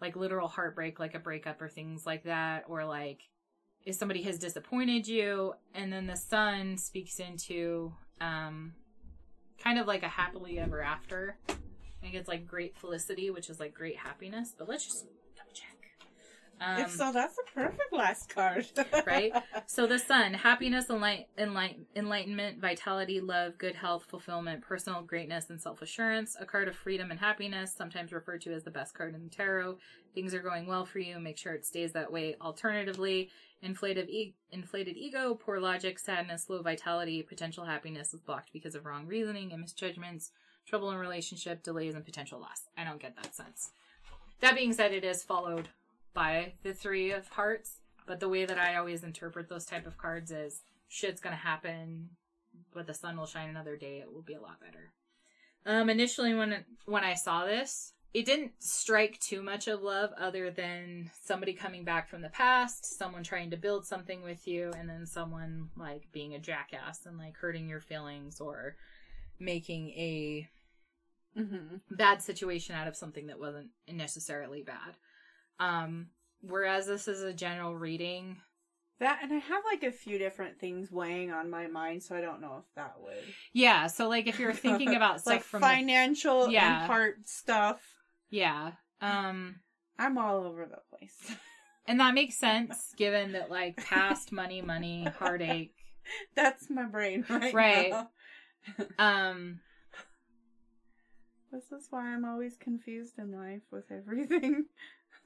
[0.00, 3.22] like literal heartbreak like a breakup or things like that or like
[3.84, 8.74] if somebody has disappointed you and then the sun speaks into um
[9.62, 11.38] kind of like a happily ever after
[12.04, 15.52] i think it's like great felicity which is like great happiness but let's just double
[15.52, 15.74] check
[16.60, 18.66] um, if so, that's a perfect last card.
[19.06, 19.32] right?
[19.66, 25.60] So the sun, happiness, enlight, enlight, enlightenment, vitality, love, good health, fulfillment, personal greatness, and
[25.60, 26.36] self-assurance.
[26.38, 29.30] A card of freedom and happiness, sometimes referred to as the best card in the
[29.30, 29.78] tarot.
[30.14, 31.18] Things are going well for you.
[31.18, 32.36] Make sure it stays that way.
[32.40, 33.30] Alternatively,
[33.62, 38.86] inflated, e- inflated ego, poor logic, sadness, low vitality, potential happiness is blocked because of
[38.86, 40.30] wrong reasoning and misjudgments,
[40.66, 42.62] trouble in relationship, delays, and potential loss.
[42.76, 43.70] I don't get that sense.
[44.40, 45.68] That being said, it is followed
[46.12, 49.98] by the three of hearts but the way that i always interpret those type of
[49.98, 52.08] cards is shit's gonna happen
[52.72, 53.98] but the sun will shine another day.
[53.98, 54.92] It will be a lot better.
[55.66, 60.50] Um, initially when when I saw this, it didn't strike too much of love, other
[60.50, 64.88] than somebody coming back from the past, someone trying to build something with you, and
[64.88, 68.76] then someone like being a jackass and like hurting your feelings or
[69.40, 70.48] making a
[71.36, 71.76] Mm-hmm.
[71.96, 74.96] bad situation out of something that wasn't necessarily bad.
[75.58, 76.08] Um,
[76.40, 78.36] whereas this is a general reading,
[79.00, 82.20] That and I have like a few different things weighing on my mind, so I
[82.20, 83.86] don't know if that would yeah.
[83.88, 86.78] So like if you're thinking about stuff like from the- financial Yeah.
[86.82, 87.80] and heart stuff.
[88.30, 89.56] yeah, um,
[89.98, 91.36] I'm all over the place.
[91.86, 95.74] and that makes sense given that like past money, money, heartache.
[96.36, 97.90] That's my brain right, Right.
[97.90, 98.08] now.
[98.98, 99.60] Um,
[101.54, 104.64] This is why I'm always confused in life with everything.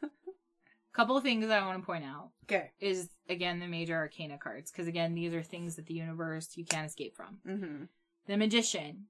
[0.93, 2.73] couple of things I want to point out Okay.
[2.81, 6.65] is again the major arcana cards because again these are things that the universe you
[6.65, 7.39] can't escape from.
[7.47, 7.85] Mm-hmm.
[8.27, 9.07] The magician.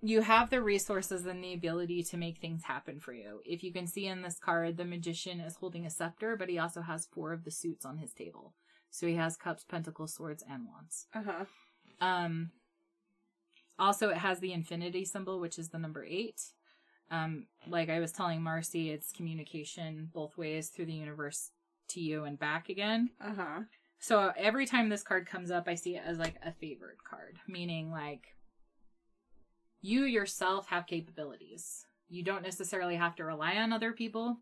[0.00, 3.40] You have the resources and the ability to make things happen for you.
[3.44, 6.58] If you can see in this card, the magician is holding a scepter, but he
[6.58, 8.54] also has four of the suits on his table.
[8.90, 11.06] So he has cups, pentacles, swords, and wands.
[11.14, 11.44] Uh huh.
[12.00, 12.50] Um,
[13.78, 16.42] also, it has the infinity symbol, which is the number eight.
[17.10, 21.50] Um, like I was telling Marcy, it's communication both ways through the universe
[21.88, 23.10] to you and back again.
[23.20, 23.60] Uh huh.
[23.98, 27.36] So every time this card comes up, I see it as like a favored card,
[27.48, 28.34] meaning like
[29.80, 31.86] you yourself have capabilities.
[32.08, 34.38] You don't necessarily have to rely on other people.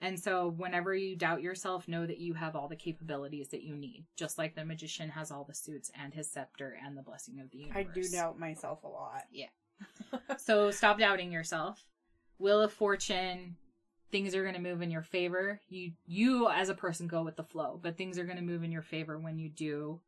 [0.00, 3.74] And so whenever you doubt yourself, know that you have all the capabilities that you
[3.74, 4.04] need.
[4.16, 7.50] Just like the magician has all the suits and his scepter and the blessing of
[7.50, 7.86] the universe.
[7.90, 9.24] I do doubt myself a lot.
[9.32, 9.48] Yeah.
[10.38, 11.84] so stop doubting yourself.
[12.38, 13.56] Wheel of Fortune,
[14.12, 15.60] things are going to move in your favor.
[15.68, 18.62] You you as a person go with the flow, but things are going to move
[18.62, 20.00] in your favor when you do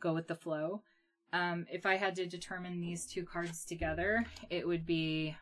[0.00, 0.82] go with the flow.
[1.32, 5.36] Um, if I had to determine these two cards together, it would be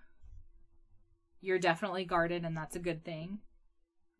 [1.41, 3.39] you're definitely guarded, and that's a good thing.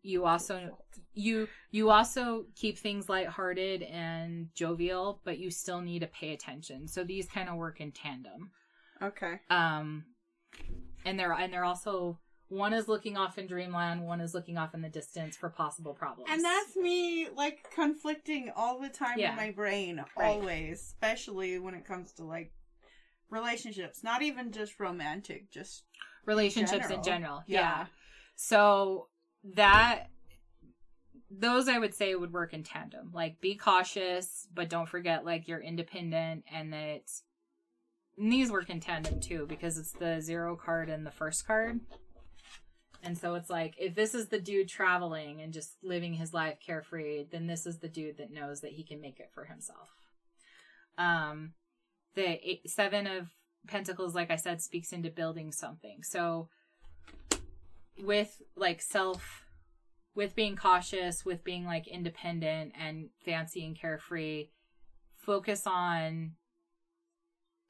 [0.01, 0.77] You also
[1.13, 6.87] you you also keep things lighthearted and jovial, but you still need to pay attention.
[6.87, 8.51] So these kind of work in tandem
[9.01, 9.39] Okay.
[9.49, 10.05] um
[11.05, 12.19] and they're and they're also
[12.49, 15.93] one is looking off in dreamland one is looking off in the distance for possible
[15.93, 19.31] problems And that's me like conflicting all the time Yeah.
[19.31, 20.25] in my brain, Right.
[20.25, 22.51] always, especially when it comes to like
[23.29, 25.83] relationships, not even just romantic, just
[26.25, 27.03] relationships in general.
[27.03, 27.59] general Yeah.
[27.59, 27.85] yeah.
[28.35, 29.08] so
[29.43, 30.07] that
[31.31, 33.11] those i would say would work in tandem.
[33.13, 37.03] Like be cautious but don't forget like you're independent and that
[38.17, 41.79] and these work in tandem too because it's the zero card and the first card.
[43.01, 46.57] And so it's like if this is the dude traveling and just living his life
[46.65, 49.89] carefree then this is the dude that knows that he can make it for himself.
[50.97, 51.53] Um
[52.15, 53.29] the eight, seven of
[53.67, 56.01] pentacles like i said speaks into building something.
[56.01, 56.49] So
[58.03, 59.45] with like self
[60.15, 64.47] with being cautious with being like independent and fancy and carefree
[65.11, 66.31] focus on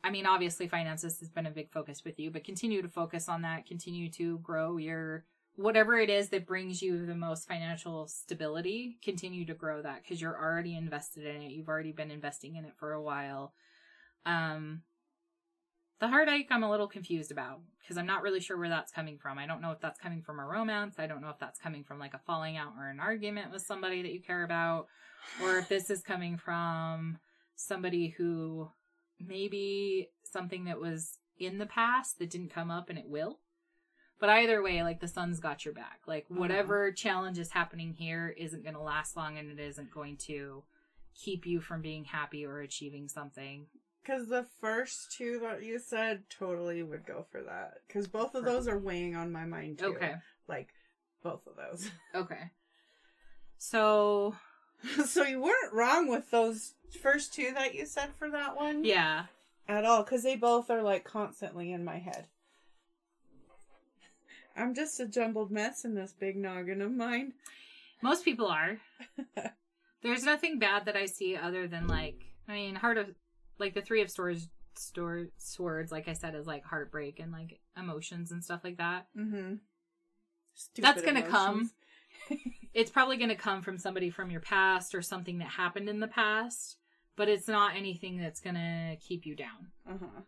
[0.03, 3.27] i mean obviously finances has been a big focus with you but continue to focus
[3.27, 5.25] on that continue to grow your
[5.59, 10.21] whatever it is that brings you the most financial stability continue to grow that because
[10.21, 13.53] you're already invested in it you've already been investing in it for a while.
[14.25, 14.83] Um
[15.99, 17.59] the heartache I'm a little confused about
[17.89, 19.39] because I'm not really sure where that's coming from.
[19.39, 20.99] I don't know if that's coming from a romance.
[20.99, 23.63] I don't know if that's coming from like a falling out or an argument with
[23.63, 24.85] somebody that you care about,
[25.41, 27.17] or if this is coming from
[27.55, 28.69] somebody who
[29.19, 33.39] maybe something that was in the past that didn't come up and it will.
[34.19, 36.01] But either way, like the sun's got your back.
[36.05, 36.37] Like mm-hmm.
[36.37, 40.63] whatever challenge is happening here isn't going to last long and it isn't going to
[41.15, 43.65] keep you from being happy or achieving something.
[44.01, 47.79] Because the first two that you said totally would go for that.
[47.87, 49.95] Because both of those are weighing on my mind too.
[49.95, 50.15] Okay.
[50.47, 50.69] Like
[51.23, 51.89] both of those.
[52.15, 52.51] Okay.
[53.57, 54.35] So,
[55.05, 59.25] so you weren't wrong with those first two that you said for that one yeah.
[59.67, 62.27] at all because they both are like constantly in my head.
[64.55, 67.33] I'm just a jumbled mess in this big noggin of mine.
[68.01, 68.79] Most people are.
[70.01, 73.07] There's nothing bad that I see other than like I mean, heart of
[73.59, 74.47] like the three of swords
[74.77, 79.07] store swords, like I said, is like heartbreak and like emotions and stuff like that.
[79.17, 79.55] Mm-hmm.
[80.77, 81.71] That's gonna come.
[82.73, 86.07] It's probably gonna come from somebody from your past or something that happened in the
[86.07, 86.77] past,
[87.15, 89.71] but it's not anything that's gonna keep you down.
[89.89, 90.21] Uh huh.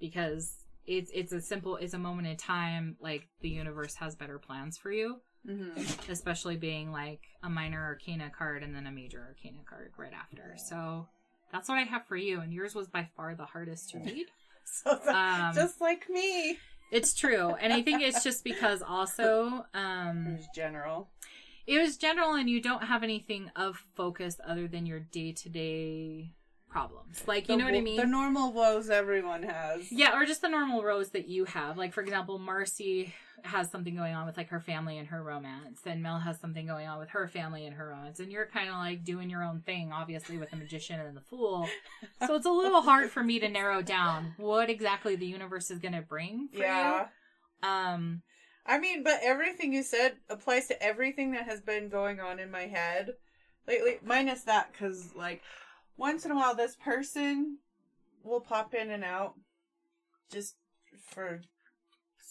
[0.00, 0.54] because
[0.86, 4.76] it's it's a simple it's a moment in time like the universe has better plans
[4.78, 5.16] for you
[5.48, 6.10] Mm-hmm.
[6.10, 10.54] especially being like a minor arcana card and then a major arcana card right after
[10.56, 11.06] so
[11.52, 14.26] That's what I have for you, and yours was by far the hardest to read.
[14.70, 16.58] So Um, just like me.
[16.92, 21.08] It's true, and I think it's just because also It um, was general.
[21.66, 25.48] it was general, and you don't have anything of focus other than your day to
[25.48, 26.34] day
[26.68, 27.22] problems.
[27.26, 27.96] Like you know what I mean?
[27.96, 29.90] The normal woes everyone has.
[29.90, 31.78] Yeah, or just the normal woes that you have.
[31.78, 35.80] Like for example, Marcy has something going on with like her family and her romance,
[35.86, 38.68] and Mel has something going on with her family and her romance, and you're kind
[38.68, 41.68] of like doing your own thing, obviously with the magician and the fool.
[42.26, 45.78] So it's a little hard for me to narrow down what exactly the universe is
[45.78, 47.06] going to bring for Yeah.
[47.62, 47.68] you.
[47.68, 48.22] Um,
[48.66, 52.50] I mean, but everything you said applies to everything that has been going on in
[52.50, 53.10] my head
[53.66, 55.42] lately, minus that, because, like,
[55.96, 57.58] once in a while, this person
[58.24, 59.34] will pop in and out
[60.30, 60.56] just
[61.00, 61.40] for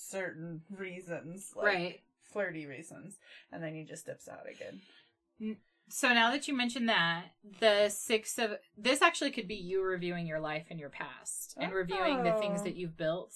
[0.10, 1.52] certain reasons.
[1.56, 2.00] Like Right.
[2.32, 3.18] Flirty reasons.
[3.52, 5.58] And then he just dips out again.
[5.90, 7.26] so now that you mentioned that,
[7.60, 11.72] the six of this actually could be you reviewing your life and your past and
[11.72, 12.64] reviewing the things Oh.
[12.66, 13.34] that you've built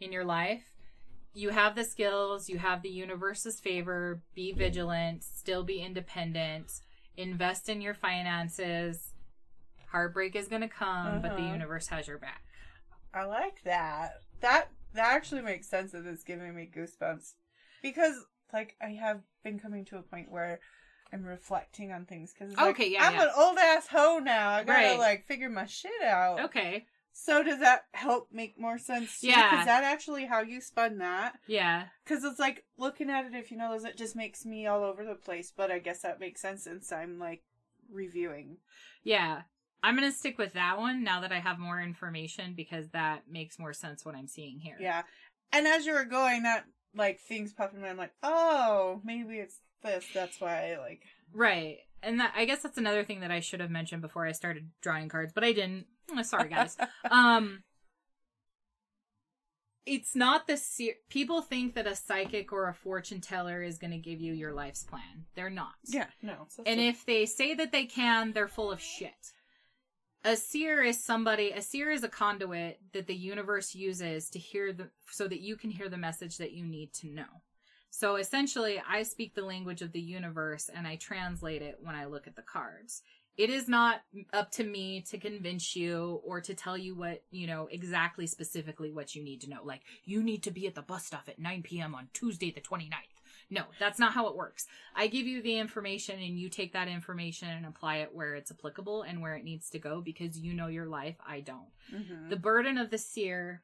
[0.00, 0.64] in your life.
[1.34, 6.80] You have the skills, you have the universe's favor, be vigilant, still be independent,
[7.16, 9.12] invest in your finances.
[9.86, 11.52] Heartbreak is going to come, but the Uh-huh.
[11.52, 12.42] universe has your back.
[13.14, 14.22] I like that.
[14.40, 17.34] That that actually makes sense that it's giving me goosebumps.
[17.82, 18.14] Because
[18.52, 20.60] like I have been coming to a point where
[21.12, 23.24] I'm reflecting on things because Okay, yeah, I'm yeah.
[23.24, 24.50] an old ass hoe now.
[24.50, 24.98] I gotta Right.
[24.98, 26.40] like figure my shit out.
[26.46, 26.86] Okay.
[27.14, 29.20] So does that help make more sense?
[29.20, 29.26] too?
[29.28, 29.60] Yeah.
[29.60, 31.38] Is that actually how you spun that?
[31.46, 31.84] Yeah.
[32.04, 34.82] Because it's like looking at it, if you know, those it just makes me all
[34.82, 35.52] over the place.
[35.54, 37.42] But I guess that makes sense since I'm like
[37.90, 38.56] reviewing.
[39.02, 39.42] Yeah.
[39.82, 43.22] I'm going to stick with that one now that I have more information because that
[43.28, 44.76] makes more sense what I'm seeing here.
[44.78, 45.02] Yeah.
[45.52, 46.64] And as you were going, that
[46.94, 47.98] like things popped in my mind.
[47.98, 50.06] Like, oh, maybe it's this.
[50.14, 51.02] That's why I like.
[51.34, 51.78] Right.
[52.02, 54.70] And that I guess that's another thing that I should have mentioned before I started
[54.80, 55.86] drawing cards, but I didn't.
[56.14, 56.76] Oh, sorry guys.
[57.10, 57.62] um
[59.84, 63.90] it's not the se- people think that a psychic or a fortune teller is going
[63.90, 65.26] to give you your life's plan.
[65.34, 65.74] They're not.
[65.86, 66.06] Yeah.
[66.22, 66.46] No.
[66.48, 69.32] So And if they say that they can, they're full of shit.
[70.24, 74.72] A seer is somebody, a seer is a conduit that the universe uses to hear
[74.72, 77.42] the, so that you can hear the message that you need to know.
[77.90, 82.04] So essentially, I speak the language of the universe and I translate it when I
[82.04, 83.02] look at the cards.
[83.36, 84.02] It is not
[84.32, 88.92] up to me to convince you or to tell you what, you know, exactly specifically
[88.92, 89.64] what you need to know.
[89.64, 91.94] Like, you need to be at the bus stop at 9 p.m.
[91.94, 93.21] on Tuesday the 29th.
[93.52, 94.66] No, that's not how it works.
[94.96, 98.50] I give you the information and you take that information and apply it where it's
[98.50, 101.16] applicable and where it needs to go because you know your life.
[101.26, 101.68] I don't.
[101.92, 102.30] Mhm.
[102.30, 103.62] The burden of the seer,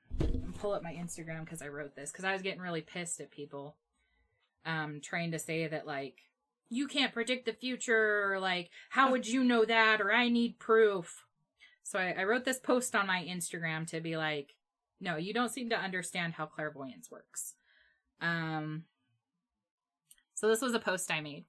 [0.58, 3.30] pull up my Instagram because I wrote this because I was getting really pissed at
[3.30, 3.76] people
[4.66, 6.24] um, trying to say that, like,
[6.68, 10.58] you can't predict the future or, like, how would you know that or I need
[10.58, 11.24] proof.
[11.82, 14.54] So I, I wrote this post on my Instagram to be like,
[15.00, 17.54] no, you don't seem to understand how clairvoyance works.
[18.20, 18.84] Um,
[20.38, 21.44] so this was a post I made.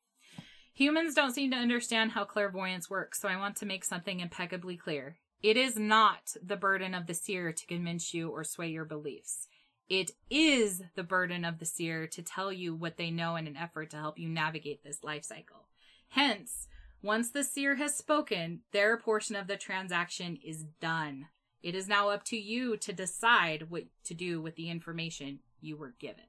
[0.73, 4.77] Humans don't seem to understand how clairvoyance works, so I want to make something impeccably
[4.77, 5.17] clear.
[5.43, 9.47] It is not the burden of the seer to convince you or sway your beliefs.
[9.89, 13.57] It is the burden of the seer to tell you what they know in an
[13.57, 15.67] effort to help you navigate this life cycle.
[16.09, 16.67] Hence,
[17.01, 21.27] once the seer has spoken, their portion of the transaction is done.
[21.61, 25.77] It is now up to you to decide what to do with the information you
[25.77, 26.23] were given.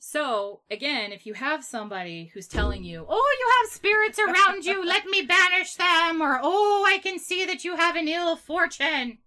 [0.00, 4.84] So, again, if you have somebody who's telling you, oh, you have spirits around you,
[4.86, 9.18] let me banish them, or oh, I can see that you have an ill fortune,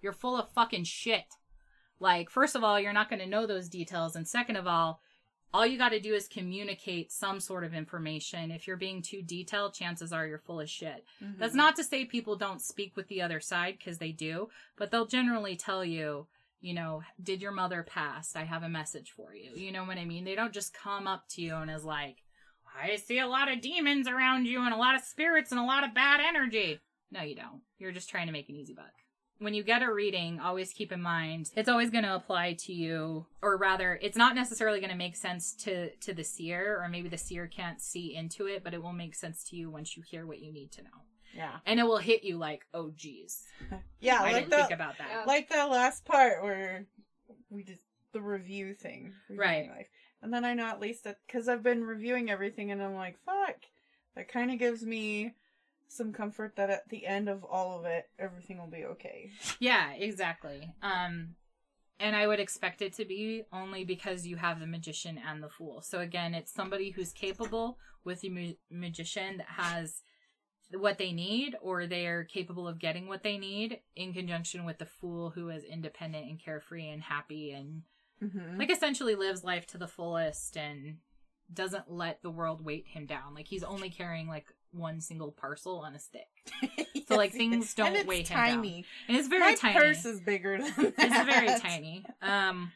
[0.00, 1.24] you're full of fucking shit.
[1.98, 5.00] Like, first of all, you're not going to know those details, and second of all,
[5.54, 8.50] all you got to do is communicate some sort of information.
[8.50, 11.04] If you're being too detailed, chances are you're full of shit.
[11.22, 11.38] Mm-hmm.
[11.38, 14.90] That's not to say people don't speak with the other side, because they do, but
[14.90, 16.26] they'll generally tell you,
[16.62, 18.34] you know, did your mother pass?
[18.34, 19.50] I have a message for you.
[19.54, 20.24] You know what I mean?
[20.24, 22.22] They don't just come up to you and is like,
[22.80, 25.64] I see a lot of demons around you and a lot of spirits and a
[25.64, 26.78] lot of bad energy.
[27.10, 27.60] No, you don't.
[27.78, 28.92] You're just trying to make an easy buck.
[29.38, 32.72] When you get a reading, always keep in mind it's always going to apply to
[32.72, 36.88] you, or rather, it's not necessarily going to make sense to to the seer, or
[36.88, 39.96] maybe the seer can't see into it, but it will make sense to you once
[39.96, 41.02] you hear what you need to know,
[41.34, 41.56] Yeah.
[41.66, 43.44] and it will hit you like, oh, geez,
[44.00, 44.18] Yeah.
[44.20, 44.68] I like didn't that.
[44.68, 45.08] think about that.
[45.10, 45.24] Yeah.
[45.26, 46.86] like that last part where
[47.50, 47.78] we did
[48.12, 49.68] the review thing, Right.
[49.70, 49.86] Life.
[50.22, 53.18] And then I know at least that because I've been reviewing everything, and I'm like,
[53.26, 53.56] fuck.
[54.14, 55.32] That kind of gives me
[55.88, 59.30] some comfort that at the end of all of it, everything will be okay.
[59.58, 60.74] Yeah, exactly.
[60.82, 61.34] Um
[62.00, 65.48] and I would expect it to be only because you have the magician and the
[65.48, 65.82] fool.
[65.82, 70.02] So again, it's somebody who's capable with the ma- magician that has
[70.78, 74.86] what they need or they're capable of getting what they need in conjunction with the
[74.86, 77.82] fool who is independent and carefree and happy and
[78.22, 78.56] Mm-hmm.
[78.60, 80.98] like essentially lives life to the fullest and
[81.52, 83.34] doesn't let the world weight him down.
[83.34, 86.28] Like he's only carrying like one single parcel on a stick.
[87.08, 88.36] So, like, things don't and weigh him down.
[88.62, 88.84] tiny.
[89.08, 89.74] And it's very My tiny.
[89.76, 90.94] purse is bigger than that.
[90.98, 92.04] It's very tiny.
[92.22, 92.70] Um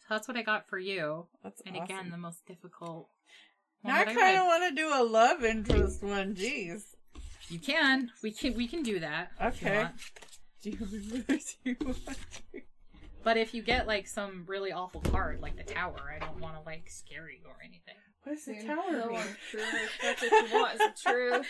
[0.00, 1.26] so that's what I got for you.
[1.42, 1.84] That's And awesome.
[1.96, 3.08] again, the most difficult
[3.84, 6.34] Now I kind of want to do a love interest one.
[6.34, 6.82] Jeez.
[7.48, 8.10] You can.
[8.22, 9.30] We can we can do that.
[9.42, 9.86] Okay.
[10.62, 12.60] Do you really do you want to?
[13.22, 16.56] But if you get like some really awful card like the tower, I don't want
[16.56, 17.94] to like scare you or anything.
[18.24, 19.18] What's the tower no, mean?
[19.18, 19.60] I'm true.
[20.02, 20.74] That's what you want.
[20.76, 21.32] Is it true?
[21.34, 21.40] I'm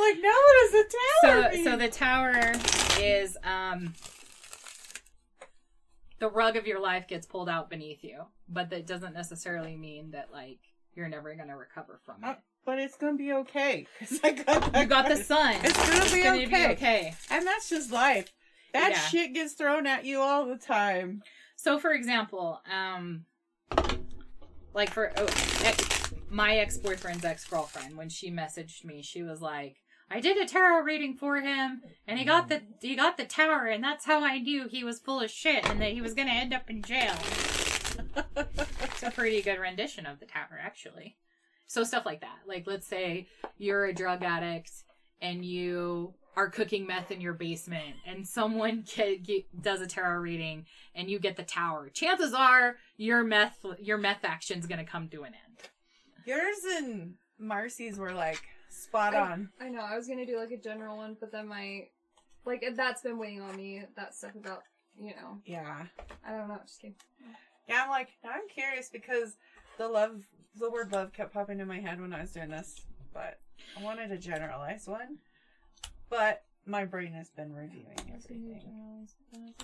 [0.00, 1.64] like, no, what does the tower So mean?
[1.64, 2.52] so the tower
[3.00, 3.94] is um
[6.18, 10.10] the rug of your life gets pulled out beneath you, but that doesn't necessarily mean
[10.10, 10.58] that like
[10.98, 12.38] you're never gonna recover from Uh, it.
[12.66, 15.24] but it's gonna be okay because I got that You got the card.
[15.24, 15.54] sun.
[15.62, 16.66] It's gonna be gonna okay.
[16.66, 17.14] be okay.
[17.30, 18.32] and that's just life.
[18.74, 18.98] That Yeah.
[19.08, 21.22] shit gets thrown at you all the time.
[21.56, 23.24] So, for example, um,
[24.74, 25.24] like for oh,
[25.64, 29.76] ex- my ex boyfriend's ex girlfriend, when she messaged me, she was like,
[30.10, 33.66] "I did a tarot reading for him, and he got the he got the tower,
[33.66, 36.32] and that's how I knew he was full of shit and that he was gonna
[36.32, 37.14] end up in jail."
[38.36, 41.16] It's a pretty good rendition of the tower, actually.
[41.66, 42.38] So stuff like that.
[42.46, 44.70] Like, let's say you're a drug addict
[45.20, 50.20] and you are cooking meth in your basement, and someone get, get, does a tarot
[50.20, 51.90] reading, and you get the tower.
[51.92, 55.68] Chances are your meth your meth action's gonna come to an end.
[56.24, 58.40] Yours and Marcy's were like
[58.70, 59.48] spot I- on.
[59.60, 59.80] I know.
[59.80, 61.88] I was gonna do like a general one, but then my
[62.46, 63.82] like that's been weighing on me.
[63.96, 64.62] That stuff about
[64.96, 65.38] you know.
[65.44, 65.86] Yeah.
[66.24, 66.58] I don't know.
[66.64, 66.94] Just kidding.
[67.68, 69.36] Yeah, I'm like, now I'm curious because
[69.76, 70.24] the love,
[70.56, 72.80] the word love kept popping in my head when I was doing this,
[73.12, 73.40] but
[73.78, 75.18] I wanted a generalized one.
[76.08, 79.54] But my brain has been reviewing everything.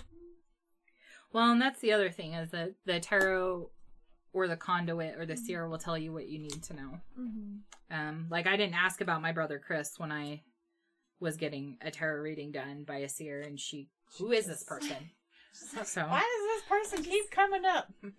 [1.33, 3.69] Well, and that's the other thing is that the tarot
[4.33, 6.99] or the conduit or the seer will tell you what you need to know.
[7.19, 7.95] Mm-hmm.
[7.95, 10.41] Um, like I didn't ask about my brother Chris when I
[11.19, 14.97] was getting a tarot reading done by a seer, and she, who is this person?
[15.85, 16.19] So Why
[16.55, 17.91] this person keep coming up?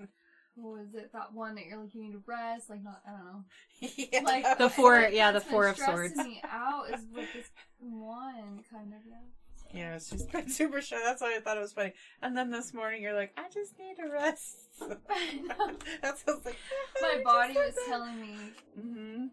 [0.59, 1.11] What was it?
[1.13, 3.03] That one that you're like you need to rest, like not.
[3.07, 3.45] I don't know.
[4.11, 4.21] yeah.
[4.23, 6.17] Like The four- like, yeah, the four of swords.
[6.17, 9.79] me out is with this one kind of yeah.
[9.79, 10.97] Yeah, she's been super shy.
[11.05, 11.93] That's why I thought it was funny.
[12.23, 14.57] And then this morning, you're like, I just need to rest.
[16.01, 16.57] That's what I was like.
[17.03, 18.37] My body was telling me,
[18.81, 19.25] Mm-hmm.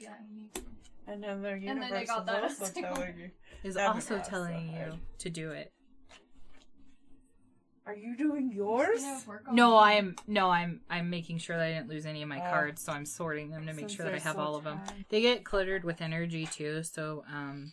[0.00, 0.62] yeah, you need to.
[1.06, 3.30] And then the then universe I got is also I was like, telling you.
[3.62, 5.72] is also telling you to do it.
[7.86, 9.00] Are you doing yours?
[9.00, 9.80] You know, work on No, it.
[9.80, 12.50] I'm no, I'm I'm making sure that I didn't lose any of my Oh.
[12.50, 14.64] cards, so I'm sorting them to make Since sure that I have so all of
[14.64, 14.80] them.
[14.84, 15.04] tied.
[15.08, 17.72] They get cluttered with energy too, so um,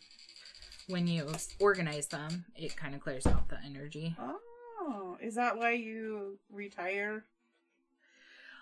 [0.87, 1.27] when you
[1.59, 4.15] organize them, it kind of clears out the energy.
[4.19, 7.25] Oh, is that why you retire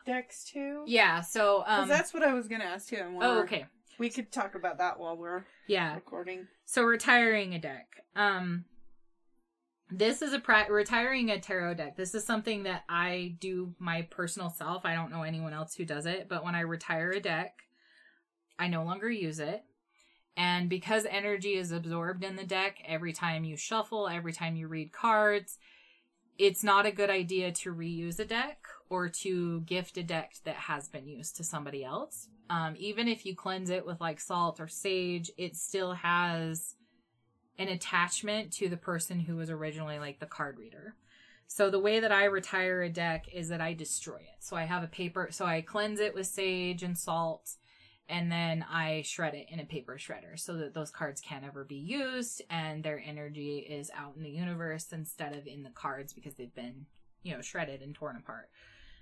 [0.06, 0.84] decks too?
[0.88, 1.20] Yeah.
[1.22, 1.88] So 'Cause um.
[1.90, 3.00] that's what I was gonna ask you.
[3.20, 3.66] oh, okay.
[3.98, 5.96] We could talk about that while we're Yeah.
[5.96, 6.48] recording.
[6.66, 8.06] So retiring a deck.
[8.16, 8.64] Um
[9.92, 11.98] this is a pri- retiring a tarot deck.
[11.98, 14.86] This is something that I do my personal self.
[14.86, 17.64] I don't know anyone else who does it, but when I retire a deck,
[18.58, 19.64] I no longer use it.
[20.38, 24.70] And because energy is absorbed in the deck every time you shuffle, every time you
[24.70, 25.58] read cards,
[26.38, 30.56] it's not a good idea to reuse a deck or to gift a deck that
[30.56, 32.30] has been used to somebody else.
[32.50, 36.76] Um, even if you cleanse it with like salt or sage, it still has
[37.58, 40.96] an attachment to the person who was originally like the card reader.
[41.48, 44.38] So the way that I retire a deck is that I destroy it.
[44.40, 47.58] So I have a paper, so I cleanse it with sage and salt,
[48.08, 51.64] and then I shred it in a paper shredder so that those cards can't ever
[51.64, 56.14] be used and their energy is out in the universe instead of in the cards
[56.14, 56.86] because they've been,
[57.24, 58.50] you know, shredded and torn apart.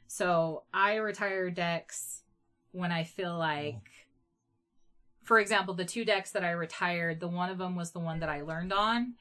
[0.08, 2.24] So I retire decks
[2.72, 3.40] when I feel mm-hmm.
[3.40, 3.90] like
[5.30, 8.22] for example, the two decks that I retired, the one of them was the one
[8.22, 9.14] that I learned on.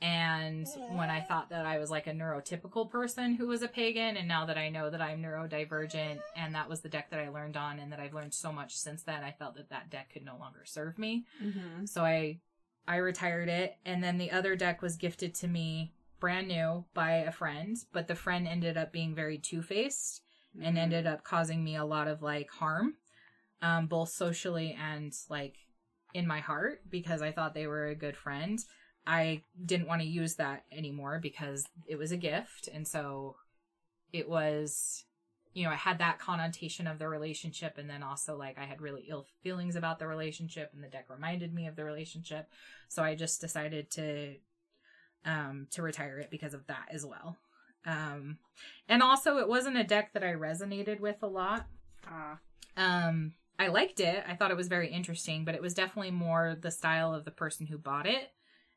[0.00, 4.16] And when I thought that I was like a neurotypical person who was a pagan,
[4.16, 7.28] and now that I know that I'm neurodivergent, and that was the deck that I
[7.28, 10.08] learned on, and that I've learned so much since then, I felt that that deck
[10.14, 11.26] could no longer serve me.
[11.44, 11.84] Mm-hmm.
[11.84, 12.38] So I,
[12.88, 17.16] I retired it, and then the other deck was gifted to me brand new by
[17.16, 20.22] a friend, but the friend ended up being very two faced
[20.58, 22.94] and ended up causing me a lot of like harm
[23.62, 25.56] um both socially and like
[26.14, 28.58] in my heart because I thought they were a good friend.
[29.06, 33.36] I didn't want to use that anymore because it was a gift and so
[34.12, 35.04] it was
[35.52, 38.80] you know, I had that connotation of the relationship, and then also like I had
[38.80, 42.48] really ill feelings about the relationship, and the deck reminded me of the relationship.
[42.88, 44.36] So I just decided to
[45.24, 47.36] um to retire it because of that as well.
[47.84, 48.38] Um
[48.88, 51.66] and also it wasn't a deck that I resonated with a lot.
[52.08, 52.38] Ah.
[52.76, 54.24] Um I liked it.
[54.26, 57.30] I thought it was very interesting, but it was definitely more the style of the
[57.30, 58.32] person who bought it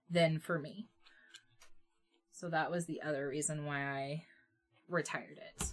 [0.10, 0.90] than for me.
[2.34, 4.26] So that was the other reason why I
[4.90, 5.68] retired it.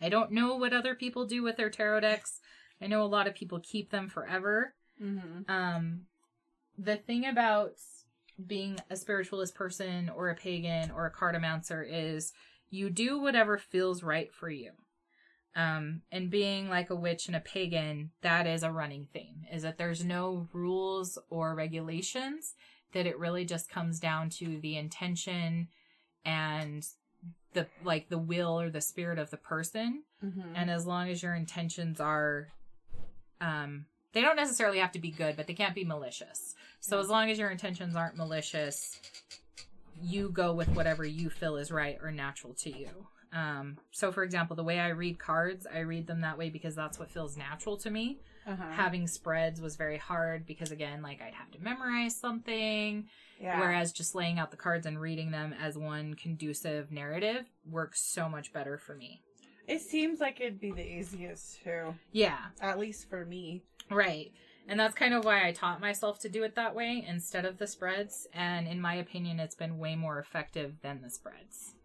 [0.00, 2.40] I don't know what other people do with their tarot decks.
[2.80, 4.72] I know a lot of people keep them forever.
[5.00, 5.50] Mm-hmm.
[5.50, 6.06] Um,
[6.78, 7.72] the thing about
[8.46, 12.32] being a spiritualist person or a pagan or a cartomancer is
[12.70, 14.72] you do whatever feels right for you.
[15.56, 19.62] Um, and being like a witch and a pagan, that is a running theme, is
[19.62, 22.54] that there's no rules or regulations,
[22.92, 25.68] that it really just comes down to the intention
[26.26, 26.86] and
[27.54, 30.02] the like the will or the spirit of the person.
[30.24, 30.54] Mm-hmm.
[30.54, 32.48] and as long as your intentions are
[33.42, 33.84] um
[34.14, 36.54] they don't necessarily have to be good but they can't be malicious.
[36.80, 38.98] So as long as your intentions aren't malicious
[40.02, 44.22] you go with whatever you feel is right or natural to you um so for
[44.22, 47.36] example the way i read cards i read them that way because that's what feels
[47.36, 48.70] natural to me uh-huh.
[48.72, 53.06] having spreads was very hard because again like i'd have to memorize something
[53.40, 53.58] yeah.
[53.60, 58.28] whereas just laying out the cards and reading them as one conducive narrative works so
[58.28, 59.20] much better for me
[59.66, 63.62] It seems like it'd be the easiest too, yeah at least for me.
[63.90, 64.32] Right.
[64.68, 67.58] And that's kind of why I taught myself to do it that way instead of
[67.58, 68.26] the spreads.
[68.34, 71.75] And in my opinion, it's been way more effective than the spreads.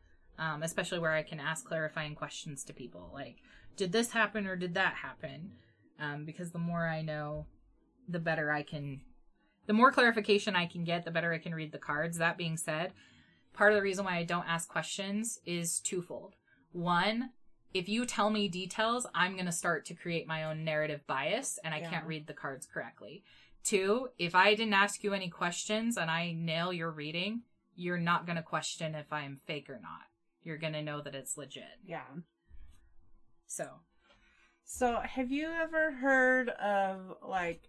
[0.41, 3.37] Um, especially where I can ask clarifying questions to people like,
[3.77, 5.51] did this happen or did that happen?
[5.99, 7.45] Um, because the more I know,
[8.09, 9.01] the better I can,
[9.67, 12.17] the more clarification I can get, the better I can read the cards.
[12.17, 12.93] That being said,
[13.53, 16.33] part of the reason why I don't ask questions is twofold.
[16.71, 17.29] One,
[17.71, 21.59] if you tell me details, I'm going to start to create my own narrative bias
[21.63, 21.89] and I Yeah.
[21.91, 23.23] can't read the cards correctly.
[23.63, 27.43] Two, if I didn't ask you any questions and I nail your reading,
[27.75, 30.07] you're not going to question if I'm fake or not.
[30.43, 31.79] You're going to know that it's legit.
[31.85, 32.05] Yeah.
[33.47, 33.65] So,
[34.63, 37.63] So, have you ever heard of like?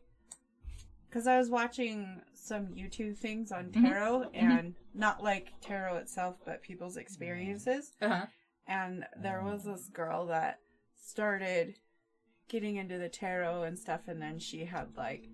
[1.08, 3.82] Because I was watching some YouTube things on Mhm.
[3.82, 7.96] tarot, and not like tarot itself, but people's experiences.
[8.00, 8.26] uh-huh.
[8.66, 10.60] And there was this girl that
[10.96, 11.78] started
[12.48, 15.28] getting into the tarot and stuff, and then she had like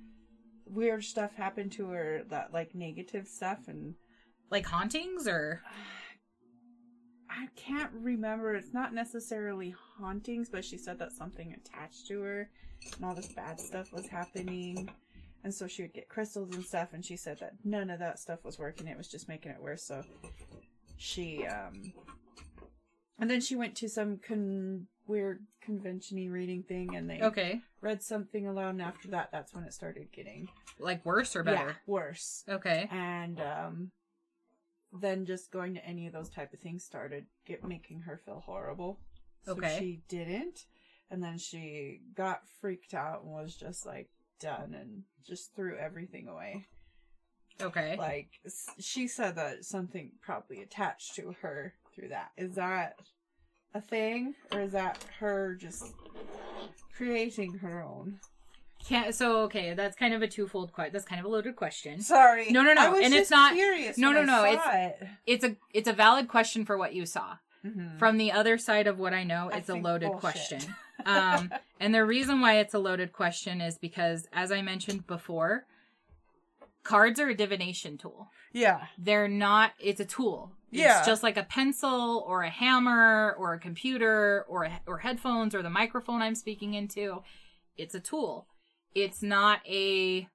[0.64, 3.94] weird stuff happen to her, that like negative stuff, and
[4.50, 5.62] like hauntings or
[7.40, 8.54] I can't remember.
[8.54, 12.50] It's not necessarily hauntings, but she said that something attached to her
[12.96, 14.88] and all this bad stuff was happening.
[15.44, 18.18] And so she would get crystals and stuff, and she said that none of that
[18.18, 18.88] stuff was working.
[18.88, 19.84] It was just making it worse.
[19.84, 20.02] So
[20.96, 21.92] she, um,
[23.20, 28.02] and then she went to some con- weird convention reading thing, and they okay, read
[28.02, 28.70] something aloud.
[28.70, 30.48] And after that, that's when it started getting
[30.80, 31.56] like worse or better.
[31.56, 31.78] yeah, better.
[31.86, 32.88] worse Okay.
[32.90, 33.90] and um
[34.92, 38.40] then just going to any of those type of things started get making her feel
[38.44, 39.00] horrible.
[39.44, 39.76] So Okay.
[39.78, 40.66] she didn't.
[41.10, 44.08] And then she got freaked out and was just like
[44.40, 46.66] done and just threw everything away.
[47.60, 47.96] Okay.
[47.96, 48.30] like
[48.78, 52.30] she said that something probably attached to her through that.
[52.36, 52.94] Is that
[53.74, 55.92] a thing or is that her just
[56.96, 58.18] creating her own
[58.88, 60.92] Can't, so okay, that's kind of a twofold question.
[60.92, 62.00] That's kind of a loaded question.
[62.00, 65.08] sorry No, no, no, I was and it's not- curious no, no, no, saw it.
[65.26, 67.36] It's a it's a valid question for what you saw.
[67.64, 67.98] Mhm.
[67.98, 70.20] From the other side of what I know, it's a loaded bullshit.
[70.20, 70.74] question.
[71.06, 75.66] um, and the reason why it's a loaded question is because, as I mentioned before,
[76.84, 78.30] cards are a divination tool.
[78.52, 79.72] yeah They're not.
[79.80, 80.52] It's a tool.
[80.70, 81.04] It's Yeah.
[81.04, 85.62] just like a pencil or a hammer or a computer or a, or headphones or
[85.62, 87.22] the microphone I'm speaking into.
[87.76, 88.46] It's a tool.
[88.94, 90.28] It's not a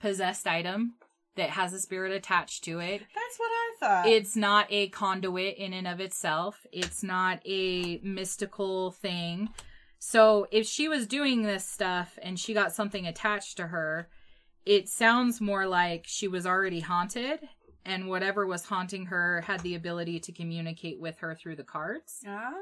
[0.00, 0.94] possessed item
[1.36, 3.00] that has a spirit attached to it.
[3.00, 4.06] That's what I thought.
[4.06, 6.66] It's not a conduit in and of itself.
[6.72, 9.50] It's not a mystical thing.
[9.98, 14.08] So if she was doing this stuff and she got something attached to her,
[14.66, 17.40] it sounds more like she was already haunted
[17.84, 22.20] and whatever was haunting her had the ability to communicate with her through the cards
[22.26, 22.52] ah.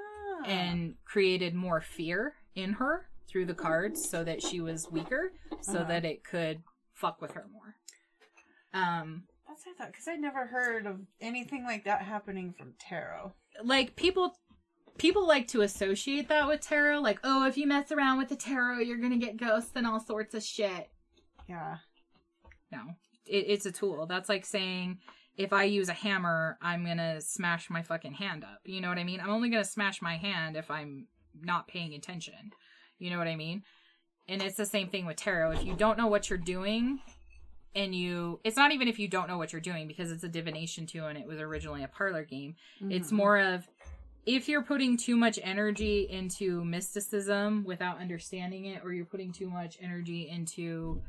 [0.46, 5.74] and created more fear in her through the cards so that she was weaker so
[5.78, 5.84] Uh-huh.
[5.84, 6.62] that it could
[6.94, 7.76] fuck with her more.
[8.72, 12.74] Um That's what I thought because I'd never heard of anything like that happening from
[12.78, 13.32] tarot.
[13.64, 14.36] like people
[14.98, 18.36] people like to associate that with tarot like oh if you mess around with the
[18.36, 20.90] tarot you're gonna get ghosts and all sorts of shit
[21.48, 21.76] Yeah.
[22.70, 22.80] no
[23.26, 24.98] it, it's a tool that's like saying
[25.36, 28.98] if i use a hammer i'm gonna smash my fucking hand up you know what
[28.98, 31.06] i mean i'm only gonna smash my hand if i'm
[31.42, 32.50] not paying attention.
[33.00, 33.64] You know what I mean?
[34.28, 35.50] And it's the same thing with tarot.
[35.52, 37.00] If you don't know what you're doing,
[37.74, 40.28] and you, it's not even if you don't know what you're doing because it's a
[40.28, 42.54] divination too, and it was originally a parlor game.
[42.80, 43.66] It's more of
[44.26, 49.48] if you're putting too much energy into mysticism without understanding it, or you're putting too
[49.48, 51.02] much energy into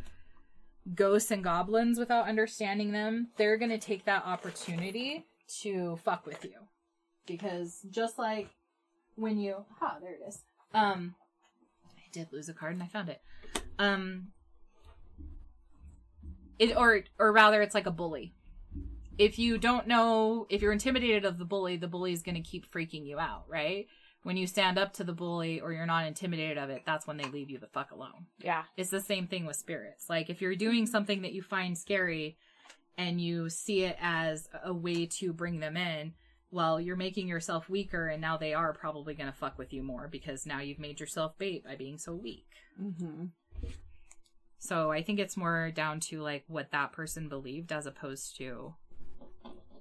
[0.96, 5.26] ghosts and goblins without understanding them, they're going to take that opportunity
[5.62, 6.56] to fuck with you.
[7.28, 8.50] Because just like
[9.16, 10.44] when you, ah, there it is.
[10.74, 11.16] Um,
[12.12, 13.22] did lose a card and I found it.
[13.80, 14.28] Um,
[16.60, 18.34] it or or rather, it's like a bully.
[19.18, 22.42] If you don't know, if you're intimidated of the bully, the bully is going to
[22.42, 23.88] keep freaking you out, right?
[24.24, 27.18] When you stand up to the bully or you're not intimidated of it, that's when
[27.18, 28.28] they leave you the fuck alone.
[28.40, 28.64] Yeah.
[28.78, 30.10] It's the same thing with spirits.
[30.10, 32.38] Like if you're doing something that you find scary
[32.98, 36.14] and you see it as a way to bring them in,
[36.52, 39.82] well, you're making yourself weaker and now they are probably going to fuck with you
[39.82, 42.48] more because now you've made yourself bait by being so weak.
[42.82, 43.26] Mm-hmm.
[44.60, 48.76] So I think it's more down to like what that person believed as opposed to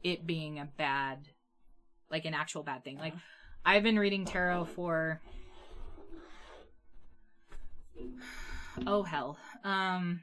[0.02, 1.28] it being a bad
[2.10, 2.98] like an actual bad thing.
[2.98, 3.14] Like
[3.64, 5.20] I've been reading tarot for
[8.86, 9.36] oh hell.
[9.64, 10.22] Um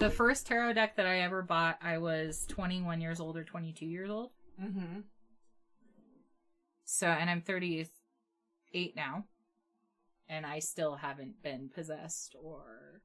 [0.00, 3.84] the first tarot deck that I ever bought, I was 21 years old or 22
[3.86, 4.30] years old.
[4.60, 5.00] Mm-hmm.
[6.86, 9.26] So, and I'm 38 now.
[10.28, 13.02] And I still haven't been possessed or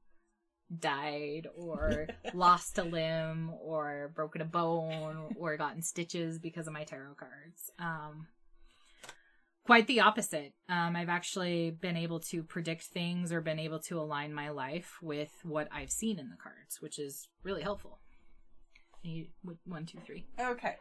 [0.76, 6.84] died or lost a limb or broken a bone or gotten stitches because of my
[6.84, 7.70] tarot cards.
[7.78, 8.26] Um,
[9.66, 10.52] quite the opposite.
[10.68, 14.94] Um, I've actually been able to predict things or been able to align my life
[15.02, 17.98] with what I've seen in the cards, which is really helpful.
[19.02, 19.26] You-
[19.64, 20.26] One, two, three.
[20.40, 20.76] Okay.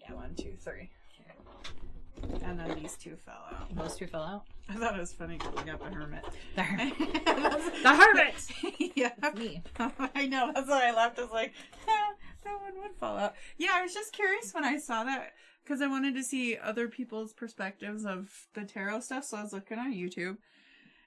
[0.00, 0.90] Yeah, one, two, three.
[1.20, 2.44] Okay.
[2.44, 3.74] And then these two fell out.
[3.74, 4.42] Those two fell out.
[4.68, 6.24] I thought it was funny because we got the hermit.
[6.54, 6.98] The hermit.
[6.98, 8.92] the The hermit!
[8.96, 9.10] yeah.
[9.36, 9.62] Me.
[10.14, 10.52] I know.
[10.54, 11.18] That's why I laughed.
[11.18, 11.52] I was like,
[11.88, 12.10] "Ah,
[12.44, 13.34] that one would fall out.
[13.58, 15.32] Yeah, I was just curious when I saw that
[15.64, 19.24] because I wanted to see other people's perspectives of the tarot stuff.
[19.24, 20.38] So I was looking on YouTube,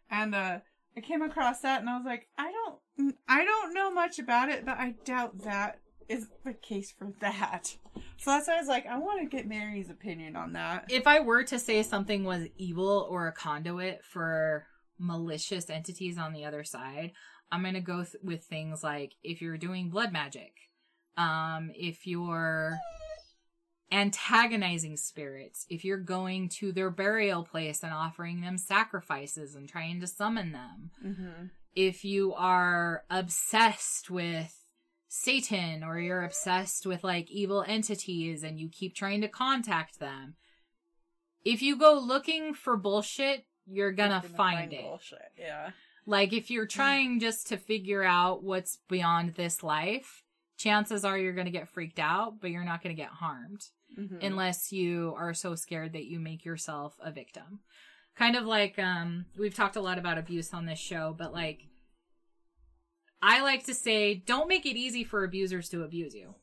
[0.10, 0.60] and uh,
[0.96, 4.50] I came across that, and I was like, I don't, I don't know much about
[4.50, 7.76] it, but I doubt that is the case for that.
[8.18, 10.86] So that's why I was like, I want to get Mary's opinion on that.
[10.90, 14.66] if I were to say something was evil or a conduit for
[14.98, 17.12] malicious entities on the other side,
[17.52, 20.54] I'm to go th- with things like if you're doing blood magic,
[21.18, 22.78] um, if you're
[23.92, 30.00] antagonizing spirits, if you're going to their burial place and offering them sacrifices and trying
[30.02, 31.46] to summon them, Mm-hmm.
[31.76, 34.56] if you are obsessed with
[35.08, 40.36] Satan or you're obsessed with like evil entities and you keep trying to contact them,
[41.44, 44.82] if you go looking for bullshit, you're gonna, find, it.
[44.82, 45.20] Bullshit.
[45.38, 45.72] Yeah.
[46.06, 50.24] Like if you're trying just to figure out what's beyond this life,
[50.58, 53.62] chances are you're gonna get freaked out, but you're not gonna get harmed
[53.98, 54.18] Mm-hmm.
[54.26, 57.60] unless you are so scared that you make yourself a victim.
[58.18, 61.62] Kind of like um we've talked a lot about abuse on this show, but like
[63.22, 66.36] I like to say don't make it easy for abusers to abuse you.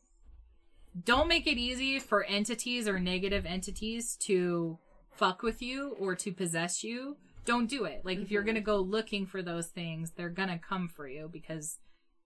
[1.04, 4.78] Don't make it easy for entities or negative entities to
[5.10, 7.16] fuck with you or to possess you.
[7.44, 8.02] Don't do it.
[8.04, 11.08] Like if you're going to go looking for those things, they're going to come for
[11.08, 11.78] you because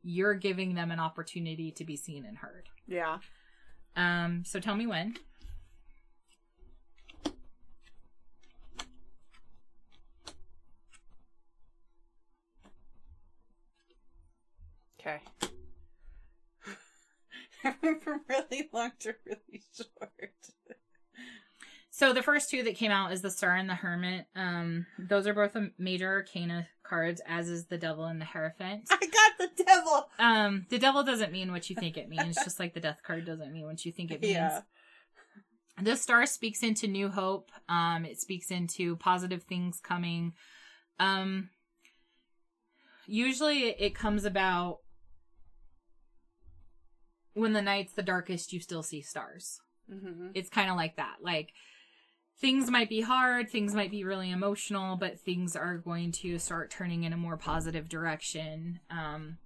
[0.08, 2.68] you're giving them an opportunity to be seen and heard.
[2.86, 3.18] yeah.
[3.96, 5.16] Um, so tell me when.
[15.00, 15.20] Okay.
[17.64, 20.32] I went from really long to really short.
[21.90, 24.26] So the first two that came out is the Star and the Hermit.
[24.36, 28.82] Um, those are both a major arcana cards, as is the Devil and the Hierophant.
[28.90, 30.08] I got devil.
[30.18, 33.24] Um, the Devil doesn't mean what you think it means, just like the Death card
[33.24, 34.34] doesn't mean what you think it means.
[34.34, 34.60] Yeah.
[35.80, 37.50] The Star speaks into new hope.
[37.68, 40.32] Um, it speaks into positive things coming.
[40.98, 41.50] Um,
[43.06, 44.78] usually it comes about
[47.34, 49.60] when the night's the darkest, you still see stars.
[49.92, 50.30] Mm-hmm.
[50.34, 51.18] it's kind of like that.
[51.22, 51.52] Like
[52.40, 56.70] things might be hard, things might be really emotional, but things are going to start
[56.70, 58.80] turning in a more positive direction.
[58.90, 59.38] Um,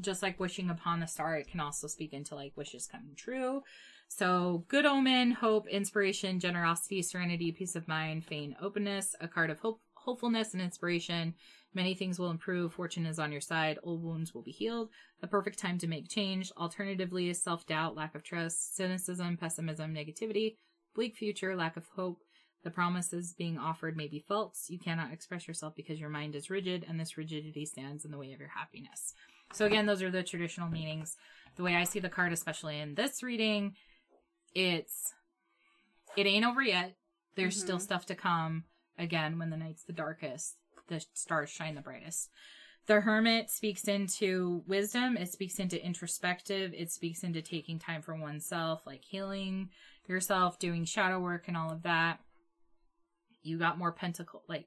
[0.00, 3.62] just like wishing upon a star, it can also speak into like wishes coming true.
[4.08, 9.60] So good omen, hope, inspiration, generosity, serenity, peace of mind, feign, openness, a card of
[9.60, 11.34] hope, hopefulness and inspiration.
[11.72, 12.72] Many things will improve.
[12.72, 13.78] Fortune is on your side.
[13.84, 14.88] Old wounds will be healed.
[15.20, 16.50] The perfect time to make change.
[16.56, 20.56] Alternatively, self doubt, lack of trust, cynicism, pessimism, negativity,
[20.94, 22.18] bleak future, lack of hope,
[22.62, 24.66] The promises being offered may be false.
[24.68, 28.18] You cannot express yourself because your mind is rigid, and this rigidity stands in the
[28.18, 29.14] way of your happiness.
[29.52, 31.16] So, again, those are the traditional meanings.
[31.56, 33.74] The way I see the card, especially in this reading,
[34.54, 35.12] it's
[36.16, 36.96] it ain't over yet.
[37.36, 37.84] There's still mm-hmm.
[37.84, 38.64] stuff to come.
[38.98, 40.56] Again, when the night's the darkest,
[40.88, 42.30] the stars shine the brightest.
[42.86, 45.16] The hermit speaks into wisdom.
[45.16, 46.72] It speaks into introspective.
[46.74, 49.70] It speaks into taking time for oneself, like healing
[50.08, 52.18] yourself, doing shadow work, and all of that.
[53.42, 54.66] You got more pentacle, like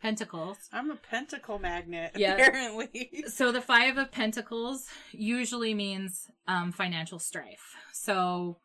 [0.00, 0.56] pentacles.
[0.72, 2.34] I'm a pentacle magnet, Yeah.
[2.34, 3.24] apparently.
[3.28, 7.74] So the five of pentacles usually means um, financial strife.
[7.92, 8.58] So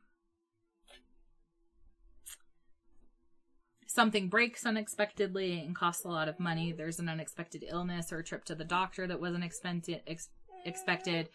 [3.88, 6.72] something breaks unexpectedly and costs a lot of money.
[6.72, 10.01] There's an unexpected illness or a trip to the doctor that wasn't expected.
[10.07, 10.30] Ex-
[10.65, 11.30] expected.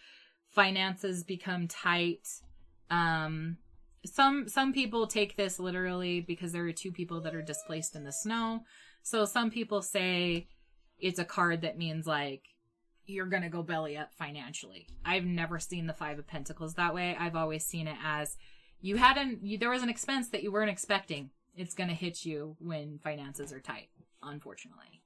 [0.55, 2.27] Finances become tight.
[2.91, 3.59] Um,
[4.07, 8.05] some some people take this literally because there are two people that are displaced in
[8.05, 8.65] the snow.
[9.03, 10.49] So some people say
[10.99, 12.43] it's a card that means like
[13.07, 14.87] you're gonna go belly up financially.
[15.05, 17.17] I've never seen the five of pentacles that way.
[17.19, 18.37] I've always seen it as
[18.81, 21.31] you had an you, there was an expense that you weren't expecting.
[21.57, 23.89] It's gonna hit you when finances are tight.
[24.23, 25.01] Unfortunately,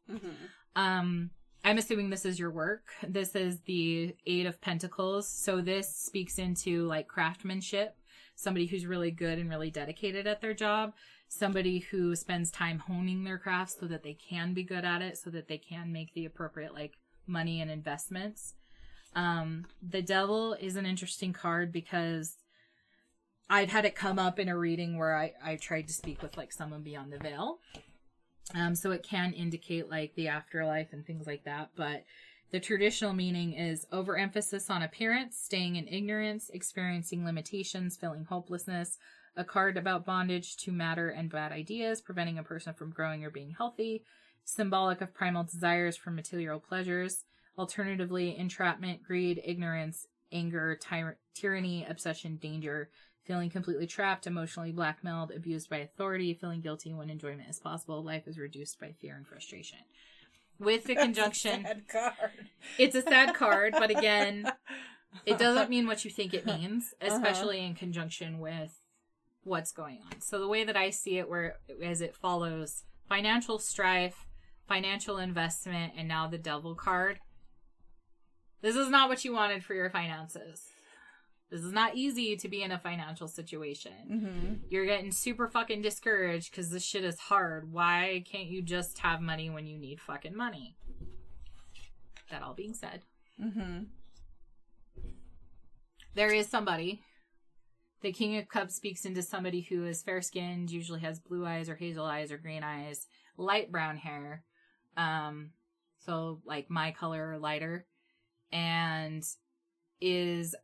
[0.74, 1.30] um,
[1.64, 2.88] I'm assuming this is your work.
[3.06, 5.28] This is the eight of pentacles.
[5.28, 7.96] So this speaks into like craftsmanship.
[8.34, 10.94] Somebody who's really good and really dedicated at their job.
[11.34, 15.16] Somebody who spends time honing their craft so that they can be good at it,
[15.16, 18.52] so that they can make the appropriate like money and investments.
[19.16, 22.36] Um, the devil is an interesting card because
[23.48, 26.36] I've had it come up in a reading where I, I tried to speak with
[26.36, 27.60] like someone beyond the veil.
[28.54, 31.70] Um, so it can indicate like the afterlife and things like that.
[31.74, 32.04] But
[32.50, 38.98] the traditional meaning is overemphasis on appearance, staying in ignorance, experiencing limitations, feeling hopelessness,
[39.36, 43.30] a card about bondage to matter and bad ideas, preventing a person from growing or
[43.30, 44.04] being healthy,
[44.44, 47.24] symbolic of primal desires for material pleasures,
[47.56, 52.90] alternatively, entrapment, greed, ignorance, anger, tyr- tyranny, obsession, danger,
[53.24, 58.26] feeling completely trapped, emotionally blackmailed, abused by authority, feeling guilty when enjoyment is possible, life
[58.26, 59.78] is reduced by fear and frustration.
[60.58, 62.48] With the conjunction, card.
[62.78, 64.52] it's a sad card, but again,
[65.26, 67.14] it doesn't mean what you think it means, Uh-huh.
[67.14, 68.72] especially in conjunction with
[69.44, 70.20] what's going on.
[70.20, 74.26] So the way that I see it, where as it follows financial strife,
[74.68, 77.18] financial investment, and now the devil card.
[78.60, 80.62] This is not what you wanted for your finances.
[81.50, 83.92] This is not easy to be in a financial situation.
[84.10, 84.54] Mm-hmm.
[84.70, 87.70] You're getting super fucking discouraged because this shit is hard.
[87.72, 90.76] Why can't you just have money when you need fucking money?
[92.30, 93.02] That all being said,
[93.42, 93.84] Mm-hmm.
[96.14, 97.02] there is somebody.
[98.02, 101.68] The King of Cups speaks into somebody who is fair skinned, usually has blue eyes
[101.68, 103.06] or hazel eyes or green eyes,
[103.36, 104.42] light brown hair.
[104.96, 105.50] Um,
[106.04, 107.86] so like my color or lighter,
[108.50, 109.22] and
[110.00, 110.56] is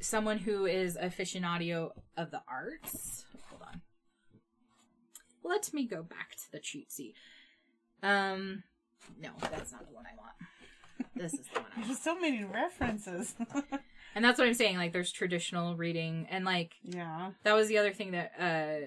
[0.00, 3.24] someone who is a aficionado of the arts.
[3.50, 3.82] Hold on.
[5.42, 7.16] Let me go back to the cheat sheet.
[8.04, 8.62] Um,
[9.20, 10.34] no, that's not the one I want.
[11.16, 11.86] This is the one.
[11.86, 13.34] There's so many references.
[14.14, 14.76] And that's what I'm saying.
[14.76, 17.32] Like, there's traditional reading, and like yeah.
[17.42, 18.86] that was the other thing that uh,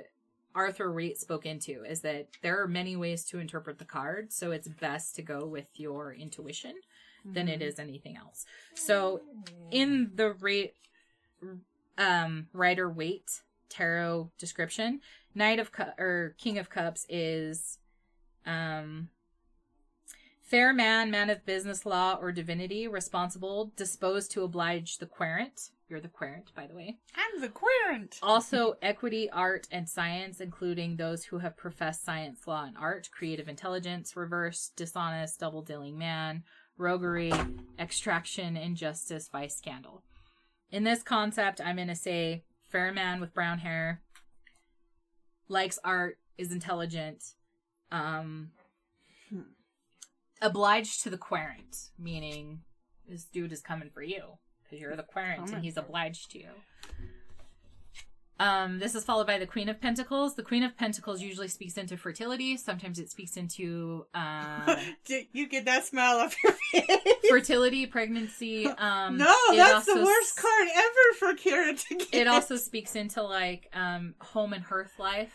[0.56, 4.52] Arthur Waite spoke into is that there are many ways to interpret the card, so
[4.52, 6.76] it's best to go with your intuition
[7.26, 8.46] than it is anything else.
[8.74, 9.22] So,
[9.70, 10.76] in the rate,
[11.98, 15.02] um, Rider Waite tarot description,
[15.36, 17.80] Knight of Cu- or King of Cups is,
[18.46, 19.10] um,
[20.48, 25.69] fair man, man of business, law, or divinity, responsible, disposed to oblige the querent.
[25.90, 26.98] You're the querent, by the way.
[27.15, 28.18] I'm the querent.
[28.22, 33.48] Also, equity, art, and science, including those who have professed science, law, and art, creative
[33.48, 36.44] intelligence, reverse, dishonest, double dealing man,
[36.78, 37.32] roguery,
[37.80, 40.03] extraction, injustice, vice, scandal.
[40.72, 44.02] In this concept, I'm going to say fair man with brown hair,
[45.48, 47.24] likes art, is intelligent,
[47.91, 48.52] um,
[50.41, 52.61] obliged to the querent, meaning
[53.07, 54.22] this dude is coming for you
[54.64, 56.49] because you're the querent and he's obliged to you.
[58.39, 60.35] Um, this is followed by the Queen of Pentacles.
[60.35, 62.55] The Queen of Pentacles usually speaks into fertility.
[62.55, 64.76] Sometimes it speaks into uh,
[65.34, 67.15] you get that smile off your face.
[67.30, 68.68] fertility, pregnancy.
[68.68, 72.14] Um, no, that's the worst s- card ever for Kira to get.
[72.14, 75.34] It also speaks into like um, home and hearth life.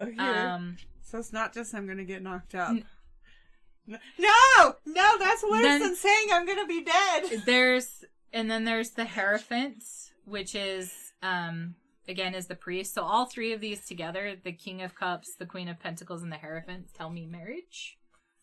[0.00, 0.16] Okay.
[0.18, 2.70] Um, so it's not just I'm gonna get knocked up.
[2.70, 2.84] N-
[3.86, 7.42] No, no, that's worse Then- than saying I'm gonna be dead.
[7.46, 9.82] there's and then there's the Hierophant,
[10.24, 10.92] which is
[11.22, 11.74] um,
[12.08, 12.94] again is the priest.
[12.94, 16.30] So all three of these together, the King of Cups, the Queen of Pentacles, and
[16.30, 17.98] the Hierophant, tell me marriage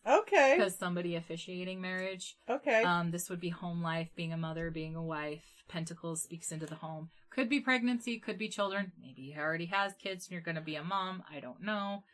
[0.06, 0.54] Okay.
[0.56, 2.36] because somebody officiating marriage.
[2.48, 2.82] Okay.
[2.82, 5.44] Um, this would be home life, being a mother, being a wife.
[5.68, 7.10] Pentacles speaks into the home.
[7.30, 8.92] Could be pregnancy, could be children.
[9.00, 11.22] Maybe he already has kids and you're going to be a mom.
[11.30, 12.04] I don't know.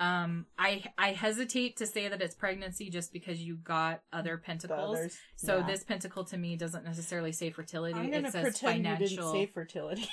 [0.00, 4.96] Um, I I hesitate to say that it's pregnancy just because you got other pentacles.
[4.96, 5.66] others, So yeah.
[5.66, 7.94] this pentacle to me doesn't necessarily say fertility.
[7.98, 9.02] I'm gonna it says pretend financial.
[9.04, 10.08] you didn't say fertility.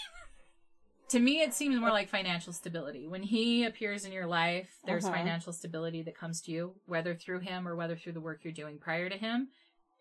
[1.09, 3.07] to me, it seems more like financial stability.
[3.07, 5.15] When he appears in your life, there's Uh-huh.
[5.15, 8.51] financial stability that comes to you, whether through him or whether through the work you're
[8.53, 9.47] doing prior to him.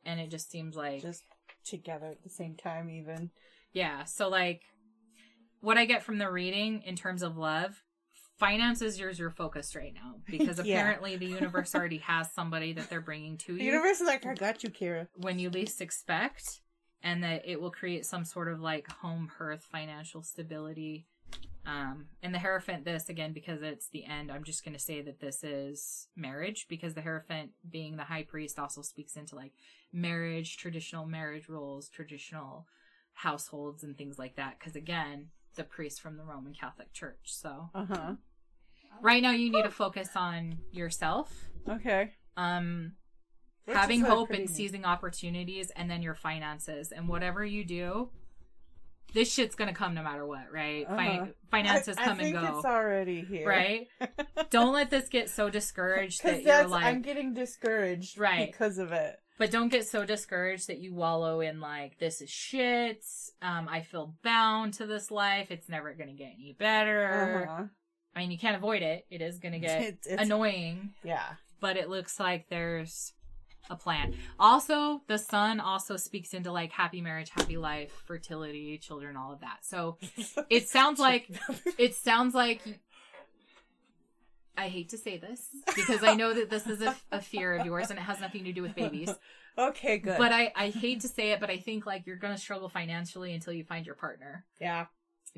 [0.04, 1.22] And it just seems like Just
[1.64, 3.30] together at the same time, even.
[3.72, 4.02] Yeah.
[4.04, 4.62] So like
[5.60, 7.82] what I get from the reading in terms of love,
[8.38, 10.78] finances yours are focused right now because Yeah.
[10.80, 13.58] apparently the universe already has somebody that they're bringing to you.
[13.58, 15.08] The universe is like, I got you, Kira.
[15.16, 16.60] when you least expect
[17.02, 21.06] and that it will create some sort of like home hearth financial stability.
[21.66, 25.02] Um, and the Hierophant, this again, because it's the end, I'm just going to say
[25.02, 29.52] that this is marriage because the Hierophant, being the high priest, also speaks into like
[29.92, 32.66] marriage, traditional marriage rules, traditional
[33.14, 34.58] households, and things like that.
[34.58, 37.18] Because again, the priest from the Roman Catholic Church.
[37.24, 38.12] So Uh huh.
[39.02, 41.32] Right now, you need to focus on yourself.
[41.68, 42.12] Okay.
[42.36, 42.92] Um,
[43.64, 48.10] Which having hope and seizing opportunities and then your finances and whatever you do
[49.14, 51.26] this shit's gonna come no matter what right Uh-huh.
[51.50, 53.48] finances I, come I think and go it's already here.
[53.48, 53.86] right
[54.50, 58.50] don't let this get so discouraged that you're like I'm getting discouraged Right.
[58.52, 59.16] because of it.
[59.38, 63.02] but don't get so discouraged that you wallow in like this is shit
[63.40, 67.64] um i feel bound to this life it's never gonna get any better Uh-huh.
[68.16, 71.34] I mean you can't avoid it it is gonna get It's- it's- annoying Yeah.
[71.60, 73.12] but it looks like there's
[73.68, 74.14] a plan.
[74.38, 79.40] Also, the sun also speaks into like happy marriage, happy life, fertility, children, all of
[79.40, 79.64] that.
[79.64, 79.98] So
[80.48, 81.28] it sounds like
[81.76, 82.62] it sounds like
[84.56, 87.66] I hate to say this because I know that this is a, a fear of
[87.66, 89.10] yours and it has nothing to do with babies.
[89.58, 90.16] okay, good.
[90.16, 93.34] But I, I hate to say it, but I think like you're gonna struggle financially
[93.34, 94.44] until you find your partner.
[94.60, 94.86] yeah.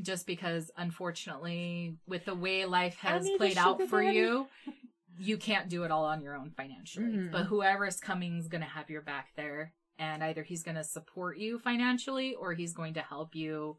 [0.01, 4.17] Just because unfortunately, with the way life has played out for daddy.
[4.17, 4.47] you,
[5.19, 7.07] you can't do it all on your own financially.
[7.07, 7.33] Mhm.
[7.33, 9.73] But whoever's coming is going to have your back there.
[9.99, 13.79] And either he's going to support you financially or he's going to help you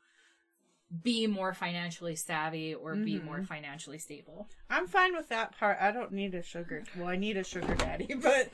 [1.04, 3.24] be more financially savvy or be Mhm.
[3.24, 4.50] more financially stable.
[4.72, 5.78] I'm fine with that part.
[5.80, 6.84] I don't need a sugar.
[6.98, 8.50] Well, I need a sugar daddy, but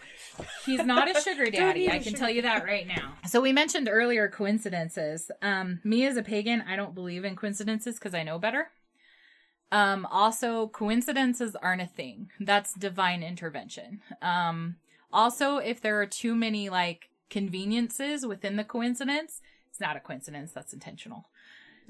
[0.66, 1.88] He's not a sugar daddy.
[1.90, 3.14] I can sugar tell you that right now.
[3.28, 5.32] So we mentioned earlier coincidences.
[5.42, 8.70] Um, me as a pagan, I don't believe in coincidences because I know better.
[9.72, 12.32] Um, also, coincidences aren't a thing.
[12.40, 14.02] That's divine intervention.
[14.22, 14.76] Um,
[15.12, 20.52] also, if there are too many like conveniences within the coincidence, it's not a coincidence.
[20.52, 21.30] That's intentional.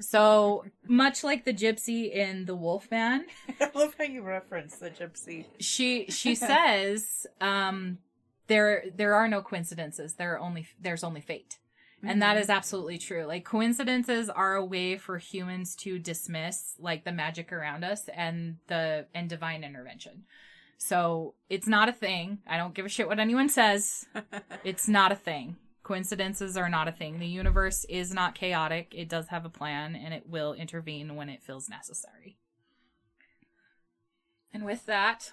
[0.00, 3.26] So much like the gypsy in the Wolfman,
[3.60, 5.46] I love how you reference the gypsy.
[5.58, 7.98] she she says um
[8.46, 10.14] there there are no coincidences.
[10.14, 11.58] There are only there's only fate.
[12.08, 13.24] And that is absolutely true.
[13.24, 18.58] Like coincidences are a way for humans to dismiss like the magic around us and
[18.68, 20.24] the and divine intervention.
[20.78, 22.38] So it's not a thing.
[22.46, 24.06] I don't give a shit what anyone says.
[24.64, 25.56] It's not a thing
[25.86, 27.20] coincidences are not a thing.
[27.20, 28.92] The universe is not chaotic.
[28.92, 32.36] It does have a plan and it will intervene when it feels necessary.
[34.52, 35.30] And with that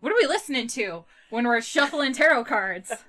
[0.00, 2.92] what are we listening to when we're shuffling tarot cards?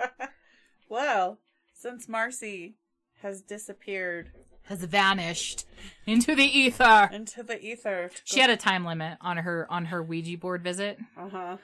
[0.89, 1.39] Well,
[1.73, 2.77] since Marcy
[3.22, 4.31] has disappeared
[4.64, 5.65] has vanished
[6.06, 7.10] into the ether.
[7.11, 10.98] into the ether, she had a time limit on her on her ouija board visit.
[11.18, 11.57] Uh huh.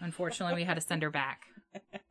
[0.00, 1.42] unfortunately we had to send her back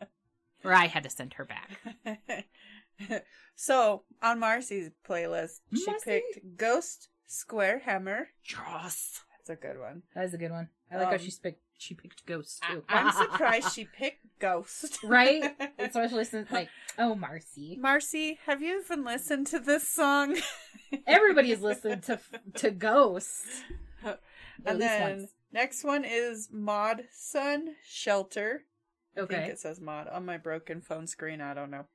[0.64, 1.70] or i had to send her back
[3.56, 6.06] so on Marcy's playlist, she Marcy?
[6.34, 8.30] picked Ghost Square Hammer.
[8.44, 9.22] Yes.
[9.48, 10.04] That's a good one.
[10.16, 12.84] that is a good one i like how Um, she picked she picked ghosts too
[12.90, 15.00] ah, I'm ah, ah, surprised she picked Ghost.
[15.04, 20.38] right especially since like oh marcy Marcy, have you even listened to this song?
[21.08, 22.20] everybody's listened to
[22.56, 23.64] to ghosts
[24.06, 24.20] At
[24.66, 25.32] and then once.
[25.54, 28.64] next one is Mod Sun Shelter.
[29.18, 31.42] I think it says mod on my broken phone screen.
[31.42, 31.86] I don't know.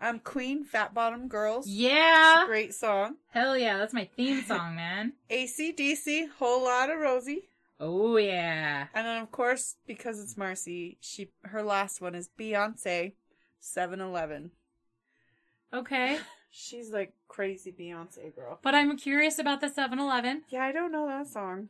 [0.00, 1.66] Um, Queen Fat Bottom Girls.
[1.68, 3.16] yeah Great song.
[3.30, 7.48] hell yeah that's my theme song man ACDC, Whole Lot of Rosie.
[7.78, 13.12] oh yeah And then, of course, because it's Marcy, she her last one is Beyonce,
[13.62, 14.50] 7-Eleven.
[15.72, 16.18] okay
[16.54, 18.58] She's like crazy Beyonce girl.
[18.62, 20.42] But I'm curious about the 7 Eleven.
[20.50, 21.68] Yeah, I don't know that song.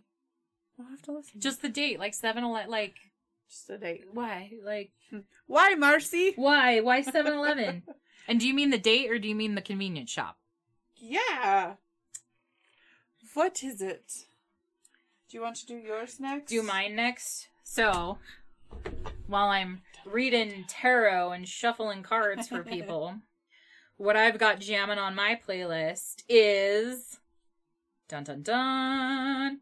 [0.77, 1.39] We'll have to listen.
[1.41, 2.69] Just the date, like 7 Eleven.
[2.69, 2.97] Like,
[3.53, 4.05] Just a date.
[4.11, 4.51] why?
[4.65, 5.19] Like, hmm.
[5.47, 6.33] Why, Marcy?
[6.37, 6.81] why?
[6.81, 7.83] Why 7 Eleven?
[8.29, 10.39] and do you mean the date or do you mean the convenience shop?
[10.97, 11.75] Yeah.
[13.35, 14.25] What is it?
[15.29, 16.49] Do you want to do yours next?
[16.49, 17.49] Do mine next.
[17.63, 18.17] So,
[19.27, 23.17] while I'm reading tarot and shuffling cards for people,
[23.99, 27.19] what I've got jamming on my playlist is
[28.09, 29.61] dun dun dun.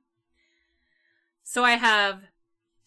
[1.43, 2.30] So I have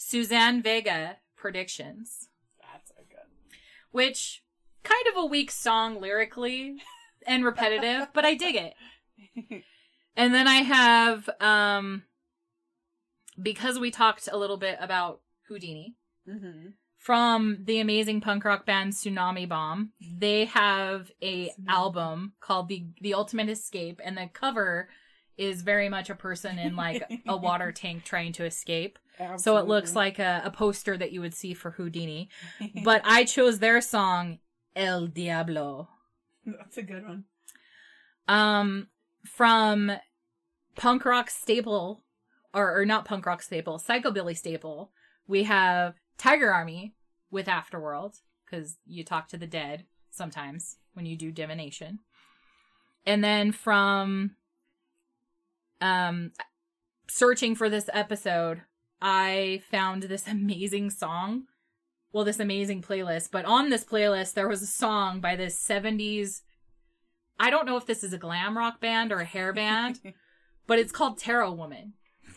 [0.06, 2.30] Suzanne Vega predictions,
[2.62, 3.28] That's a good.
[3.92, 4.44] which
[4.84, 6.76] kind of a weak song lyrically
[7.26, 9.64] and repetitive, but I dig it.
[10.16, 12.04] And then I have um
[13.42, 15.96] because we talked a little bit about Houdini
[16.30, 16.68] Mm-hmm.
[16.98, 19.92] from the amazing punk rock band Tsunami Bomb.
[20.18, 24.88] They have a album called the the Ultimate Escape and the cover
[25.36, 29.00] is very much a person in like a water tank trying to escape.
[29.38, 32.30] So it looks like a, a poster that you would see for Houdini.
[32.84, 34.40] But I chose their song
[34.76, 35.90] El Diablo.
[36.46, 37.26] that's a good one.
[38.28, 38.88] Um,
[39.26, 39.92] from
[40.76, 42.04] punk rock staple,
[42.54, 44.92] or, or not punk rock staple, psychobilly staple,
[45.28, 46.94] we have Tiger Army
[47.32, 52.00] with Afterworld, because you talk to the dead sometimes when you do divination.
[53.06, 54.36] And then from
[55.82, 56.32] um
[57.08, 58.62] searching for this episode,
[59.04, 61.44] I found this amazing song.
[62.12, 66.42] Well, this amazing playlist, but on this playlist there was a song by this 70s
[67.40, 70.00] I don't know if this is a glam rock band or a hair band,
[70.68, 71.94] but it's called Tarot Woman.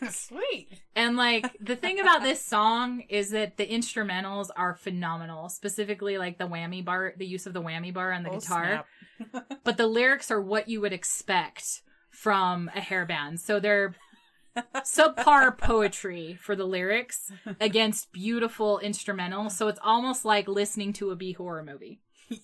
[0.09, 0.69] Sweet.
[0.95, 6.37] And like the thing about this song is that the instrumentals are phenomenal, specifically like
[6.37, 8.85] the whammy bar, the use of the whammy bar on the Oh, guitar.
[9.63, 11.81] But the lyrics are what you would expect
[12.11, 13.39] from a hair band.
[13.39, 13.95] So they're
[14.77, 19.49] subpar poetry for the lyrics against beautiful instrumental.
[19.49, 21.99] So it's almost like listening to a B horror movie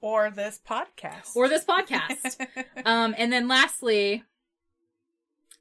[0.00, 1.34] Or this podcast.
[1.34, 2.46] or this podcast.
[2.84, 4.24] um, and then lastly,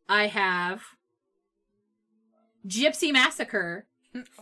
[0.07, 0.82] I have
[2.68, 3.86] Gypsy Massacre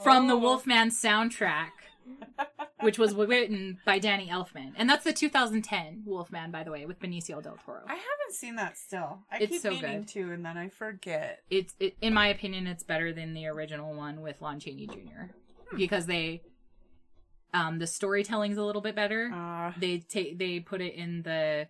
[0.04, 0.38] from the Oh.
[0.40, 1.72] Wolfman soundtrack,
[2.82, 7.00] which was written by Danny Elfman, and that's the 2010 Wolfman, by the way, with
[7.00, 7.82] Benicio del Toro.
[7.88, 9.20] I haven't seen that still.
[9.32, 10.08] I It's keep so meaning good.
[10.10, 11.40] to, and then I forget.
[11.50, 15.34] It's, it, in my opinion, it's better than the original one with Lon Chaney Jr.
[15.76, 16.42] because they,
[17.54, 19.32] um, the storytelling's a little bit better.
[19.34, 21.68] Uh, they take they put it in the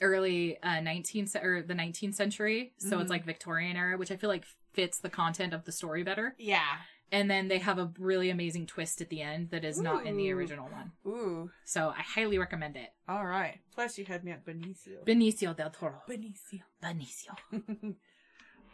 [0.00, 3.10] early uh 19th ce- or the 19th century so it's Mhm.
[3.10, 6.78] like victorian era which i feel like fits the content of the story better yeah.
[7.12, 10.16] And then they have a really amazing twist at the end that is not in
[10.16, 11.50] the original one Ooh.
[11.64, 13.58] so i highly recommend it All right.
[13.74, 15.04] Plus, you had me at Benicio.
[15.06, 16.60] benicio del toro Benicio.
[16.82, 17.34] benicio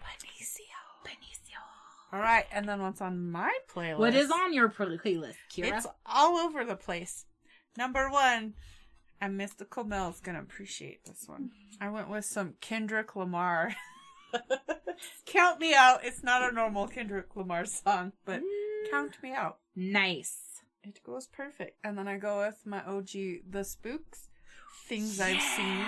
[0.04, 0.62] Benicio.
[1.04, 1.60] benicio
[2.12, 3.98] All right, and then what's on my playlist?
[3.98, 7.24] what is on your playlist kira It's all over the place.
[7.76, 8.54] Number one,
[9.20, 11.50] and Mystical Mel's gonna appreciate this one.
[11.80, 13.74] I went with some Kendrick Lamar.
[15.26, 16.00] count me out.
[16.04, 18.42] It's not a normal Kendrick Lamar song, but
[18.90, 19.58] count me out.
[19.76, 21.76] nice It goes perfect.
[21.84, 23.10] And then I go with my OG,
[23.50, 24.28] The Spooks,
[24.86, 25.84] Things I've Seen.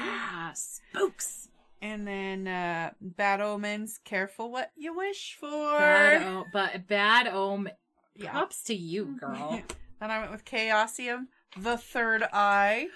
[0.55, 1.49] spooks
[1.81, 5.49] And then uh, Bad Omens, Careful What You Wish For.
[5.79, 7.69] bad o- but bad om
[8.15, 8.31] Yeah.
[8.33, 9.61] props to you girl
[10.01, 12.89] then I went with Chaosium, The Third Eye.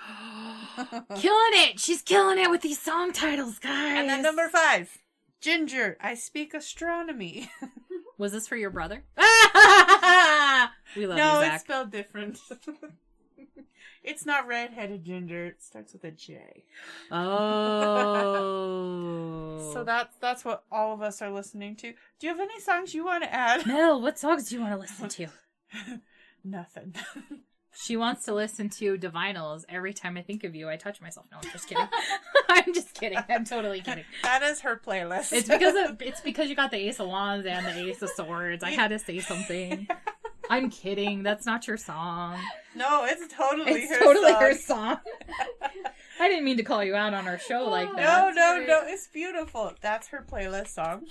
[1.14, 1.78] killing it.
[1.81, 3.98] She's killing it with these song titles, guys.
[3.98, 4.98] And then number five,
[5.42, 7.50] Jinjer, I Speak Astronomy.
[8.18, 9.04] was this for your brother?
[10.96, 12.38] we love no, you, it's spelled different.
[14.02, 15.46] it's not redheaded ginger.
[15.46, 16.64] It starts with a J.
[17.10, 18.40] Oh.
[19.72, 21.92] So that's that's what all of us are listening to.
[21.92, 23.66] Do you have any songs you want to add?
[23.66, 25.28] Mel, what songs do you want to listen to?
[26.44, 26.94] Nothing.
[27.78, 30.69] She wants to listen to Divinyls every time I think of you.
[30.69, 31.27] I touch myself.
[31.31, 31.86] No, I'm just kidding.
[32.48, 33.19] I'm just kidding.
[33.28, 34.05] I'm totally kidding.
[34.23, 35.32] that is her playlist.
[35.32, 38.11] It's because of it's because you got the Ace of Wands and the Ace of
[38.11, 38.65] Swords.
[38.65, 39.86] I had to say something.
[40.48, 41.23] I'm kidding.
[41.23, 42.39] That's not your song.
[42.74, 44.40] no, it's totally It's her totally song.
[44.40, 44.97] her song.
[46.20, 48.35] I didn't mean to call you out on our show like that.
[48.35, 48.82] No, no, no.
[48.86, 49.73] It's beautiful.
[49.81, 51.05] That's her playlist song.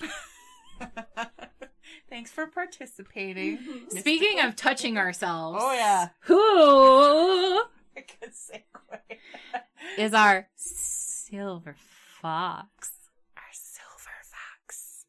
[2.09, 3.59] Thanks for participating.
[3.89, 6.09] Speaking of touching ourselves, Oh yeah.
[6.21, 7.59] who
[7.97, 9.17] A good segue.
[9.97, 11.75] is our silver
[12.21, 12.91] fox?
[13.37, 15.05] Our silver fox.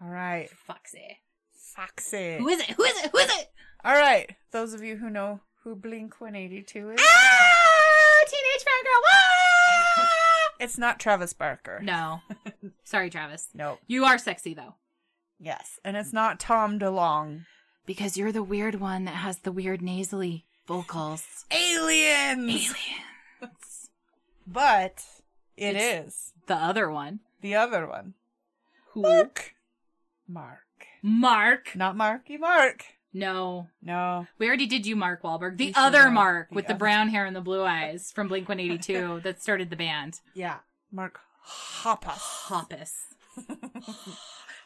[0.00, 1.18] All right, Foxy.
[1.52, 2.36] Foxy.
[2.38, 2.70] Who is it?
[2.70, 3.10] Who is it?
[3.12, 3.50] Who is it?
[3.84, 9.02] All right, those of you who know who Blink 182 is, Ah, teenage fangirl.
[9.12, 10.08] Ah!
[10.62, 11.80] It's not Travis Barker.
[11.82, 12.20] No,
[12.84, 13.48] sorry, Travis.
[13.54, 13.80] Nope.
[13.86, 14.74] You are sexy though,
[15.40, 17.44] Yes, and it's not Tom DeLonge.
[17.84, 21.44] because you're the weird one that has the weird nasally vocals.
[21.50, 22.38] Aliens.
[22.48, 22.74] Aliens.
[24.46, 25.04] But
[25.56, 27.20] it It's- is The other one.
[27.40, 28.14] the other one.
[28.92, 29.02] Who?
[29.02, 29.54] Mark.
[30.28, 30.86] Mark.
[31.02, 31.74] Mark.
[31.76, 32.84] Not Marky Mark.
[33.14, 33.68] No.
[33.82, 34.26] No.
[34.38, 35.56] We already did you, Mark Wahlberg.
[35.58, 36.10] The other.
[36.10, 39.76] Mark with the brown hair and the blue eyes from Blink 182 that started the
[39.76, 40.20] band.
[40.34, 40.58] Yeah.
[40.90, 42.18] Mark Hoppus.
[42.48, 42.92] Hoppus.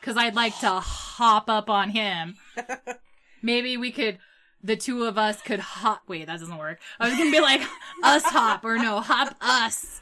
[0.01, 2.37] Because I'd like to hop up on him.
[3.43, 4.19] Maybe we could,
[4.63, 6.03] the two of us could hop.
[6.07, 6.79] Wait, that doesn't work.
[7.01, 7.63] I was going to be like,
[8.05, 10.01] us hop, or no, hop us.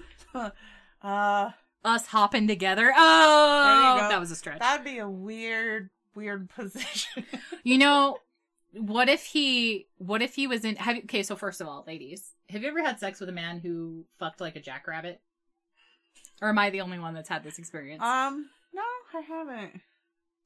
[1.03, 1.53] Uh,
[1.85, 2.93] Us hopping together.
[2.95, 4.09] Oh, There you go.
[4.11, 4.59] that was a stretch.
[4.59, 7.25] that'd be a weird, weird position.
[7.63, 8.19] You know,
[8.77, 9.87] what if he?
[9.99, 10.77] What if he was in?
[10.77, 13.33] Have you, okay, so first of all, ladies, have you ever had sex with a
[13.33, 15.21] man who fucked like a jackrabbit?
[16.43, 18.03] Or am I the only one that's had this experience?
[18.03, 18.83] um, no,
[19.17, 19.81] I haven't.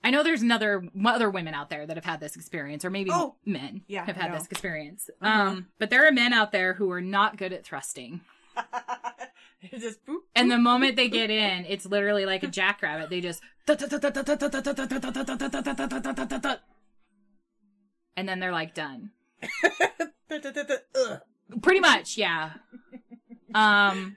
[0.05, 3.11] I know there's another other women out there that have had this experience, or maybe
[3.13, 5.11] Oh, men yeah, have had this experience.
[5.21, 5.43] Uh-huh.
[5.43, 8.21] Um, but there are men out there who are not good at thrusting,
[9.77, 10.19] just boop.
[10.37, 13.11] and the moment they get in, it's literally like a jackrabbit.
[13.11, 13.43] They just
[18.19, 19.11] and then they're like done.
[21.63, 22.51] Pretty much, yeah.
[23.55, 24.17] Um,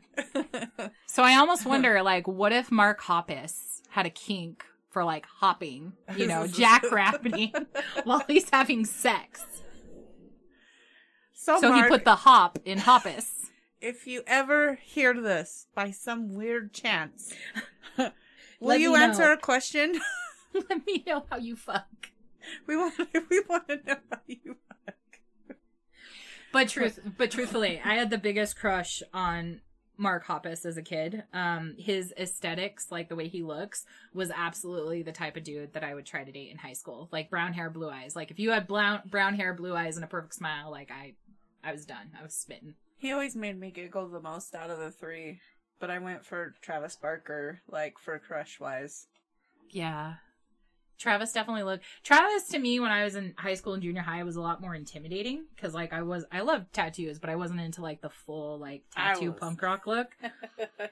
[1.06, 5.94] so I almost wonder, like, what if Mark Hoppus had a kink for like hopping,
[6.18, 7.68] you know, Jack jackrabbiting
[8.04, 9.46] while he's having sex?
[11.34, 13.46] So, So Mark, he put the hop in Hoppus.
[13.80, 17.34] if you ever hear this by some weird chance,
[18.60, 19.04] will you me know.
[19.04, 20.00] answer a question?
[20.54, 21.86] Let me know how you fuck.
[22.68, 22.94] We want.
[23.30, 24.56] We want to know how you.
[26.52, 29.62] But truth, but truthfully, I had the biggest crush on
[29.98, 31.24] Mark Hoppus as a kid.
[31.32, 35.84] Um, his aesthetics, like the way he looks, was absolutely the type of dude that
[35.84, 37.08] I would try to date in high school.
[37.12, 38.16] Like brown hair, blue eyes.
[38.16, 41.14] Like if you had brown brown hair, blue eyes, and a perfect smile, like I,
[41.64, 42.12] I was done.
[42.20, 42.76] I was smitten.
[42.98, 45.40] He always made me giggle the most out of the three,
[45.80, 49.08] but I went for Travis Barker, like for crush wise.
[49.70, 50.16] Yeah.
[51.02, 51.84] Travis definitely looked.
[52.04, 54.62] Travis to me when I was in high school and junior high was a lot
[54.62, 58.10] more intimidating because like I was I loved tattoos but I wasn't into like the
[58.10, 60.10] full like tattoo punk rock look.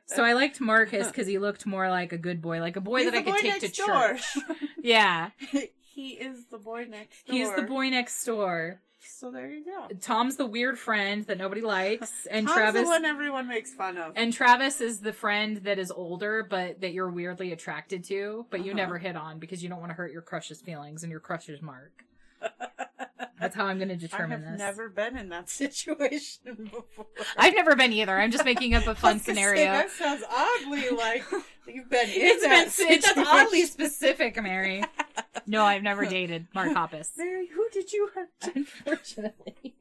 [0.06, 3.04] So I liked Marcus because he looked more like a good boy, like a boy
[3.04, 3.88] He's that I could take to door.
[3.88, 4.38] church.
[4.82, 5.30] Yeah,
[5.94, 7.36] he is the boy next door.
[7.36, 8.82] he's the boy next door.
[9.02, 9.88] So there you go.
[10.02, 13.98] Tom's the weird friend that nobody likes, and Tom's Travis the one everyone makes fun
[13.98, 14.14] of.
[14.16, 18.64] and Travis is the friend that is older but that you're weirdly attracted to, but
[18.66, 18.78] you Uh-huh.
[18.82, 21.62] never hit on because you don't want to hurt your crush's feelings and your crush's
[21.62, 22.04] mark.
[23.40, 24.48] That's how I'm going to determine this.
[24.48, 24.60] I have this.
[24.78, 27.06] never been in that situation before.
[27.38, 28.18] I've never been either.
[28.20, 29.66] I'm just making up a fun was gonna say, scenario.
[29.66, 31.24] that sounds oddly like
[31.68, 33.26] you've been in It's that been it's situation.
[33.28, 34.84] oddly specific, Mary.
[35.48, 37.12] No, I've never dated Mark Hoppus.
[37.18, 38.30] Mary, who did you hurt?
[38.56, 39.76] Unfortunately.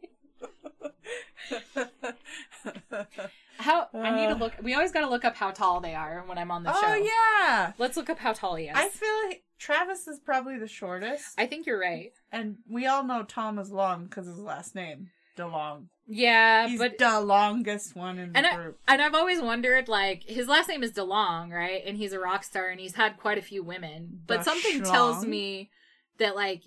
[3.58, 4.38] How I need to uh.
[4.38, 4.52] look.
[4.62, 6.80] We always got to look up how tall they are when I'm on the oh,
[6.80, 6.86] show.
[6.88, 8.72] oh yeah, Let's look up how tall he is.
[8.74, 12.12] I feel like Travis is probably the shortest, I think you're right.
[12.30, 15.86] and we all know Tom is long because his last name, DeLonge.
[16.06, 18.78] Yeah, He's but the longest one in the and I, group.
[18.88, 21.82] and I've always wondered like his last name is DeLonge, right?
[21.84, 24.20] And he's a rock star and he's had quite a few women.
[24.26, 25.70] But The something tells me
[26.18, 26.62] that like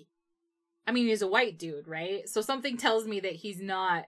[0.86, 2.28] I mean he's a white dude, right?
[2.28, 4.04] So something tells me that he's not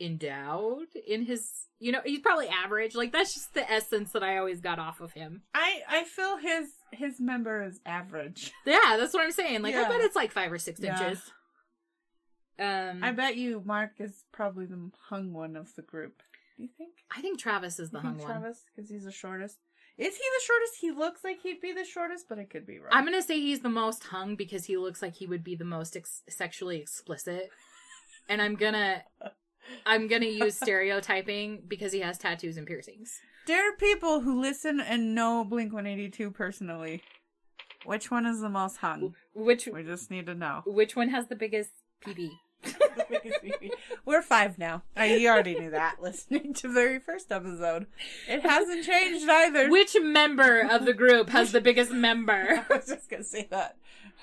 [0.00, 1.50] endowed in his
[1.80, 2.96] you know, he's probably average.
[2.96, 5.42] Like that's just the essence that I always got off of him.
[5.54, 8.52] I I feel his his member is average.
[8.66, 9.62] Yeah, that's what I'm saying.
[9.62, 11.00] Like I bet it's like five or six Yeah.
[11.00, 11.22] inches.
[12.58, 16.22] Um I bet you Mark is probably the hung one of the group.
[16.56, 16.94] Do you think?
[17.16, 18.40] I think Travis is the You hung think one.
[18.40, 19.58] Travis, because he's the shortest.
[19.96, 20.72] Is he the shortest?
[20.80, 22.88] He looks like he'd be the shortest, but I could be wrong.
[22.92, 25.64] I'm gonna say he's the most hung because he looks like he would be the
[25.64, 27.50] most ex- sexually explicit,
[28.28, 29.02] and I'm gonna,
[29.86, 33.20] I'm gonna use stereotyping because he has tattoos and piercings.
[33.46, 37.02] There are people who listen and know Blink 182 personally.
[37.84, 39.14] Which one is the most hung?
[39.34, 40.62] Which We just need to know.
[40.66, 41.70] which one has the biggest
[42.04, 42.30] PB?
[44.04, 44.82] We're five now.
[44.96, 47.86] I you already knew that listening to the very first episode.
[48.28, 49.70] It hasn't changed either.
[49.70, 52.64] Which member of the group has the biggest member?
[52.70, 53.76] I was just gonna say that.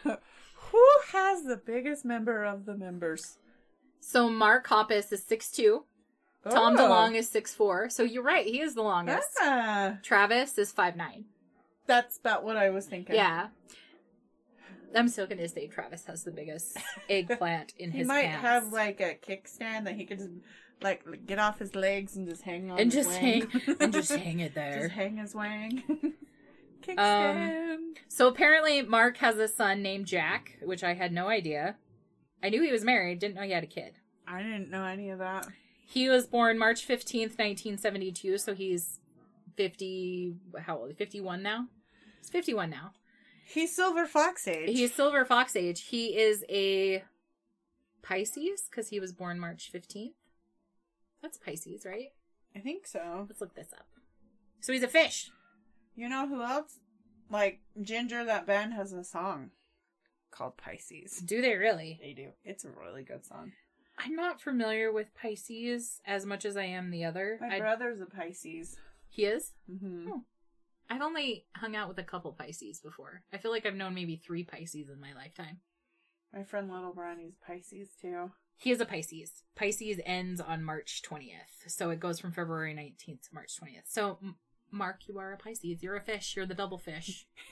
[0.04, 3.38] Who has the biggest member of the members?
[4.07, 5.84] So Mark Hoppus is six two.
[6.48, 6.80] Tom Oh.
[6.80, 7.90] DeLonge is six four.
[7.90, 9.27] So you're right, he is the longest.
[9.41, 11.26] Ah, Travis is five nine.
[11.88, 13.15] that's about what I was thinking.
[13.15, 13.48] Yeah.
[14.95, 16.77] I'm still gonna say Travis has the biggest
[17.10, 18.41] eggplant in He his He might pants.
[18.44, 20.30] have like a kickstand that he could just
[20.82, 23.49] like get off his legs and just hang on and his just wang.
[23.49, 24.82] hang and just hang it there.
[24.84, 25.84] Just hang his wang.
[26.88, 27.77] Um, kickstand.
[28.10, 31.77] So apparently, Mark has a son named Jack, which I had no idea.
[32.44, 33.94] I knew he was married, didn't know he had a kid.
[34.28, 35.48] I didn't know any of that.
[35.88, 38.99] He was born March 15th, 1972, so he's
[39.56, 40.98] 50, how old?
[40.98, 41.68] 51 now?
[42.20, 42.91] He's 51 now.
[43.48, 44.70] He's Silver Fox age.
[44.70, 45.82] He's Silver Fox age.
[45.82, 47.03] He is a
[48.02, 50.14] Pisces because he was born March 15th.
[51.22, 52.10] That's Pisces, right?
[52.56, 53.26] I think so.
[53.28, 53.88] Let's look this up.
[54.62, 55.32] So he's a fish.
[55.95, 56.80] You know who else?
[57.30, 59.52] Like Jinjer, that band has a song
[60.36, 61.18] called Pisces.
[61.20, 61.99] Do they really?
[62.02, 62.30] They do.
[62.44, 63.52] It's a really good song.
[63.98, 67.38] I'm not familiar with Pisces as much as I am the other.
[67.41, 68.76] My I- brother's a Pisces.
[69.10, 69.53] he is?
[69.72, 70.10] Mm-hmm.
[70.12, 70.24] Oh.
[70.90, 73.24] I've only hung out with a couple Pisces before.
[73.34, 75.60] I feel like I've known maybe three Pisces in my lifetime.
[76.34, 78.32] My friend Little Brownie's Pisces too.
[78.57, 79.44] He is a Pisces.
[79.56, 81.68] Pisces ends on March 20th.
[81.68, 83.84] So it goes from February 19th to March 20th.
[83.88, 84.36] So, M-
[84.72, 85.82] Mark, you are a Pisces.
[85.82, 86.36] You're a fish.
[86.36, 87.26] You're the double fish.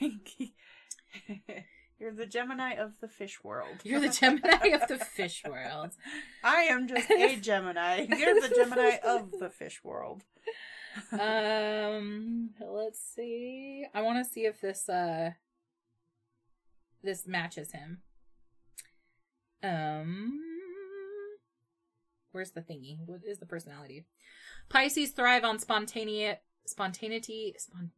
[1.98, 3.76] You're the Gemini of the fish world.
[3.84, 5.92] You're the Gemini of the fish world.
[6.44, 8.06] I am just a Gemini.
[8.08, 10.22] You're the Gemini of the fish world.
[11.12, 13.84] Um, let's see.
[13.94, 15.30] I want to see if this uh
[17.02, 18.02] this matches him.
[19.62, 20.40] Um,
[22.32, 22.98] where's the thingy?
[23.06, 24.04] What is the personality?
[24.68, 27.92] Pisces thrive on spontaneity, spontaneity, spon-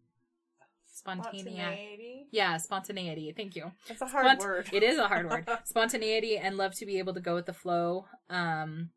[0.96, 2.26] spontaneity.
[2.30, 3.32] Yeah, spontaneity.
[3.36, 3.72] Thank you.
[3.88, 4.68] It's a hard Spont- word.
[4.72, 5.46] It is a hard word.
[5.64, 8.06] Spontaneity and love to be able to go with the flow.
[8.30, 8.90] Um,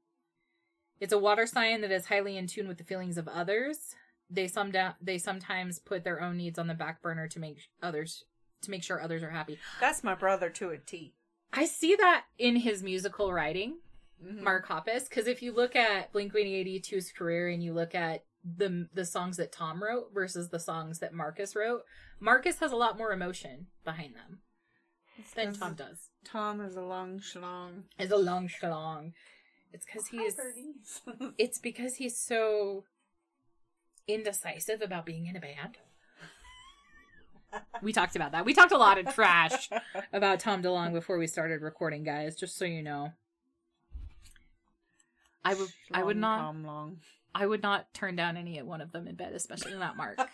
[1.00, 3.96] it's a water sign that is highly in tune with the feelings of others.
[4.30, 7.58] They some da- they sometimes put their own needs on the back burner to make
[7.82, 8.24] others
[8.62, 9.58] to make sure others are happy.
[9.80, 11.14] That's my brother to a T.
[11.54, 13.78] I see that in his musical writing,
[14.24, 14.42] Mhm.
[14.42, 18.88] Mark Hoppus, because if you look at Blink 182's career and you look at the
[18.94, 21.84] the songs that Tom wrote versus the songs that Marcus wrote,
[22.20, 24.40] Marcus has a lot more emotion behind them
[25.36, 26.10] than Tom does.
[26.24, 27.84] Tom is a long schlong.
[27.98, 29.14] It's a long schlong.
[29.74, 30.36] It's because he's.
[31.38, 32.86] It's because he's so
[34.08, 35.78] indecisive about being in a band.
[37.82, 38.46] We talked about that.
[38.46, 39.70] We talked a lot of trash
[40.14, 42.36] about Tom DeLonge before we started recording, guys.
[42.36, 43.14] Just so you know.
[45.44, 45.70] I would.
[45.94, 46.40] I would not.
[46.40, 46.98] Tom long.
[47.34, 50.20] I would not turn down any one of them in bed, especially not Mark.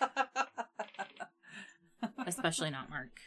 [2.26, 3.20] especially not Mark.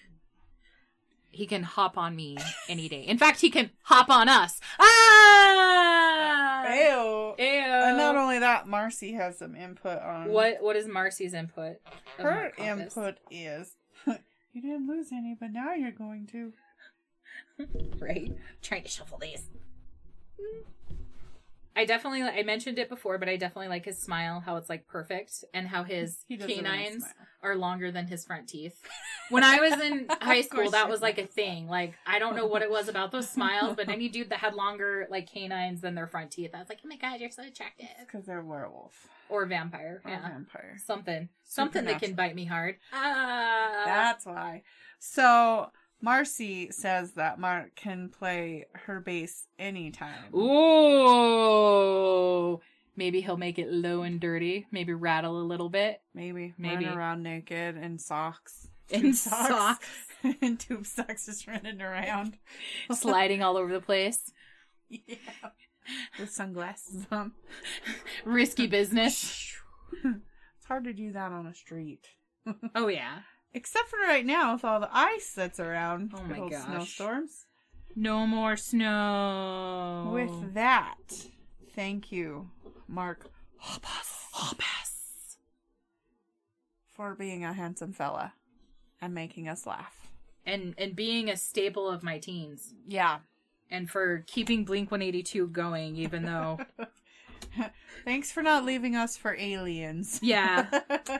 [1.30, 2.38] He can hop on me
[2.68, 3.02] any day.
[3.02, 4.60] In fact, he can hop on us.
[4.80, 6.66] Ah!
[6.68, 7.34] Ew.
[7.38, 7.44] Ew.
[7.44, 11.76] And not only that, Marcy has some input on What what is Marcy's input?
[12.18, 13.76] her input is.
[14.06, 16.52] you didn't lose any, but now you're going to.
[18.00, 18.34] right?
[18.62, 19.44] Trying to shuffle these.
[21.78, 24.88] I definitely I mentioned it before, but I definitely like his smile, how it's like
[24.88, 27.12] perfect, and how his He does a nice canines smile.
[27.42, 28.82] are longer than his front teeth.
[29.30, 31.68] When I was in high school, that was like a thing.
[31.68, 34.54] Like I don't know what it was about those smiles, but any dude that had
[34.54, 37.44] longer like canines than their front teeth, I was like, oh my god, you're so
[37.44, 37.86] attractive.
[38.00, 40.76] Because they're werewolf Or vampire, or yeah, vampire.
[40.84, 42.74] something, something that can bite me hard.
[42.92, 44.62] Ah, That's why.
[44.98, 50.34] So Marcy says that Mark can play her bass anytime.
[50.34, 51.28] Ooh.
[52.96, 54.66] Maybe he'll make it low and dirty.
[54.72, 56.00] Maybe rattle a little bit.
[56.14, 56.54] Maybe.
[56.58, 56.84] Maybe.
[56.84, 58.68] Run around naked in socks.
[58.90, 59.88] In Tube socks.
[60.40, 62.38] in tube socks just running around.
[62.92, 64.32] Sliding all over the place.
[64.88, 65.16] Yeah.
[66.18, 67.32] With sunglasses on.
[68.24, 69.54] Risky business.
[70.58, 72.06] It's hard to do that on a street.
[72.74, 73.20] Oh, yeah.
[73.54, 76.12] Except for right now with all the ice that's around.
[76.14, 76.64] Oh my gosh.
[76.64, 77.46] Snowstorms.
[77.96, 80.10] No more snow.
[80.12, 80.96] With that,
[81.74, 82.50] thank you,
[82.86, 83.30] Mark
[83.62, 84.14] Hoppus.
[86.92, 88.34] for being a handsome fella
[89.00, 90.10] and making us laugh.
[90.44, 92.74] And, and being a staple of my teens.
[92.86, 93.18] Yeah.
[93.70, 96.58] And for keeping Blink 182 going, even though.
[98.04, 100.20] Thanks for not leaving us for aliens.
[100.22, 100.66] Yeah.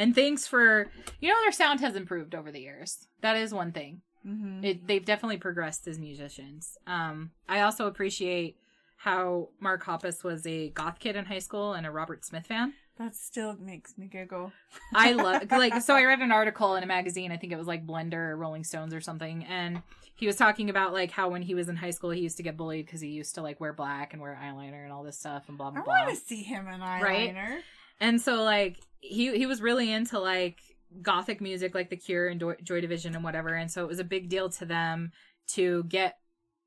[0.00, 0.90] and thanks for.
[1.20, 3.06] You know, their sound has improved over the years.
[3.20, 4.02] That is one thing.
[4.22, 6.76] hmm it, they've definitely progressed as musicians.
[6.86, 8.56] Um, I also appreciate
[8.96, 12.74] how Mark Hoppus was a goth kid in high school and a Robert Smith fan.
[12.98, 14.52] That still makes me giggle.
[14.94, 17.66] I love like so I read an article in a magazine, I think it was
[17.66, 19.82] like Blender or Rolling Stones or something, and
[20.16, 22.42] he was talking about like how when he was in high school he used to
[22.42, 25.18] get bullied because he used to like wear black and wear eyeliner and all this
[25.18, 27.02] stuff and blah I blah I want to see him in eyeliner.
[27.02, 27.62] Right?
[28.00, 30.58] And so like he he was really into like
[31.02, 34.04] gothic music like The Cure and Joy Division and whatever, and so it was a
[34.04, 35.12] big deal to them
[35.48, 36.16] to get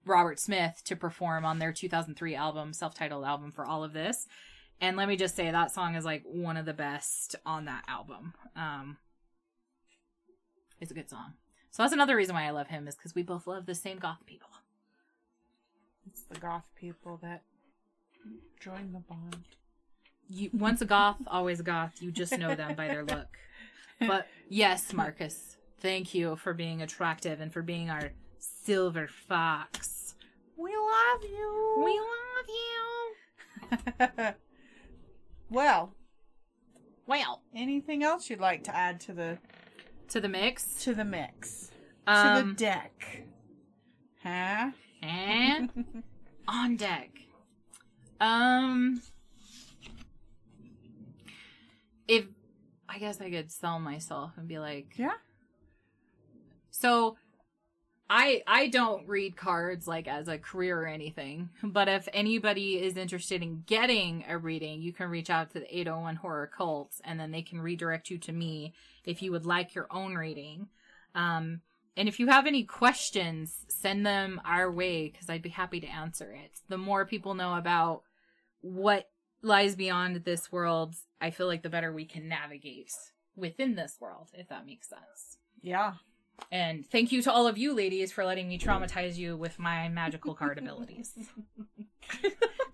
[0.05, 4.27] Robert Smith to perform on their 2003 album, self-titled album for all of this.
[4.81, 7.83] And let me just say that song is like one of the best on that
[7.87, 8.33] album.
[8.55, 8.97] Um
[10.79, 11.33] It's a good song.
[11.71, 13.97] So that's another reason why I love him is cuz we both love the same
[13.97, 14.49] goth people.
[16.05, 17.43] It's the goth people that
[18.59, 19.45] join the bond.
[20.33, 22.01] You once a goth, always a goth.
[22.01, 23.27] You just know them by their look.
[23.99, 30.15] But yes, Marcus, Thank you for being attractive and for being our silver fox.
[30.57, 31.83] We love you.
[31.83, 31.99] We
[33.99, 34.33] love you.
[35.49, 35.93] well,
[37.05, 39.37] Well, anything else you'd like to add to the
[40.09, 40.83] to the mix.
[40.83, 41.67] to the mix?
[42.07, 43.23] to the Um, deck.
[44.23, 44.71] Huh?
[45.01, 46.03] and
[46.47, 47.09] on deck.
[48.21, 49.01] Um,
[52.07, 52.25] if
[52.89, 55.13] I guess I could sell myself and be like, Yeah.
[56.71, 57.17] So
[58.09, 62.97] I I don't read cards like as a career or anything, but if anybody is
[62.97, 67.19] interested in getting a reading, you can reach out to the 801 Horror Cults and
[67.19, 68.73] then they can redirect you to me
[69.05, 70.67] if you would like your own reading.
[71.15, 71.61] Um
[71.95, 75.87] and if you have any questions, send them our way because I'd be happy to
[75.87, 76.59] answer it.
[76.67, 78.01] The more people know about
[78.61, 79.09] what
[79.43, 82.91] lies beyond this world, I feel like the better we can navigate
[83.35, 85.37] within this world, if that makes sense.
[85.61, 85.93] Yeah.
[86.51, 89.89] And thank you to all of you ladies for letting me traumatize you with my
[89.89, 91.13] magical card abilities.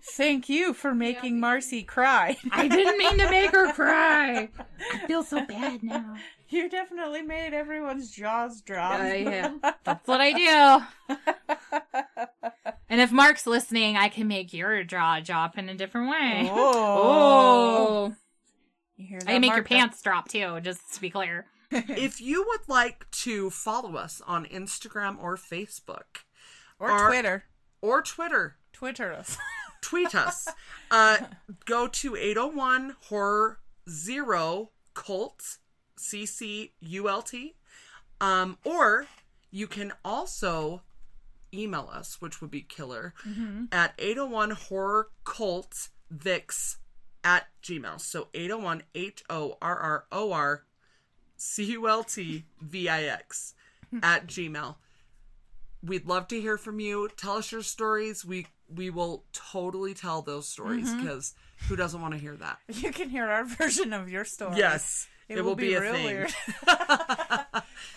[0.02, 2.36] Thank you for making Marcy cry.
[2.50, 4.48] I didn't mean to make her cry.
[4.92, 6.16] I feel so bad now.
[6.48, 8.98] You definitely made everyone's jaws drop.
[9.00, 11.16] I, uh, that's what I do.
[12.90, 16.50] And if Mark's listening, I can make your jaw drop in a different way.
[16.52, 18.12] Oh.
[18.12, 18.14] Oh.
[18.96, 19.68] You I can make your Mark?
[19.68, 21.46] pants drop too, just to be clear.
[21.70, 26.24] if you would like to follow us on Instagram or Facebook
[26.78, 27.44] Or Our- Twitter.
[27.80, 29.38] or Twitter, Twitter us.
[29.82, 30.46] tweet us.
[30.90, 31.16] Uh,
[31.64, 35.56] go to 801 Horror Zero Cult,
[35.96, 37.54] C C U L T.
[38.20, 39.06] Um, or
[39.50, 40.82] you can also
[41.52, 43.64] email us, which would be killer, mm-hmm.
[43.72, 46.78] at 801 Horror Cult Vix
[47.24, 48.00] at Gmail.
[48.00, 50.64] So 801 H O R R O R
[51.36, 53.54] C U L T V I X
[53.90, 53.98] hmm.
[54.02, 54.76] at Gmail.
[55.82, 57.08] We'd love to hear from you.
[57.16, 58.24] Tell us your stories.
[58.24, 61.00] We we will totally tell those stories mm-hmm.
[61.00, 61.34] because
[61.68, 62.58] who doesn't want to hear that?
[62.68, 64.56] You can hear our version of your story.
[64.58, 66.04] Yes, it, will, be, a real thing.
[66.06, 66.32] weird.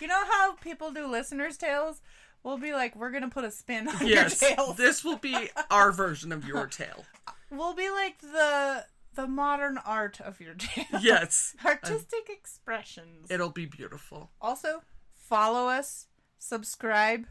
[0.00, 2.00] you know how people do listeners' tales?
[2.44, 4.76] We'll be like, we're gonna put a spin on yes, your tales.
[4.76, 7.04] this will be our version of your tale.
[7.50, 8.84] We'll be like the
[9.14, 10.86] the modern art of your tale.
[11.00, 13.30] Yes, Artistic expressions.
[13.30, 14.30] it'll be beautiful.
[14.40, 14.82] also,
[15.14, 16.06] follow us,
[16.38, 17.26] subscribe,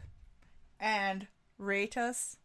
[0.80, 1.26] and
[1.58, 2.36] rate us.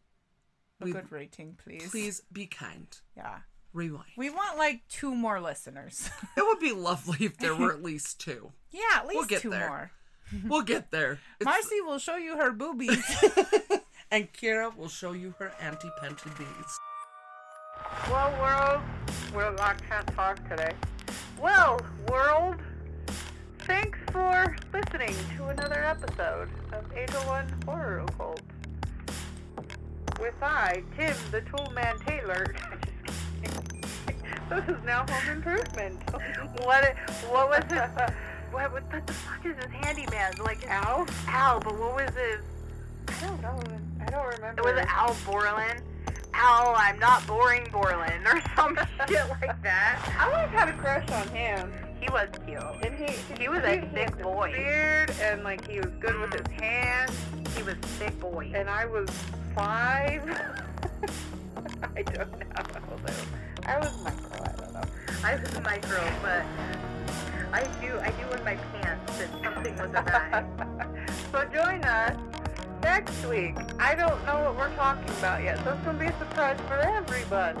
[0.80, 1.90] A We- good rating, please.
[1.90, 2.86] Please be kind.
[3.16, 3.38] Yeah.
[3.72, 4.04] Rewind.
[4.16, 6.10] We want like two more listeners.
[6.36, 8.52] It would be lovely if there were at least two.
[8.70, 9.68] yeah, at least We'll get two there.
[9.68, 9.90] more.
[10.44, 11.18] We'll get there.
[11.40, 13.04] It's- Marcy will show you her boobies.
[14.10, 16.78] and Kira will show you her anti-penty bees.
[18.10, 18.82] Well, world,
[19.34, 20.72] well, I can't talk today.
[21.40, 22.56] Well, world,
[23.60, 28.42] thanks for listening to another episode of 801 Horror Occult.
[30.20, 32.54] With I, Tim the Toolman Taylor.
[34.50, 35.98] this is now Home Improvement.
[36.64, 36.94] what?
[37.30, 38.14] What was his?
[38.50, 40.32] What, what, what the fuck is his handyman?
[40.42, 41.06] Like Al?
[41.28, 42.40] Al, but what was his?
[43.08, 43.60] I don't know.
[44.00, 44.68] I don't remember.
[44.68, 45.82] It was Al Borland.
[46.34, 48.76] Al, I'm not boring Borland or some
[49.08, 50.16] shit like that.
[50.18, 51.72] I always had a crush on him.
[52.00, 52.62] He was cute.
[52.82, 54.52] And he, He was a he thick boy.
[54.52, 57.12] Beard and like he was good with his hands.
[57.56, 58.50] He was thick boy.
[58.54, 59.08] And I was
[59.54, 60.22] five.
[61.96, 62.46] I don't know.
[63.66, 64.42] I was micro.
[64.42, 64.82] I don't know.
[65.24, 66.44] I was micro, but
[67.52, 70.44] I knew I knew in my pants that something was awry.
[71.32, 72.16] so join us
[72.82, 73.56] next week.
[73.78, 76.78] I don't know what we're talking about yet, so it's gonna be a surprise for
[76.78, 77.60] everybody.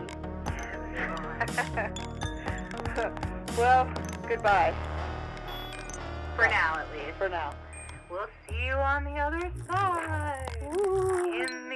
[3.56, 3.88] well,
[4.28, 4.74] goodbye
[6.36, 7.16] For now, at least.
[7.18, 7.54] for now.
[8.10, 10.56] We'll see you on the other side.
[10.62, 11.68] In